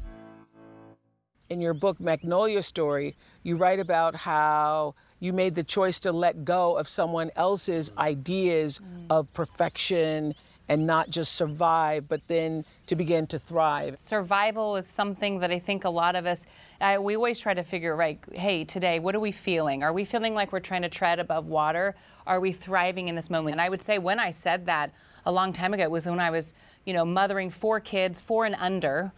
In 1.53 1.61
your 1.61 1.75
book, 1.75 1.99
Magnolia 1.99 2.63
Story, 2.63 3.15
you 3.43 3.57
write 3.57 3.79
about 3.79 4.15
how 4.15 4.95
you 5.19 5.33
made 5.33 5.53
the 5.53 5.63
choice 5.63 5.99
to 5.99 6.11
let 6.11 6.43
go 6.43 6.75
of 6.75 6.87
someone 6.87 7.29
else's 7.35 7.91
mm. 7.91 7.97
ideas 7.99 8.79
mm. 8.79 9.05
of 9.11 9.31
perfection 9.33 10.33
and 10.67 10.87
not 10.87 11.11
just 11.11 11.33
survive, 11.33 12.09
but 12.09 12.27
then 12.27 12.65
to 12.87 12.95
begin 12.95 13.27
to 13.27 13.37
thrive. 13.37 13.99
survival 13.99 14.77
is 14.77 14.87
something 14.87 15.37
that 15.41 15.51
I 15.51 15.59
think 15.59 15.83
a 15.83 15.91
lot 15.91 16.15
of 16.15 16.25
us, 16.25 16.47
I, 16.81 16.97
we 16.97 17.15
always 17.15 17.39
try 17.39 17.53
to 17.53 17.63
figure, 17.63 17.95
right, 17.95 18.17
hey, 18.31 18.65
today, 18.65 18.97
what 18.97 19.13
are 19.13 19.19
we 19.19 19.31
feeling? 19.31 19.83
Are 19.83 19.93
we 19.93 20.05
feeling 20.05 20.33
like 20.33 20.51
we're 20.51 20.59
trying 20.59 20.81
to 20.81 20.89
tread 20.89 21.19
above 21.19 21.45
water? 21.45 21.93
Are 22.25 22.39
we 22.39 22.51
thriving 22.51 23.09
in 23.09 23.15
this 23.15 23.29
moment? 23.29 23.51
And 23.51 23.61
I 23.61 23.69
would 23.69 23.83
say 23.83 23.99
when 23.99 24.19
I 24.19 24.31
said 24.31 24.65
that 24.65 24.91
a 25.27 25.31
long 25.31 25.53
time 25.53 25.75
ago, 25.75 25.83
it 25.83 25.91
was 25.91 26.07
when 26.07 26.19
I 26.19 26.31
was, 26.31 26.55
you 26.83 26.93
know, 26.93 27.05
mothering 27.05 27.51
four 27.51 27.79
kids, 27.79 28.19
four 28.19 28.47
and 28.47 28.55
under. 28.55 29.11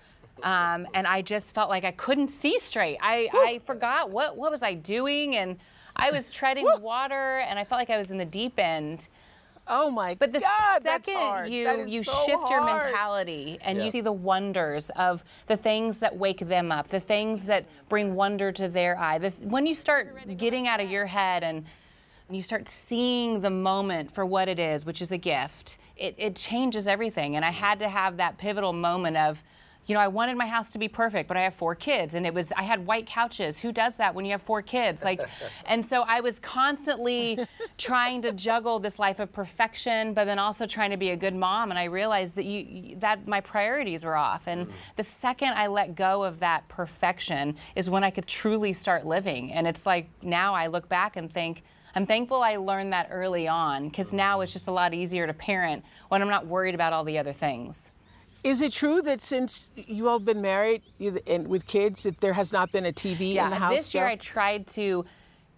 Um, 0.43 0.87
and 0.93 1.07
I 1.07 1.21
just 1.21 1.53
felt 1.53 1.69
like 1.69 1.83
I 1.83 1.91
couldn't 1.91 2.27
see 2.29 2.59
straight. 2.59 2.97
I, 3.01 3.29
I 3.33 3.61
forgot 3.65 4.11
what, 4.11 4.35
what 4.37 4.51
was 4.51 4.61
I 4.61 4.73
doing? 4.73 5.35
And 5.37 5.57
I 5.95 6.11
was 6.11 6.29
treading 6.29 6.67
water 6.81 7.37
and 7.39 7.57
I 7.57 7.63
felt 7.63 7.79
like 7.79 7.89
I 7.89 7.97
was 7.97 8.11
in 8.11 8.17
the 8.17 8.25
deep 8.25 8.59
end. 8.59 9.07
Oh 9.67 9.89
my 9.89 10.11
God! 10.11 10.19
But 10.19 10.33
the 10.33 10.39
God, 10.41 10.83
that's 10.83 11.07
second 11.07 11.21
hard. 11.21 11.49
you 11.49 11.85
you 11.87 12.03
so 12.03 12.11
shift 12.27 12.51
your 12.51 12.63
mentality 12.63 13.57
and 13.61 13.79
Yeah. 13.79 13.85
you 13.85 13.91
see 13.91 14.01
the 14.01 14.11
wonders 14.11 14.91
of 14.91 15.23
the 15.47 15.57
things 15.57 15.97
that 15.97 16.15
wake 16.15 16.47
them 16.47 16.71
up, 16.71 16.89
the 16.89 16.99
things 16.99 17.45
that 17.45 17.65
bring 17.89 18.13
wonder 18.13 18.51
to 18.51 18.67
their 18.67 18.95
eye. 18.95 19.17
The, 19.17 19.31
when 19.41 19.65
you 19.65 19.73
start 19.73 20.37
getting 20.37 20.67
out 20.67 20.81
of 20.81 20.91
your 20.91 21.07
head 21.07 21.43
and 21.43 21.65
you 22.29 22.43
start 22.43 22.67
seeing 22.69 23.41
the 23.41 23.49
moment 23.49 24.13
for 24.13 24.23
what 24.23 24.47
it 24.47 24.59
is, 24.59 24.85
which 24.85 25.01
is 25.01 25.11
a 25.11 25.17
gift, 25.17 25.77
it, 25.97 26.13
it 26.19 26.35
changes 26.35 26.87
everything. 26.87 27.35
And 27.35 27.43
I 27.43 27.51
had 27.51 27.79
to 27.79 27.89
have 27.89 28.17
that 28.17 28.37
pivotal 28.37 28.73
moment 28.73 29.17
of, 29.17 29.41
you 29.87 29.93
know, 29.93 29.99
I 29.99 30.07
wanted 30.07 30.35
my 30.35 30.47
house 30.47 30.71
to 30.71 30.79
be 30.79 30.87
perfect, 30.87 31.27
but 31.27 31.37
I 31.37 31.41
have 31.41 31.53
four 31.53 31.75
kids, 31.75 32.15
and 32.15 32.25
it 32.25 32.33
was 32.33 32.51
I 32.55 32.63
had 32.63 32.85
white 32.85 33.05
couches. 33.05 33.59
Who 33.59 33.71
does 33.71 33.95
that 33.95 34.15
when 34.15 34.25
you 34.25 34.31
have 34.31 34.41
four 34.41 34.61
kids? 34.61 35.03
Like, 35.03 35.21
and 35.65 35.85
so 35.85 36.01
I 36.01 36.21
was 36.21 36.39
constantly 36.39 37.39
trying 37.77 38.21
to 38.23 38.31
juggle 38.31 38.79
this 38.79 38.97
life 38.97 39.19
of 39.19 39.31
perfection, 39.31 40.13
but 40.13 40.25
then 40.25 40.39
also 40.39 40.65
trying 40.65 40.89
to 40.89 40.97
be 40.97 41.11
a 41.11 41.15
good 41.15 41.35
mom. 41.35 41.69
And 41.69 41.77
I 41.77 41.85
realized 41.85 42.35
that 42.35 42.45
you 42.45 42.95
that 42.97 43.27
my 43.27 43.41
priorities 43.41 44.03
were 44.03 44.15
off. 44.15 44.43
And 44.47 44.67
mm. 44.67 44.71
the 44.95 45.03
second 45.03 45.49
I 45.49 45.67
let 45.67 45.95
go 45.95 46.23
of 46.23 46.39
that 46.39 46.67
perfection 46.67 47.55
is 47.75 47.89
when 47.89 48.03
I 48.03 48.09
could 48.09 48.25
truly 48.25 48.73
start 48.73 49.05
living. 49.05 49.51
And 49.51 49.67
it's 49.67 49.85
like 49.85 50.09
now 50.23 50.55
I 50.55 50.67
look 50.67 50.89
back 50.89 51.15
and 51.15 51.31
think. 51.31 51.63
I'm 51.97 52.05
thankful 52.05 52.43
I 52.43 52.57
learned 52.57 52.91
that 52.91 53.07
early 53.09 53.47
on 53.47 53.87
because 53.87 54.11
now 54.11 54.41
it's 54.41 54.51
mm. 54.51 54.55
just 54.55 54.67
a 54.67 54.71
lot 54.71 54.93
easier 54.93 55.27
to 55.27 55.33
parent 55.33 55.85
when 56.09 56.21
I'm 56.21 56.27
not 56.27 56.45
worried 56.45 56.75
about 56.75 56.91
all 56.91 57.05
the 57.05 57.17
other 57.17 57.31
things. 57.31 57.83
Is 58.45 58.61
it 58.61 58.71
true 58.73 59.01
that 59.01 59.23
since 59.23 59.71
you 59.75 60.07
all 60.07 60.19
have 60.19 60.25
been 60.25 60.39
married 60.39 60.83
and 61.25 61.47
with 61.47 61.65
kids, 61.65 62.03
that 62.03 62.21
there 62.21 62.33
has 62.33 62.53
not 62.53 62.71
been 62.71 62.85
a 62.85 62.93
TV 62.93 63.33
Yeah, 63.33 63.45
in 63.45 63.49
the 63.49 63.55
house? 63.55 63.75
this 63.75 63.93
year 63.95 64.03
Joe? 64.03 64.11
I 64.11 64.15
tried 64.17 64.67
to 64.67 65.03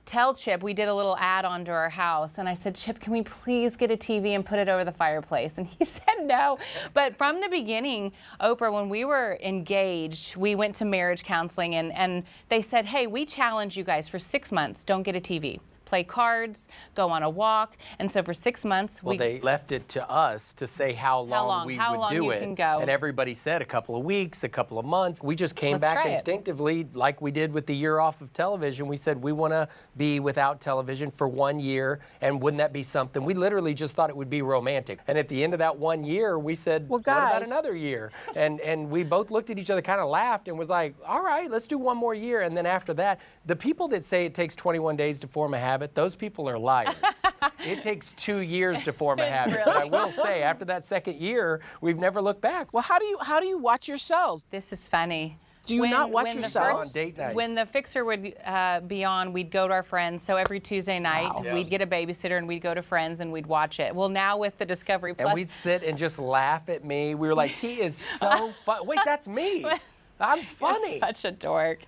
tell 0.05 0.33
Chip, 0.33 0.63
we 0.63 0.73
did 0.73 0.87
a 0.87 0.95
little 0.95 1.17
add 1.19 1.43
on 1.43 1.65
to 1.65 1.71
our 1.71 1.89
house, 1.89 2.35
and 2.37 2.47
I 2.47 2.53
said, 2.53 2.75
Chip, 2.75 3.01
can 3.01 3.11
we 3.11 3.23
please 3.23 3.75
get 3.75 3.91
a 3.91 3.97
TV 3.97 4.35
and 4.35 4.45
put 4.45 4.57
it 4.57 4.69
over 4.69 4.85
the 4.85 4.93
fireplace? 4.93 5.55
And 5.57 5.67
he 5.67 5.83
said 5.85 6.23
no. 6.23 6.59
But 6.93 7.17
from 7.17 7.41
the 7.41 7.49
beginning, 7.49 8.13
Oprah, 8.39 8.71
when 8.71 8.87
we 8.87 9.03
were 9.03 9.37
engaged, 9.43 10.37
we 10.37 10.55
went 10.55 10.73
to 10.75 10.85
marriage 10.85 11.25
counseling, 11.25 11.75
and, 11.75 11.91
and 11.91 12.23
they 12.47 12.61
said, 12.61 12.85
hey, 12.85 13.05
we 13.05 13.25
challenge 13.25 13.75
you 13.75 13.83
guys 13.83 14.07
for 14.07 14.17
six 14.17 14.49
months, 14.49 14.85
don't 14.85 15.03
get 15.03 15.13
a 15.13 15.19
TV. 15.19 15.59
Play 15.87 16.03
cards, 16.03 16.67
go 16.95 17.09
on 17.09 17.23
a 17.23 17.29
walk. 17.29 17.77
And 17.97 18.11
so 18.11 18.21
for 18.21 18.33
six 18.33 18.65
months, 18.65 19.01
well, 19.01 19.13
we 19.13 19.17
they 19.17 19.39
left 19.39 19.71
it 19.71 19.87
to 19.89 20.07
us 20.09 20.51
to 20.53 20.67
say 20.67 20.91
how 20.93 21.21
long, 21.21 21.47
long? 21.47 21.65
we 21.65 21.75
How 21.77 21.91
would 21.91 21.99
long 21.99 22.09
do 22.09 22.15
you 22.25 22.31
it. 22.31 22.41
can 22.41 22.53
go. 22.55 22.79
And 22.81 22.89
everybody 22.89 23.33
said 23.33 23.61
a 23.61 23.65
couple 23.65 23.95
of 23.95 24.03
weeks, 24.03 24.43
a 24.43 24.49
couple 24.49 24.77
of 24.77 24.85
months. 24.85 25.23
We 25.23 25.33
just 25.35 25.55
came 25.55 25.73
Let's 25.73 25.81
back 25.81 25.97
try 26.01 26.07
it. 26.09 26.15
instinctively, 26.15 26.87
like 26.93 27.21
we 27.21 27.31
did 27.31 27.53
with 27.53 27.65
the 27.65 27.75
year 27.75 27.99
off 27.99 28.21
of 28.21 28.31
television. 28.33 28.87
We 28.87 28.97
said 28.97 29.21
we 29.21 29.31
want 29.31 29.53
to 29.53 29.69
be 29.95 30.19
without 30.19 30.59
television 30.59 31.09
for 31.09 31.27
one 31.29 31.59
year, 31.59 32.01
and 32.21 32.41
wouldn't 32.41 32.59
that 32.59 32.73
be 32.73 32.83
something? 32.83 33.23
We 33.23 33.33
literally 33.33 33.73
just 33.73 33.95
thought 33.95 34.09
it 34.09 34.15
would 34.17 34.29
be 34.29 34.41
romantic. 34.41 34.99
And 35.07 35.17
at 35.17 35.29
the 35.29 35.41
end 35.41 35.53
of 35.53 35.59
that 35.59 35.77
one 35.77 36.03
year, 36.03 36.37
we 36.37 36.53
said, 36.53 36.89
Well, 36.89 36.99
"What 36.99 37.01
about 37.13 37.43
another 37.45 37.75
year?" 37.75 38.11
And 38.35 38.59
and 38.59 38.89
we 38.89 39.03
both 39.03 39.31
looked 39.31 39.49
at 39.49 39.57
each 39.57 39.69
other, 39.69 39.81
kind 39.81 40.01
of 40.01 40.09
laughed, 40.09 40.49
and 40.49 40.57
was 40.59 40.69
like, 40.69 40.95
"All 41.05 41.23
right, 41.23 41.49
let's 41.49 41.65
do 41.67 41.77
one 41.77 41.95
more 41.95 42.13
year." 42.13 42.41
And 42.41 42.57
then 42.57 42.65
after 42.65 42.93
that, 42.95 43.21
the 43.45 43.55
people 43.55 43.87
that 43.89 44.03
say 44.03 44.25
it 44.25 44.33
takes 44.33 44.53
21 44.55 44.97
days 44.97 45.19
to 45.21 45.27
form 45.27 45.53
a 45.53 45.57
habit, 45.59 45.76
those 45.93 46.15
people 46.15 46.49
are 46.49 46.57
liars. 46.57 46.95
it 47.65 47.83
takes 47.83 48.11
two 48.13 48.39
years 48.39 48.81
to 48.83 48.91
form 48.93 49.19
a 49.19 49.27
habit. 49.27 49.59
But 49.65 49.75
I 49.77 49.85
will 49.85 50.11
say, 50.11 50.41
after 50.43 50.65
that 50.65 50.83
second 50.83 51.17
year, 51.17 51.61
we've 51.81 51.97
never 51.97 52.21
looked 52.21 52.41
back. 52.41 52.73
Well, 52.73 52.83
how 52.83 52.97
do 52.99 53.05
you 53.05 53.17
how 53.21 53.39
do 53.39 53.45
you 53.47 53.57
watch 53.57 53.87
yourselves? 53.87 54.45
This 54.49 54.71
is 54.71 54.87
funny. 54.87 55.37
Do 55.65 55.75
you 55.75 55.85
not 55.89 56.11
watch 56.11 56.33
the 56.33 56.39
yourself? 56.39 56.79
first- 56.79 56.97
On 56.97 57.03
date 57.03 57.17
nights. 57.17 57.35
When 57.35 57.53
the 57.53 57.65
fixer 57.65 58.05
would 58.05 58.35
uh, 58.45 58.79
be 58.79 59.03
on, 59.03 59.33
we'd 59.33 59.51
go 59.51 59.67
to 59.67 59.73
our 59.73 59.83
friends. 59.83 60.23
So 60.23 60.37
every 60.37 60.61
Tuesday 60.61 60.97
night, 60.97 61.27
Wow. 61.35 61.41
Yeah. 61.43 61.53
we'd 61.53 61.69
get 61.69 61.81
a 61.81 61.85
babysitter 61.85 62.37
and 62.37 62.47
we'd 62.47 62.61
go 62.61 62.73
to 62.73 62.81
friends 62.81 63.19
and 63.19 63.33
we'd 63.33 63.45
watch 63.47 63.81
it. 63.81 63.93
Well, 63.93 64.07
now 64.07 64.37
with 64.37 64.57
the 64.57 64.65
Discovery 64.65 65.13
Plus, 65.13 65.27
And 65.27 65.35
we'd 65.35 65.49
sit 65.49 65.83
and 65.83 65.97
just 65.97 66.19
laugh 66.19 66.69
at 66.69 66.85
me. 66.85 67.15
We 67.15 67.27
were 67.27 67.35
like, 67.35 67.51
he 67.51 67.81
is 67.81 67.97
so 67.97 68.53
fun. 68.65 68.85
Wait, 68.87 68.99
that's 69.03 69.27
me. 69.27 69.65
I'm 70.19 70.41
funny. 70.45 70.99
Such 70.99 71.25
a 71.25 71.31
dork. 71.31 71.79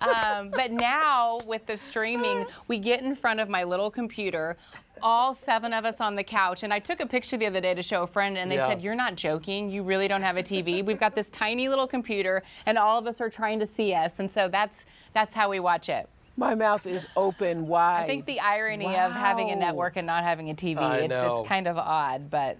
um, 0.00 0.50
but 0.50 0.70
now 0.72 1.40
with 1.46 1.66
the 1.66 1.76
streaming, 1.76 2.46
we 2.68 2.78
get 2.78 3.02
in 3.02 3.14
front 3.14 3.40
of 3.40 3.48
my 3.48 3.64
little 3.64 3.90
computer, 3.90 4.56
all 5.02 5.34
seven 5.34 5.72
of 5.72 5.84
us 5.84 5.96
on 6.00 6.14
the 6.14 6.24
couch. 6.24 6.62
And 6.62 6.72
I 6.72 6.78
took 6.78 7.00
a 7.00 7.06
picture 7.06 7.36
the 7.36 7.46
other 7.46 7.60
day 7.60 7.74
to 7.74 7.82
show 7.82 8.02
a 8.02 8.06
friend, 8.06 8.36
and 8.38 8.50
they 8.50 8.56
Yeah. 8.56 8.68
said, 8.68 8.82
You're 8.82 8.94
not 8.94 9.14
joking. 9.16 9.70
You 9.70 9.82
really 9.82 10.08
don't 10.08 10.22
have 10.22 10.36
a 10.36 10.42
TV. 10.42 10.84
We've 10.84 11.00
got 11.00 11.14
this 11.14 11.30
tiny 11.30 11.68
little 11.68 11.86
computer, 11.86 12.42
and 12.66 12.76
all 12.78 12.98
of 12.98 13.06
us 13.06 13.20
are 13.20 13.30
trying 13.30 13.58
to 13.60 13.66
see 13.66 13.94
us. 13.94 14.18
And 14.20 14.30
so 14.30 14.48
that's 14.48 14.84
that's 15.12 15.34
how 15.34 15.50
we 15.50 15.60
watch 15.60 15.88
it. 15.88 16.08
My 16.36 16.54
mouth 16.54 16.86
is 16.86 17.06
open 17.16 17.66
wide. 17.66 18.04
I 18.04 18.06
think 18.06 18.24
the 18.24 18.40
irony 18.40 18.96
of 18.96 19.12
having 19.12 19.50
a 19.50 19.56
network 19.56 19.96
and 19.96 20.06
not 20.06 20.22
having 20.24 20.48
a 20.48 20.54
TV, 20.54 21.04
it's, 21.04 21.12
it's 21.14 21.48
kind 21.48 21.66
of 21.68 21.76
odd, 21.76 22.30
but 22.30 22.56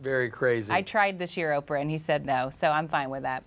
Very 0.00 0.30
crazy. 0.30 0.72
I 0.72 0.82
tried 0.82 1.18
this 1.18 1.36
year, 1.36 1.50
Oprah, 1.52 1.80
and 1.80 1.90
he 1.90 1.98
said 1.98 2.26
no. 2.26 2.50
So 2.50 2.70
I'm 2.70 2.88
fine 2.88 3.08
with 3.10 3.22
that. 3.22 3.44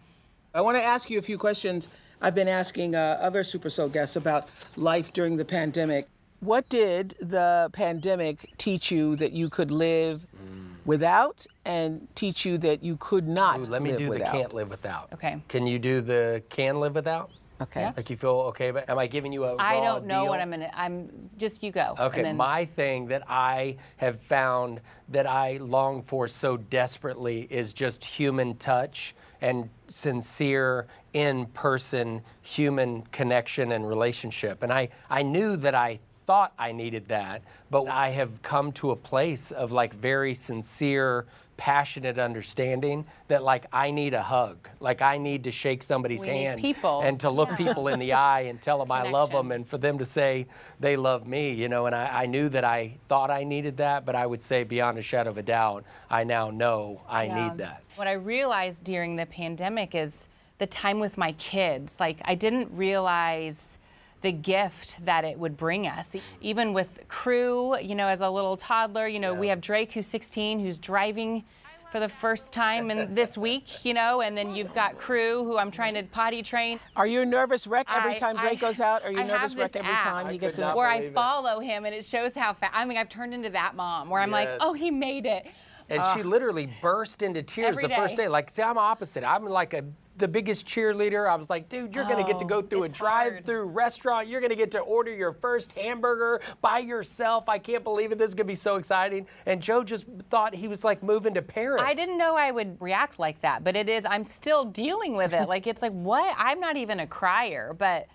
I 0.56 0.62
want 0.62 0.78
to 0.78 0.84
ask 0.84 1.10
you 1.10 1.18
a 1.18 1.22
few 1.22 1.38
questions. 1.39 1.89
I've 2.22 2.36
been 2.36 2.48
asking 2.48 2.94
uh, 2.94 3.18
other 3.20 3.44
Super 3.44 3.72
Soul 3.72 3.89
guests 3.89 4.16
about 4.16 4.50
life 4.76 5.12
during 5.12 5.36
the 5.36 5.46
pandemic. 5.46 6.08
What 6.42 6.70
did 6.70 7.16
the 7.20 7.72
pandemic 7.74 8.52
teach 8.58 8.92
you 8.92 9.16
that 9.16 9.32
you 9.32 9.50
could 9.50 9.72
live 9.72 10.28
without, 10.86 11.48
and 11.66 12.08
teach 12.13 12.46
you 12.46 12.58
that 12.60 12.84
you 12.84 12.98
could 12.98 13.28
not 13.28 13.68
Ooh, 13.68 13.72
let 13.72 13.82
me 13.82 13.92
live 13.92 14.00
do 14.00 14.10
without? 14.10 14.32
the 14.32 14.38
can't 14.38 14.54
live 14.54 14.70
without. 14.70 15.10
Okay. 15.13 15.42
Can 15.48 15.66
you 15.66 15.80
do 15.80 16.02
the 16.02 16.44
can 16.50 16.80
live 16.80 16.94
without? 16.94 17.32
Okay. 17.62 17.82
Yeah. 17.82 17.94
Like 17.96 18.10
you 18.10 18.18
feel 18.18 18.32
okay, 18.50 18.72
but 18.72 18.89
am 18.89 19.00
I 19.00 19.08
giving 19.08 19.32
you 19.32 19.46
a 19.46 19.56
I 19.56 19.76
raw 19.76 19.84
don't 19.84 20.06
know 20.06 20.26
what? 20.26 20.39
I'm 20.39 20.52
gonna. 20.52 20.70
I'm 20.74 21.30
just 21.38 21.63
you 21.63 21.72
go. 21.72 21.96
Okay, 21.98 22.18
and 22.18 22.26
then- 22.26 22.38
my 22.38 22.66
thing 22.66 23.08
that 23.08 23.24
I 23.28 23.78
have 23.98 24.22
found 24.22 24.82
that 25.10 25.26
I 25.26 25.58
long 25.58 26.04
for 26.04 26.28
so 26.28 26.58
desperately 26.58 27.48
is 27.50 27.74
just 27.74 28.04
human 28.04 28.56
touch 28.58 29.16
and 29.43 29.69
sincere 29.89 30.88
in-person 31.12 32.21
human 32.41 33.01
connection 33.12 33.73
and 33.73 33.88
relationship. 33.88 34.63
And 34.63 34.71
I, 34.71 34.88
I 35.10 35.21
knew 35.21 35.58
that 35.58 35.75
I 35.75 35.99
thought 36.25 36.53
I 36.58 36.71
needed 36.71 37.10
that, 37.10 37.43
but 37.69 37.89
I 37.89 38.10
have 38.12 38.41
come 38.41 38.71
to 38.71 38.91
a 38.91 38.95
place 38.95 39.51
of 39.51 39.73
like 39.73 39.93
very 39.93 40.34
sincere, 40.34 41.25
passionate 41.63 42.19
understanding 42.19 43.06
that 43.30 43.41
like 43.41 43.65
I 43.71 43.89
need 43.89 44.13
a 44.13 44.21
hug. 44.21 44.67
Like 44.82 45.02
I 45.02 45.17
need 45.17 45.45
to 45.45 45.52
shake 45.52 45.82
somebody's 45.82 46.19
We 46.28 46.28
hand 46.34 46.60
people. 46.60 46.99
and 47.02 47.17
to 47.21 47.30
look 47.30 47.56
people 47.56 47.88
in 47.88 47.99
the 47.99 48.12
eye 48.32 48.41
and 48.41 48.62
tell 48.62 48.80
them 48.80 48.91
I 48.91 49.04
love 49.10 49.32
them 49.32 49.49
and 49.54 49.65
for 49.65 49.78
them 49.78 49.97
to 49.99 50.04
say 50.04 50.45
they 50.82 50.97
love 50.97 51.26
me, 51.26 51.54
you 51.54 51.69
know, 51.69 51.86
and 51.86 51.95
I, 51.95 52.23
I 52.23 52.26
knew 52.26 52.49
that 52.49 52.65
I 52.65 52.97
thought 53.06 53.32
I 53.32 53.45
needed 53.45 53.78
that, 53.78 54.06
but 54.06 54.13
I 54.13 54.26
would 54.26 54.41
say 54.43 54.65
beyond 54.65 54.97
a 54.97 55.02
shadow 55.02 55.30
of 55.30 55.38
a 55.38 55.41
doubt, 55.41 55.86
I 56.10 56.26
now 56.26 56.49
know 56.49 56.99
I 57.08 57.23
Yeah. 57.28 57.36
need 57.49 57.58
that. 57.60 57.82
What 57.95 58.10
I 58.10 58.13
realized 58.13 58.84
during 58.84 59.15
the 59.15 59.26
pandemic 59.26 59.95
is 59.95 60.28
the 60.58 60.67
time 60.67 60.99
with 60.99 61.17
my 61.17 61.32
kids. 61.34 61.93
Like, 61.97 62.17
I 62.26 62.36
didn't 62.36 62.71
realize 62.76 63.78
the 64.23 64.31
gift 64.31 64.95
that 65.05 65.23
it 65.25 65.38
would 65.38 65.55
bring 65.55 65.86
us. 65.86 66.09
Even 66.41 66.73
with 66.73 66.88
Crew, 67.07 67.77
you 67.77 67.93
know, 67.93 68.07
as 68.07 68.21
a 68.21 68.29
little 68.29 68.57
toddler, 68.57 69.07
you 69.07 69.19
know, 69.19 69.33
we 69.33 69.49
have 69.49 69.62
Drake 69.62 69.91
who's 69.91 70.07
16, 70.07 70.59
who's 70.59 70.79
driving 70.79 71.43
for 71.91 71.99
the 71.99 72.09
first 72.09 72.51
time 72.51 72.89
in 72.89 73.13
this 73.13 73.38
week, 73.47 73.86
you 73.86 73.93
know, 73.93 74.21
and 74.21 74.36
then 74.36 74.55
you've 74.55 74.73
got 74.73 74.97
Crew 74.97 75.43
who 75.43 75.57
I'm 75.59 75.69
trying 75.69 75.93
to 75.93 76.01
potty 76.03 76.41
train. 76.41 76.79
Are 76.95 77.05
you 77.05 77.21
a 77.21 77.25
nervous 77.25 77.67
wreck 77.67 77.86
every 77.93 78.13
I- 78.13 78.17
time 78.17 78.36
Drake 78.38 78.53
I- 78.53 78.55
goes 78.67 78.79
out? 78.79 79.03
Are 79.03 79.12
you 79.12 79.19
I 79.19 79.23
a 79.23 79.27
nervous 79.27 79.55
wreck 79.55 79.75
every 79.75 79.91
app. 79.91 80.03
time 80.03 80.27
I 80.27 80.31
he 80.31 80.38
gets 80.39 80.57
could 80.57 80.63
in? 80.63 80.67
not 80.69 80.77
where 80.77 80.88
I 80.88 80.97
believe 80.97 81.12
it. 81.12 81.15
follow 81.15 81.59
him 81.59 81.86
and 81.86 81.93
it 81.93 82.03
shows 82.05 82.33
how 82.33 82.53
fast. 82.53 82.71
I 82.75 82.86
mean, 82.86 82.97
I've 82.97 83.09
turned 83.09 83.33
into 83.36 83.49
that 83.51 83.75
mom 83.75 84.09
where 84.09 84.21
I'm 84.21 84.31
like, 84.31 84.49
oh, 84.62 84.73
he 84.73 84.89
made 84.89 85.25
it. 85.27 85.45
And 85.89 86.01
she 86.15 86.23
literally 86.23 86.69
burst 86.81 87.21
into 87.21 87.43
tears 87.43 87.77
Every 87.77 87.89
the 87.89 87.93
first 87.95 88.15
day. 88.15 88.23
day. 88.23 88.29
Like, 88.29 88.49
see, 88.49 88.63
I'm 88.63 88.77
opposite. 88.77 89.23
I'm 89.23 89.43
like 89.45 89.73
a 89.75 89.83
the 90.17 90.28
biggest 90.28 90.67
cheerleader. 90.67 91.30
I 91.30 91.36
was 91.36 91.49
like, 91.49 91.69
dude, 91.69 91.95
you're 91.95 92.04
gonna 92.06 92.23
get 92.26 92.38
to 92.39 92.45
Oh, 92.45 92.47
go 92.47 92.62
through 92.62 92.84
a 92.84 92.89
drive-through 92.89 93.65
restaurant. 93.65 94.28
You're 94.28 94.41
gonna 94.41 94.56
get 94.56 94.71
to 94.71 94.80
order 94.80 95.13
your 95.13 95.32
first 95.32 95.71
hamburger 95.71 96.41
by 96.62 96.80
yourself. 96.80 97.49
I 97.49 97.58
can't 97.58 97.84
believe 97.84 98.12
it. 98.12 98.17
This 98.17 98.30
is 98.30 98.36
gonna 98.36 98.47
be 98.47 98.56
so 98.56 98.76
exciting. 98.76 99.28
And 99.45 99.62
Jo 99.62 99.84
just 99.84 100.06
thought 100.30 100.54
he 100.54 100.67
was 100.67 100.84
like 100.84 101.02
moving 101.02 101.34
to 101.34 101.41
Paris. 101.41 101.82
I 101.84 101.93
didn't 101.95 102.17
know 102.17 102.36
I 102.36 102.52
would 102.52 102.80
react 102.82 103.17
like 103.17 103.41
that, 103.41 103.63
but 103.63 103.76
it 103.76 103.89
is. 103.89 104.06
I'm 104.06 104.26
still 104.26 104.65
dealing 104.65 105.15
with 105.15 105.34
it. 105.34 105.47
like 105.54 105.65
it's 105.67 105.82
like 105.82 105.93
what? 105.93 106.36
I'm 106.38 106.60
not 106.60 106.78
even 106.78 106.99
a 106.99 107.08
crier, 107.08 107.76
but 107.78 108.08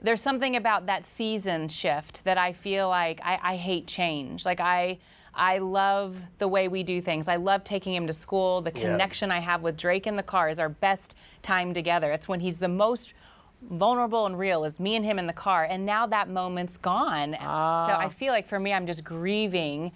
there's 0.00 0.22
something 0.22 0.56
about 0.56 0.86
that 0.86 1.04
season 1.04 1.68
shift 1.68 2.22
that 2.24 2.38
I 2.38 2.52
feel 2.52 2.88
like 2.88 3.20
I, 3.22 3.38
I 3.42 3.56
hate 3.56 3.86
change. 3.86 4.44
Like 4.44 4.60
I. 4.60 4.98
I 5.34 5.58
love 5.58 6.16
the 6.38 6.48
way 6.48 6.68
we 6.68 6.82
do 6.82 7.00
things. 7.00 7.26
I 7.28 7.36
love 7.36 7.64
taking 7.64 7.94
him 7.94 8.06
to 8.06 8.12
school. 8.12 8.60
The 8.60 8.72
Yeah. 8.74 8.82
connection 8.82 9.30
I 9.30 9.40
have 9.40 9.62
with 9.62 9.76
Drake 9.76 10.06
in 10.06 10.16
the 10.16 10.22
car 10.22 10.48
is 10.48 10.58
our 10.58 10.68
best 10.68 11.14
time 11.42 11.72
together. 11.74 12.12
It's 12.12 12.28
when 12.28 12.40
he's 12.40 12.58
the 12.58 12.68
most 12.68 13.14
vulnerable 13.62 14.26
and 14.26 14.36
real 14.38 14.64
is 14.64 14.80
me 14.80 14.96
and 14.96 15.04
him 15.04 15.18
in 15.18 15.26
the 15.28 15.32
car 15.32 15.64
and 15.64 15.86
now 15.86 16.04
that 16.06 16.28
moment's 16.28 16.76
gone. 16.76 17.32
So 17.32 17.38
ah. 17.40 17.98
I 17.98 18.08
feel 18.08 18.32
like 18.32 18.48
for 18.48 18.58
me 18.58 18.72
I'm 18.72 18.86
just 18.86 19.04
grieving 19.04 19.92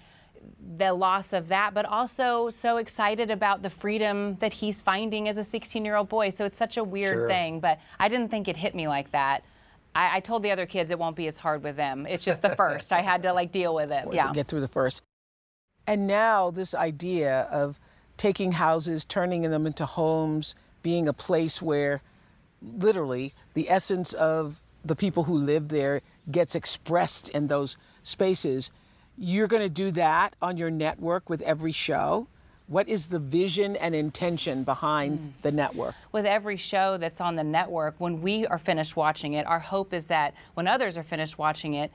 the 0.79 0.93
loss 0.95 1.33
of 1.33 1.49
that, 1.49 1.75
but 1.75 1.85
also 1.85 2.49
so 2.51 2.77
excited 2.77 3.31
about 3.31 3.63
the 3.63 3.71
freedom 3.71 4.37
that 4.41 4.53
he's 4.53 4.81
finding 4.81 5.29
as 5.29 5.37
a 5.37 5.45
16 5.45 5.85
year 5.85 5.97
old 5.97 6.09
boy. 6.09 6.31
So 6.31 6.45
it's 6.45 6.57
such 6.57 6.77
a 6.77 6.85
weird 6.85 7.15
Sure. 7.15 7.29
thing, 7.29 7.59
but 7.61 7.79
I 7.99 8.09
didn't 8.09 8.31
think 8.31 8.47
it 8.47 8.57
hit 8.57 8.75
me 8.75 8.87
like 8.89 9.11
that. 9.13 9.43
I, 9.97 10.17
I 10.19 10.21
told 10.21 10.43
the 10.45 10.51
other 10.53 10.67
kids 10.67 10.91
it 10.91 10.99
won't 10.99 11.17
be 11.17 11.27
as 11.27 11.37
hard 11.37 11.65
with 11.65 11.75
them. 11.77 12.07
It's 12.07 12.23
just 12.25 12.43
the 12.43 12.51
first. 12.57 12.93
I 12.93 13.03
had 13.03 13.23
to 13.25 13.33
like 13.33 13.51
deal 13.51 13.75
with 13.75 13.91
it. 13.91 14.09
to 14.09 14.15
Yeah. 14.15 14.33
get 14.33 14.47
through 14.47 14.61
the 14.61 14.69
first. 14.69 15.03
And 15.87 16.07
now 16.07 16.51
this 16.51 16.75
idea 16.75 17.43
of 17.51 17.79
taking 18.17 18.53
houses, 18.53 19.05
turning 19.05 19.43
them 19.43 19.67
into 19.67 19.87
homes, 19.87 20.55
being 20.83 21.09
a 21.09 21.13
place 21.13 21.61
where 21.61 22.03
literally 22.63 23.35
the 23.55 23.71
essence 23.71 24.13
of 24.15 24.63
the 24.85 24.97
people 24.97 25.25
who 25.25 25.37
live 25.37 25.69
there 25.69 26.01
gets 26.31 26.55
expressed 26.55 27.29
in 27.31 27.49
those 27.49 27.77
spaces. 28.03 28.71
You're 29.19 29.47
going 29.47 29.63
to 29.63 29.69
do 29.69 29.91
that 29.93 30.35
on 30.41 30.57
your 30.57 30.71
network 30.71 31.29
with 31.29 31.43
every 31.43 31.73
show. 31.73 32.29
What 32.69 32.89
is 32.89 33.09
the 33.09 33.19
vision 33.19 33.77
and 33.77 33.95
intention 33.95 34.65
behind 34.65 35.19
hmm. 35.19 35.27
the 35.43 35.53
network? 35.53 35.95
with 36.13 36.27
every 36.27 36.57
show 36.57 36.97
that's 36.97 37.21
on 37.21 37.37
the 37.37 37.45
network, 37.45 37.95
when 37.99 38.21
we 38.21 38.47
are 38.47 38.59
finished 38.59 38.97
watching 38.97 39.35
it, 39.35 39.47
our 39.47 39.61
hope 39.61 39.93
is 39.93 40.07
that 40.07 40.35
when 40.55 40.67
others 40.67 40.97
are 40.97 41.05
finished 41.05 41.39
watching 41.39 41.75
it, 41.75 41.93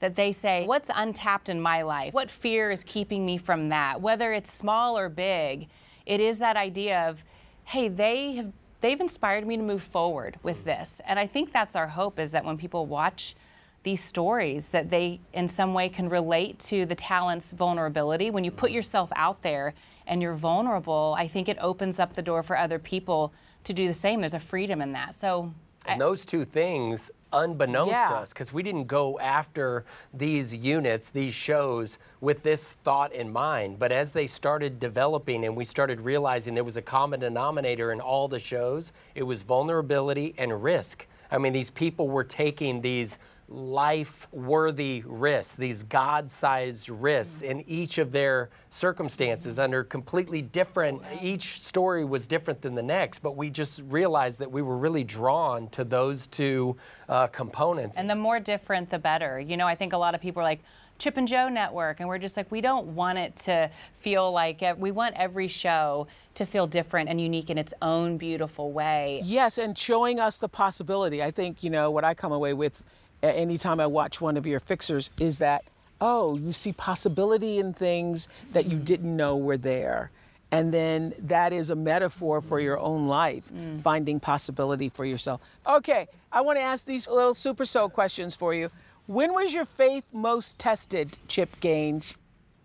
that 0.00 0.16
they 0.16 0.32
say, 0.32 0.66
What's 0.66 0.90
untapped 0.94 1.48
in 1.48 1.60
my 1.60 1.82
life? 1.82 2.12
What 2.12 2.30
fear 2.30 2.70
is 2.70 2.84
keeping 2.84 3.24
me 3.24 3.38
from 3.38 3.68
that? 3.70 4.00
Whether 4.00 4.32
it's 4.32 4.52
small 4.52 4.98
or 4.98 5.08
big, 5.08 5.68
it 6.04 6.20
is 6.20 6.38
that 6.38 6.56
idea 6.56 7.08
of, 7.08 7.22
hey, 7.64 7.88
they 7.88 8.32
have 8.36 8.52
they've 8.80 9.00
inspired 9.00 9.46
me 9.46 9.56
to 9.56 9.62
move 9.62 9.82
forward 9.82 10.38
with 10.42 10.58
mm. 10.58 10.64
this. 10.64 10.90
And 11.06 11.18
I 11.18 11.26
think 11.26 11.52
that's 11.52 11.74
our 11.74 11.88
hope 11.88 12.18
is 12.18 12.30
that 12.32 12.44
when 12.44 12.56
people 12.56 12.86
watch 12.86 13.34
these 13.82 14.02
stories 14.02 14.68
that 14.70 14.90
they 14.90 15.20
in 15.32 15.46
some 15.46 15.72
way 15.72 15.88
can 15.88 16.08
relate 16.08 16.58
to 16.58 16.86
the 16.86 16.94
talent's 16.94 17.52
vulnerability 17.52 18.30
when 18.30 18.42
you 18.42 18.50
put 18.50 18.68
mm-hmm. 18.68 18.76
yourself 18.76 19.10
out 19.14 19.42
there 19.42 19.74
and 20.08 20.20
you're 20.20 20.34
vulnerable 20.34 21.14
i 21.16 21.28
think 21.28 21.48
it 21.48 21.56
opens 21.60 22.00
up 22.00 22.12
the 22.16 22.20
door 22.20 22.42
for 22.42 22.58
other 22.58 22.80
people 22.80 23.32
to 23.62 23.72
do 23.72 23.86
the 23.86 23.94
same 23.94 24.18
there's 24.18 24.34
a 24.34 24.40
freedom 24.40 24.82
in 24.82 24.90
that 24.90 25.14
so 25.14 25.54
And 25.86 26.00
those 26.00 26.24
two 26.24 26.44
things, 26.44 27.10
unbeknownst 27.32 27.92
to 27.92 28.14
us, 28.14 28.32
because 28.32 28.52
we 28.52 28.62
didn't 28.62 28.86
go 28.86 29.18
after 29.18 29.84
these 30.14 30.54
units, 30.54 31.10
these 31.10 31.34
shows, 31.34 31.98
with 32.20 32.42
this 32.42 32.72
thought 32.72 33.12
in 33.12 33.32
mind. 33.32 33.78
But 33.78 33.92
as 33.92 34.12
they 34.12 34.26
started 34.26 34.78
developing 34.78 35.44
and 35.44 35.56
we 35.56 35.64
started 35.64 36.00
realizing 36.00 36.54
there 36.54 36.64
was 36.64 36.76
a 36.76 36.82
common 36.82 37.20
denominator 37.20 37.92
in 37.92 38.00
all 38.00 38.28
the 38.28 38.38
shows, 38.38 38.92
it 39.14 39.22
was 39.22 39.42
vulnerability 39.42 40.34
and 40.38 40.62
risk. 40.62 41.06
I 41.30 41.38
mean, 41.38 41.52
these 41.52 41.70
people 41.70 42.08
were 42.08 42.24
taking 42.24 42.80
these 42.80 43.18
life 43.48 44.26
worthy 44.32 45.04
risks, 45.06 45.54
these 45.54 45.84
God 45.84 46.30
sized 46.30 46.90
risks 46.90 47.42
in 47.42 47.62
each 47.68 47.98
of 47.98 48.10
their 48.10 48.50
circumstances 48.70 49.58
under 49.58 49.84
completely 49.84 50.42
different, 50.42 51.00
each 51.22 51.62
story 51.62 52.04
was 52.04 52.26
different 52.26 52.60
than 52.60 52.74
the 52.74 52.82
next, 52.82 53.20
but 53.20 53.36
we 53.36 53.50
just 53.50 53.82
realized 53.88 54.40
that 54.40 54.50
we 54.50 54.62
were 54.62 54.76
really 54.76 55.04
drawn 55.04 55.68
to 55.68 55.84
those 55.84 56.26
two 56.26 56.76
uh, 57.08 57.28
components. 57.28 57.98
And 57.98 58.10
the 58.10 58.16
more 58.16 58.40
different, 58.40 58.90
the 58.90 58.98
better. 58.98 59.38
You 59.38 59.56
know, 59.56 59.66
I 59.66 59.76
think 59.76 59.92
a 59.92 59.98
lot 59.98 60.14
of 60.14 60.20
people 60.20 60.40
are 60.40 60.44
like, 60.44 60.62
Chip 60.98 61.18
and 61.18 61.28
Jo 61.28 61.50
Network, 61.50 62.00
and 62.00 62.08
we're 62.08 62.18
just 62.18 62.38
like, 62.38 62.50
we 62.50 62.62
don't 62.62 62.86
want 62.94 63.18
it 63.18 63.36
to 63.36 63.70
feel 64.00 64.32
like, 64.32 64.64
we 64.78 64.90
want 64.90 65.14
every 65.14 65.46
show 65.46 66.06
to 66.34 66.46
feel 66.46 66.66
different 66.66 67.10
and 67.10 67.20
unique 67.20 67.50
in 67.50 67.58
its 67.58 67.74
own 67.82 68.16
beautiful 68.16 68.72
way. 68.72 69.20
Yes, 69.22 69.58
and 69.58 69.76
showing 69.76 70.20
us 70.20 70.38
the 70.38 70.48
possibility. 70.48 71.22
I 71.22 71.30
think, 71.30 71.62
you 71.62 71.68
know, 71.68 71.90
what 71.90 72.04
I 72.04 72.14
come 72.14 72.32
away 72.32 72.54
with 72.54 72.82
anytime 73.22 73.80
I 73.80 73.86
watch 73.86 74.20
one 74.20 74.36
of 74.36 74.46
your 74.46 74.60
fixers 74.60 75.10
is 75.18 75.38
that, 75.38 75.64
oh, 76.00 76.36
you 76.36 76.52
see 76.52 76.72
possibility 76.72 77.58
in 77.58 77.72
things 77.72 78.28
that 78.52 78.66
you 78.66 78.78
didn't 78.78 79.16
know 79.16 79.36
were 79.36 79.56
there. 79.56 80.10
And 80.52 80.72
then 80.72 81.12
that 81.18 81.52
is 81.52 81.70
a 81.70 81.76
metaphor 81.76 82.40
for 82.40 82.60
your 82.60 82.78
own 82.78 83.08
life, 83.08 83.50
mm. 83.52 83.80
finding 83.82 84.20
possibility 84.20 84.88
for 84.88 85.04
yourself. 85.04 85.40
Okay, 85.66 86.06
I 86.30 86.40
want 86.40 86.58
to 86.58 86.62
ask 86.62 86.84
these 86.84 87.08
little 87.08 87.34
super 87.34 87.66
soul 87.66 87.88
questions 87.88 88.36
for 88.36 88.54
you. 88.54 88.70
When 89.06 89.34
was 89.34 89.52
your 89.52 89.64
faith 89.64 90.04
most 90.12 90.58
tested, 90.58 91.16
Chip 91.28 91.60
Gaines? 91.60 92.14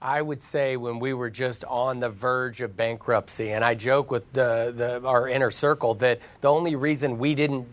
I 0.02 0.22
would 0.22 0.42
say 0.42 0.78
when 0.78 0.98
we 0.98 1.14
were 1.14 1.30
just 1.30 1.64
on 1.66 2.00
the 2.00 2.10
verge 2.10 2.62
of 2.62 2.76
bankruptcy, 2.76 3.52
and 3.52 3.64
I 3.64 3.76
joke 3.76 4.10
with 4.10 4.32
the, 4.34 4.74
the, 4.76 5.08
our 5.08 5.28
inner 5.28 5.52
circle 5.52 5.94
that 5.96 6.20
the 6.42 6.52
only 6.52 6.76
reason 6.76 7.20
we 7.20 7.36
didn't 7.36 7.68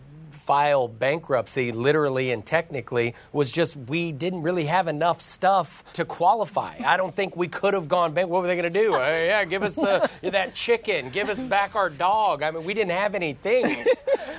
file 0.49 0.87
bankruptcy, 0.87 1.71
literally 1.71 2.31
and 2.31 2.43
technically, 2.43 3.13
was 3.31 3.51
just 3.51 3.77
we 3.77 4.11
didn't 4.11 4.41
really 4.41 4.65
have 4.65 4.87
enough 4.87 5.21
stuff 5.21 5.83
to 5.93 6.03
qualify. 6.03 6.73
I 6.83 6.97
don't 6.97 7.15
think 7.15 7.37
we 7.37 7.47
could 7.47 7.75
have 7.75 7.87
gone 7.87 8.13
bank. 8.13 8.29
What 8.31 8.41
were 8.41 8.47
they 8.47 8.55
going 8.55 8.73
to 8.73 8.79
do? 8.81 8.95
Uh, 8.95 8.97
yeah, 8.97 9.45
give 9.45 9.61
us 9.61 9.75
the 9.75 10.09
that 10.31 10.55
chicken, 10.55 11.11
give 11.11 11.29
us 11.29 11.39
back 11.39 11.75
our 11.75 11.91
dog. 11.91 12.41
I 12.41 12.49
mean, 12.49 12.63
we 12.63 12.73
didn't 12.73 12.97
have 12.97 13.13
any 13.13 13.33
things, 13.33 13.87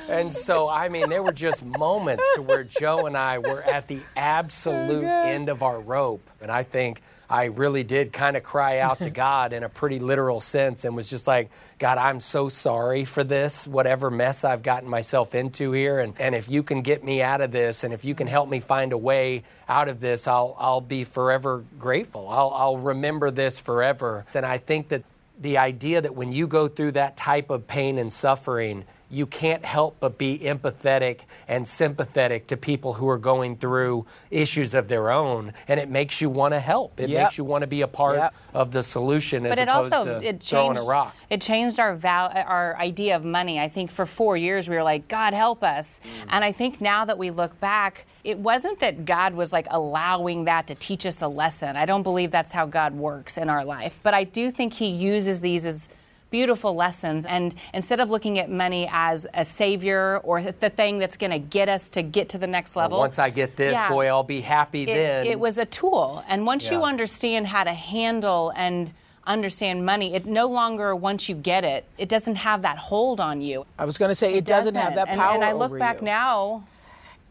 and 0.08 0.34
so 0.34 0.68
I 0.68 0.88
mean, 0.88 1.08
there 1.08 1.22
were 1.22 1.30
just 1.30 1.64
moments 1.64 2.24
to 2.34 2.42
where 2.42 2.64
Jo 2.64 3.06
and 3.06 3.16
I 3.16 3.38
were 3.38 3.62
at 3.62 3.86
the 3.86 4.00
absolute 4.16 5.04
end 5.04 5.48
of 5.48 5.62
our 5.62 5.80
rope, 5.80 6.28
and 6.40 6.50
I 6.50 6.62
think 6.62 7.02
I 7.28 7.44
really 7.44 7.84
did 7.84 8.12
kind 8.12 8.36
of 8.36 8.42
cry 8.42 8.80
out 8.80 8.98
to 8.98 9.10
God 9.10 9.52
in 9.52 9.62
a 9.62 9.68
pretty 9.68 10.00
literal 10.00 10.40
sense 10.40 10.84
and 10.84 10.96
was 10.96 11.08
just 11.08 11.26
like, 11.26 11.50
God, 11.78 11.96
I'm 11.96 12.18
so 12.18 12.48
sorry 12.48 13.04
for 13.04 13.22
this, 13.22 13.66
whatever 13.66 14.10
mess 14.10 14.44
I've 14.44 14.62
gotten 14.62 14.88
myself 14.88 15.34
into 15.34 15.70
here. 15.72 16.00
And, 16.00 16.14
and 16.18 16.34
if 16.34 16.48
you 16.48 16.62
can 16.62 16.82
get 16.82 17.04
me 17.04 17.22
out 17.22 17.40
of 17.40 17.52
this 17.52 17.84
and 17.84 17.94
if 17.94 18.04
you 18.04 18.14
can 18.14 18.26
help 18.26 18.48
me 18.48 18.60
find 18.60 18.92
a 18.92 18.98
way 18.98 19.44
out 19.68 19.88
of 19.88 20.00
this, 20.00 20.26
I'll, 20.26 20.56
I'll 20.58 20.80
be 20.80 21.04
forever 21.04 21.64
grateful. 21.78 22.28
I'll, 22.28 22.50
I'll 22.50 22.78
remember 22.78 23.30
this 23.30 23.60
forever. 23.60 24.26
And 24.34 24.44
I 24.44 24.58
think 24.58 24.88
that 24.88 25.04
the 25.40 25.58
idea 25.58 26.00
that 26.00 26.14
when 26.14 26.32
you 26.32 26.46
go 26.46 26.68
through 26.68 26.92
that 26.92 27.16
type 27.16 27.50
of 27.50 27.66
pain 27.66 27.98
and 27.98 28.12
suffering, 28.12 28.84
you 29.10 29.26
can't 29.26 29.64
help 29.64 29.96
but 29.98 30.16
be 30.18 30.38
empathetic 30.38 31.20
and 31.48 31.66
sympathetic 31.66 32.46
to 32.46 32.56
people 32.56 32.94
who 32.94 33.08
are 33.08 33.18
going 33.18 33.56
through 33.56 34.06
issues 34.30 34.72
of 34.74 34.88
their 34.88 35.10
own, 35.10 35.52
and 35.66 35.80
it 35.80 35.90
makes 35.90 36.20
you 36.20 36.30
want 36.30 36.54
to 36.54 36.60
help. 36.60 37.00
It 37.00 37.10
yep. 37.10 37.24
makes 37.24 37.38
you 37.38 37.44
want 37.44 37.62
to 37.62 37.66
be 37.66 37.82
a 37.82 37.88
part 37.88 38.16
yep. 38.16 38.34
of 38.54 38.70
the 38.70 38.82
solution 38.82 39.44
as 39.46 39.50
but 39.50 39.58
it 39.58 39.68
opposed 39.68 39.92
also, 39.92 40.20
to 40.20 40.26
it 40.26 40.42
throwing 40.42 40.78
a 40.78 40.82
rock. 40.82 41.14
It 41.28 41.40
changed 41.40 41.80
our 41.80 41.94
val- 41.94 42.32
our 42.34 42.76
idea 42.76 43.16
of 43.16 43.24
money. 43.24 43.58
I 43.58 43.68
think 43.68 43.90
for 43.90 44.06
four 44.06 44.36
years 44.36 44.68
we 44.68 44.76
were 44.76 44.82
like, 44.82 45.08
God 45.08 45.34
help 45.34 45.64
us, 45.64 46.00
mm. 46.04 46.26
and 46.28 46.44
I 46.44 46.52
think 46.52 46.80
now 46.80 47.04
that 47.04 47.18
we 47.18 47.30
look 47.30 47.58
back, 47.60 48.06
it 48.22 48.38
wasn't 48.38 48.78
that 48.80 49.04
God 49.04 49.34
was 49.34 49.52
like 49.52 49.66
allowing 49.70 50.44
that 50.44 50.68
to 50.68 50.74
teach 50.76 51.04
us 51.04 51.20
a 51.20 51.28
lesson. 51.28 51.76
I 51.76 51.84
don't 51.84 52.02
believe 52.04 52.30
that's 52.30 52.52
how 52.52 52.66
God 52.66 52.94
works 52.94 53.36
in 53.36 53.48
our 53.48 53.64
life, 53.64 53.98
but 54.02 54.14
I 54.14 54.24
do 54.24 54.52
think 54.52 54.74
He 54.74 54.86
uses 54.86 55.40
these 55.40 55.66
as 55.66 55.88
beautiful 56.30 56.74
lessons. 56.74 57.26
And 57.26 57.54
instead 57.74 58.00
of 58.00 58.08
looking 58.08 58.38
at 58.38 58.50
money 58.50 58.88
as 58.90 59.26
a 59.34 59.44
savior 59.44 60.18
or 60.18 60.40
the 60.42 60.70
thing 60.70 60.98
that's 60.98 61.16
going 61.16 61.32
to 61.32 61.38
get 61.38 61.68
us 61.68 61.88
to 61.90 62.02
get 62.02 62.28
to 62.30 62.38
the 62.38 62.46
next 62.46 62.76
level. 62.76 62.98
Well, 62.98 63.00
once 63.00 63.18
I 63.18 63.30
get 63.30 63.56
this, 63.56 63.74
yeah, 63.74 63.88
boy, 63.88 64.06
I'll 64.06 64.22
be 64.22 64.40
happy 64.40 64.82
it, 64.82 64.94
then. 64.94 65.26
It 65.26 65.38
was 65.38 65.58
a 65.58 65.66
tool. 65.66 66.24
And 66.28 66.46
once 66.46 66.64
yeah. 66.64 66.72
you 66.72 66.82
understand 66.82 67.46
how 67.46 67.64
to 67.64 67.72
handle 67.72 68.52
and 68.56 68.92
understand 69.26 69.84
money, 69.84 70.14
it 70.14 70.26
no 70.26 70.46
longer, 70.46 70.94
once 70.94 71.28
you 71.28 71.34
get 71.34 71.64
it, 71.64 71.84
it 71.98 72.08
doesn't 72.08 72.36
have 72.36 72.62
that 72.62 72.78
hold 72.78 73.20
on 73.20 73.40
you. 73.40 73.66
I 73.78 73.84
was 73.84 73.98
going 73.98 74.10
to 74.10 74.14
say, 74.14 74.34
it, 74.34 74.38
it 74.38 74.44
doesn't, 74.44 74.74
doesn't, 74.74 74.94
have 74.94 75.06
that 75.06 75.16
power. 75.16 75.34
And, 75.34 75.42
and 75.42 75.44
I 75.44 75.52
look 75.52 75.78
back 75.78 76.00
you. 76.00 76.06
now. 76.06 76.64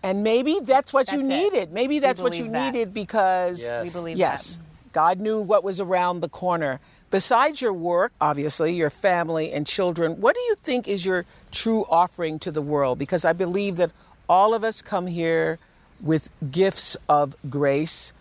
And 0.03 0.23
maybe 0.23 0.59
that's 0.61 0.93
what 0.93 1.07
that's 1.07 1.17
you 1.17 1.23
needed. 1.23 1.53
It. 1.53 1.71
Maybe 1.71 1.99
that's 1.99 2.21
what 2.21 2.37
you 2.37 2.49
that. 2.49 2.73
needed 2.73 2.93
because 2.93 3.61
yes. 3.61 3.83
we 3.83 3.91
believe 3.91 4.17
yes, 4.17 4.55
that. 4.55 4.93
God 4.93 5.19
knew 5.19 5.39
what 5.39 5.63
was 5.63 5.79
around 5.79 6.21
the 6.21 6.29
corner. 6.29 6.79
Besides 7.11 7.61
your 7.61 7.73
work, 7.73 8.11
obviously, 8.21 8.73
your 8.75 8.89
family 8.89 9.51
and 9.51 9.65
children, 9.65 10.21
what 10.21 10.35
do 10.35 10.41
you 10.41 10.55
think 10.61 10.87
is 10.87 11.05
your 11.05 11.25
true 11.51 11.85
offering 11.89 12.37
to 12.39 12.51
the 12.51 12.61
world? 12.61 12.99
Because 12.99 13.25
I 13.25 13.33
believe 13.33 13.77
that 13.77 13.91
all 14.27 14.53
of 14.53 14.63
us 14.63 14.81
come 14.81 15.07
here 15.07 15.57
with 16.01 16.29
gifts 16.51 16.95
of 17.07 17.35
grace 17.49 18.13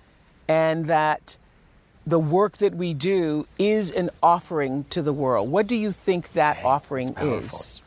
and 0.49 0.87
that 0.87 1.37
the 2.07 2.19
work 2.19 2.57
that 2.59 2.75
we 2.75 2.95
do 2.95 3.47
is 3.59 3.91
an 3.91 4.09
offering 4.23 4.85
to 4.91 5.03
the 5.03 5.13
world. 5.13 5.51
What 5.51 5.67
do 5.67 5.77
you 5.77 5.93
think 5.93 6.33
that 6.33 6.65
offering 6.65 7.15
is? 7.21 7.83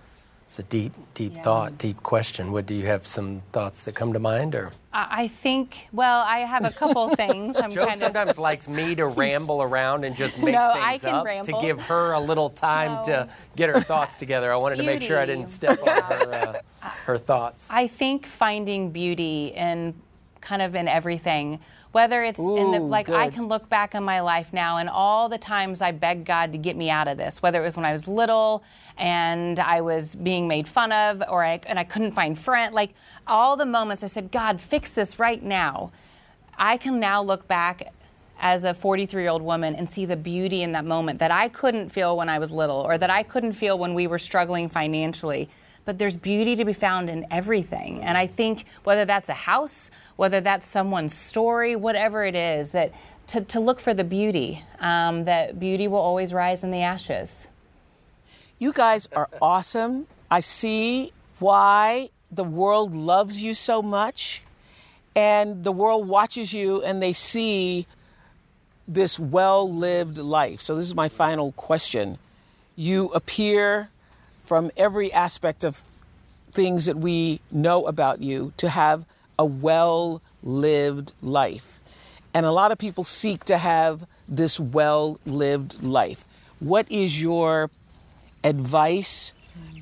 It's 0.52 0.60
a 0.60 0.64
deep, 0.64 0.92
deep 1.14 1.38
yeah. 1.38 1.44
thought, 1.44 1.78
deep 1.78 2.04
question. 2.04 2.52
What 2.52 2.66
do 2.66 2.76
you 2.76 2.86
have 2.86 3.08
some 3.08 3.42
thoughts 3.54 3.86
that 3.86 3.96
come 3.96 4.12
to 4.12 4.20
mind, 4.20 4.54
or? 4.54 4.74
I 4.92 5.30
think. 5.30 5.78
Well, 5.94 6.24
I 6.28 6.40
have 6.40 6.66
a 6.66 6.72
couple 6.72 7.08
things. 7.16 7.56
I'm 7.56 7.72
Jo 7.72 7.86
kind 7.86 7.98
sometimes 7.98 8.32
of... 8.32 8.40
likes 8.40 8.68
me 8.68 8.94
to 8.96 9.06
ramble 9.22 9.62
around 9.62 10.04
and 10.04 10.14
just 10.14 10.38
make 10.38 10.54
no, 10.54 10.74
things 10.74 11.06
up 11.06 11.24
ramble. 11.24 11.46
to 11.46 11.66
give 11.66 11.80
her 11.84 12.12
a 12.12 12.20
little 12.20 12.50
time 12.50 12.96
no. 12.96 13.04
to 13.04 13.30
get 13.56 13.70
her 13.70 13.80
thoughts 13.80 14.18
together. 14.18 14.52
I 14.52 14.58
wanted 14.58 14.80
beauty. 14.80 14.88
to 14.88 14.94
make 14.94 15.08
sure 15.08 15.20
I 15.20 15.26
didn't 15.26 15.48
step 15.48 15.80
on 15.84 15.88
her 15.88 16.34
uh, 16.34 16.90
her 17.06 17.18
thoughts. 17.18 17.70
I 17.70 17.88
think 17.88 18.26
finding 18.26 18.92
beauty 18.92 19.54
in 19.56 19.94
kind 20.42 20.62
of 20.62 20.76
in 20.76 20.90
everything 20.90 21.62
whether 21.92 22.24
it's 22.24 22.40
Ooh, 22.40 22.58
in 22.58 22.72
the 22.72 22.80
like 22.80 23.08
good. 23.08 23.16
I 23.16 23.30
can 23.30 23.48
look 23.48 23.68
back 23.70 23.96
on 23.96 24.04
my 24.04 24.22
life 24.22 24.48
now 24.54 24.78
and 24.78 24.90
all 24.90 25.28
the 25.28 25.38
times 25.38 25.82
I 25.82 25.92
begged 25.92 26.26
God 26.26 26.52
to 26.54 26.58
get 26.58 26.76
me 26.78 26.90
out 26.90 27.08
of 27.08 27.18
this, 27.18 27.42
whether 27.42 27.62
it 27.62 27.66
was 27.66 27.76
when 27.76 27.86
I 27.86 27.94
was 27.94 28.08
little 28.08 28.64
and 28.98 29.60
I 29.60 29.82
was 29.82 30.16
being 30.16 30.48
made 30.48 30.68
fun 30.68 30.92
of 30.92 31.22
or 31.28 31.44
I, 31.44 31.60
and 31.66 31.78
I 31.78 31.84
couldn't 31.84 32.14
find 32.14 32.40
friends, 32.40 32.74
like 32.74 32.94
all 33.28 33.58
the 33.58 33.66
moments 33.66 34.04
I 34.04 34.08
said, 34.08 34.32
God, 34.32 34.62
fix 34.62 34.92
this 34.92 35.20
right 35.20 35.42
now. 35.44 35.92
I 36.58 36.78
can 36.78 37.00
now 37.00 37.22
look 37.22 37.48
back 37.48 37.92
as 38.40 38.64
a 38.64 38.74
43 38.74 39.22
year 39.22 39.30
old 39.30 39.42
woman 39.42 39.76
and 39.76 39.90
see 39.90 40.06
the 40.06 40.16
beauty 40.16 40.64
in 40.64 40.72
that 40.72 40.86
moment 40.86 41.20
that 41.20 41.32
I 41.32 41.50
couldn't 41.50 41.90
feel 41.90 42.18
when 42.18 42.30
I 42.30 42.40
was 42.40 42.52
little 42.52 42.78
or 42.78 42.98
that 42.98 43.10
I 43.10 43.24
couldn't 43.24 43.54
feel 43.54 43.78
when 43.78 43.94
we 43.94 44.08
were 44.08 44.20
struggling 44.20 44.70
financially. 44.70 45.50
But 45.86 45.98
there's 45.98 46.18
beauty 46.18 46.56
to 46.56 46.66
be 46.66 46.74
found 46.74 47.10
in 47.10 47.26
everything. 47.32 48.04
And 48.04 48.18
I 48.18 48.28
think 48.28 48.66
whether 48.84 49.06
that's 49.06 49.30
a 49.30 49.34
house, 49.34 49.90
whether 50.16 50.42
that's 50.42 50.68
someone's 50.68 51.16
story, 51.18 51.76
whatever 51.76 52.24
it 52.24 52.36
is, 52.36 52.72
that 52.72 52.94
to, 53.28 53.42
to 53.42 53.60
look 53.60 53.80
for 53.80 53.94
the 53.94 54.04
beauty, 54.04 54.64
um, 54.80 55.26
that 55.26 55.60
beauty 55.60 55.88
will 55.88 56.00
always 56.00 56.34
rise 56.34 56.64
in 56.64 56.72
the 56.72 56.82
ashes. 56.82 57.48
You 58.60 58.74
guys 58.74 59.08
are 59.16 59.30
awesome. 59.42 60.08
I 60.30 60.42
see 60.42 61.14
why 61.40 62.10
the 62.32 62.44
world 62.44 62.96
loves 62.96 63.42
you 63.42 63.54
so 63.54 63.82
much, 63.82 64.44
and 65.16 65.64
the 65.64 65.72
world 65.72 66.08
watches 66.08 66.54
you 66.54 66.82
and 66.84 67.02
they 67.02 67.14
see 67.14 67.88
this 68.88 69.20
well 69.20 69.72
lived 69.72 70.18
life. 70.18 70.62
So, 70.62 70.76
this 70.76 70.86
is 70.86 70.96
my 70.96 71.10
final 71.10 71.52
question. 71.54 72.18
You 72.76 73.08
appear 73.10 73.90
from 74.52 74.70
every 74.76 75.14
aspect 75.14 75.64
of 75.64 75.82
things 76.52 76.84
that 76.84 76.98
we 76.98 77.40
know 77.52 77.88
about 77.88 78.22
you 78.22 78.52
to 78.58 78.68
have 78.68 79.06
a 79.40 79.46
well 79.46 80.22
lived 80.44 81.14
life. 81.22 81.80
And 82.34 82.46
a 82.46 82.52
lot 82.52 82.74
of 82.74 82.78
people 82.78 83.06
seek 83.06 83.46
to 83.46 83.58
have 83.58 84.06
this 84.28 84.60
well 84.60 85.18
lived 85.26 85.82
life. 85.82 86.26
What 86.60 86.86
is 86.92 87.22
your 87.22 87.72
advice 88.44 89.32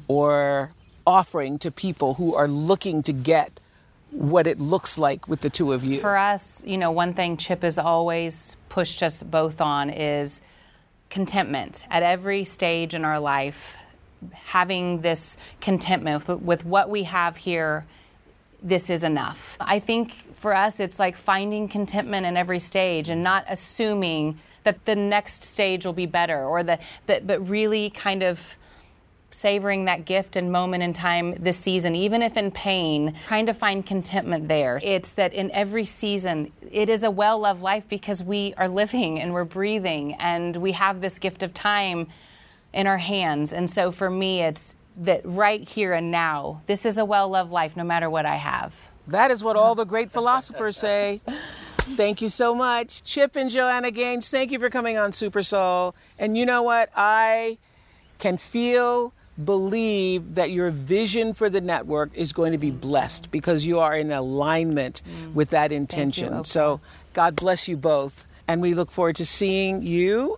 or 0.08 0.70
offering 1.08 1.58
to 1.58 1.72
people 1.72 2.14
who 2.14 2.36
are 2.36 2.48
looking 2.48 3.02
to 3.02 3.12
get 3.12 3.60
what 4.12 4.46
it 4.46 4.60
looks 4.60 5.00
like 5.00 5.28
with 5.28 5.42
the 5.42 5.50
two 5.50 5.74
of 5.74 5.84
you? 5.84 6.00
For 6.00 6.16
us, 6.16 6.64
you 6.64 6.78
know, 6.78 6.92
one 6.92 7.16
thing 7.16 7.38
Chip 7.38 7.64
has 7.64 7.80
always 7.80 8.56
pushed 8.70 9.02
us 9.02 9.24
both 9.24 9.62
on 9.62 9.90
is 9.90 10.42
contentment 11.10 11.86
at 11.90 12.04
every 12.04 12.44
stage 12.44 12.94
in 12.94 13.04
our 13.04 13.20
life. 13.20 13.76
Having 14.34 15.02
this 15.02 15.38
contentment 15.62 16.28
with, 16.42 16.66
what 16.66 16.90
we 16.90 17.04
have 17.04 17.38
here 17.38 17.86
this 18.62 18.90
is 18.90 19.04
enough. 19.04 19.56
I 19.60 19.80
think 19.80 20.14
for 20.36 20.54
us, 20.54 20.80
it's 20.80 21.00
like 21.00 21.16
finding 21.16 21.68
contentment 21.68 22.26
in 22.26 22.36
every 22.36 22.60
stage 22.60 23.10
and 23.10 23.24
not 23.24 23.46
assuming 23.48 24.40
that 24.64 24.86
the 24.86 24.96
next 24.96 25.44
stage 25.44 25.86
will 25.86 25.94
be 25.94 26.06
better 26.06 26.44
or 26.44 26.64
that, 26.64 26.82
that 27.06 27.26
but 27.26 27.48
really 27.48 27.90
kind 27.90 28.24
of 28.24 28.40
savoring 29.32 29.86
that 29.86 30.04
gift 30.04 30.36
and 30.36 30.52
moment 30.52 30.84
in 30.84 30.94
time 30.94 31.34
this 31.40 31.58
season, 31.58 31.96
even 31.96 32.22
if 32.22 32.36
in 32.36 32.52
pain, 32.52 33.16
trying 33.28 33.46
to 33.46 33.54
find 33.54 33.86
contentment 33.86 34.50
there. 34.50 34.80
It's 34.84 35.12
that 35.12 35.34
in 35.34 35.50
every 35.52 35.86
season, 35.86 36.52
it 36.70 36.90
is 36.90 37.04
a 37.04 37.12
well 37.12 37.40
loved 37.40 37.62
life 37.62 37.86
because 37.88 38.22
we 38.22 38.54
are 38.58 38.68
living 38.68 39.20
and 39.20 39.34
we're 39.34 39.46
breathing 39.46 40.16
and 40.16 40.58
we 40.58 40.74
have 40.74 41.00
this 41.00 41.20
gift 41.20 41.42
of 41.42 41.54
time 41.54 42.08
in 42.74 42.88
our 42.88 42.98
hands. 42.98 43.54
And 43.54 43.70
so 43.70 43.92
for 43.92 44.10
me, 44.10 44.42
it's 44.42 44.76
that 44.98 45.22
right 45.24 45.68
here 45.68 45.94
and 45.94 46.12
now, 46.12 46.62
this 46.68 46.86
is 46.86 46.98
a 46.98 47.06
well 47.06 47.30
loved 47.30 47.52
life 47.52 47.76
no 47.76 47.84
matter 47.84 48.10
what 48.10 48.26
I 48.26 48.36
have. 48.36 48.74
That 49.08 49.32
is 49.32 49.44
what 49.44 49.56
all 49.56 49.76
the 49.76 49.86
great 49.86 50.12
philosophers 50.12 50.78
say. 50.78 51.22
Thank 51.80 52.22
you 52.22 52.30
so 52.30 52.54
much. 52.54 53.04
Chip 53.04 53.36
and 53.36 53.50
Joanna 53.50 53.90
Gaines, 53.90 54.30
thank 54.30 54.52
you 54.52 54.60
for 54.60 54.70
coming 54.70 54.98
on 54.98 55.12
Super 55.12 55.42
Soul. 55.42 55.96
And 56.20 56.38
you 56.38 56.46
know 56.46 56.62
what? 56.62 56.92
I 56.96 57.58
can 58.20 58.38
feel, 58.38 59.14
believe 59.44 60.36
that 60.36 60.52
your 60.52 60.70
vision 60.70 61.34
for 61.34 61.50
the 61.50 61.62
network 61.62 62.12
is 62.14 62.32
going 62.32 62.52
to 62.52 62.58
be 62.60 62.70
blessed 62.70 63.32
because 63.32 63.66
you 63.66 63.80
are 63.80 63.98
in 63.98 64.12
alignment 64.12 65.02
mm. 65.02 65.34
with 65.34 65.50
that 65.50 65.72
intention. 65.72 66.38
You, 66.38 66.44
so 66.44 66.80
God 67.14 67.36
bless 67.36 67.68
you 67.68 67.78
both. 67.78 68.28
And 68.48 68.62
we 68.62 68.74
look 68.76 68.92
forward 68.92 69.16
to 69.16 69.26
seeing 69.26 69.82
you 69.82 70.38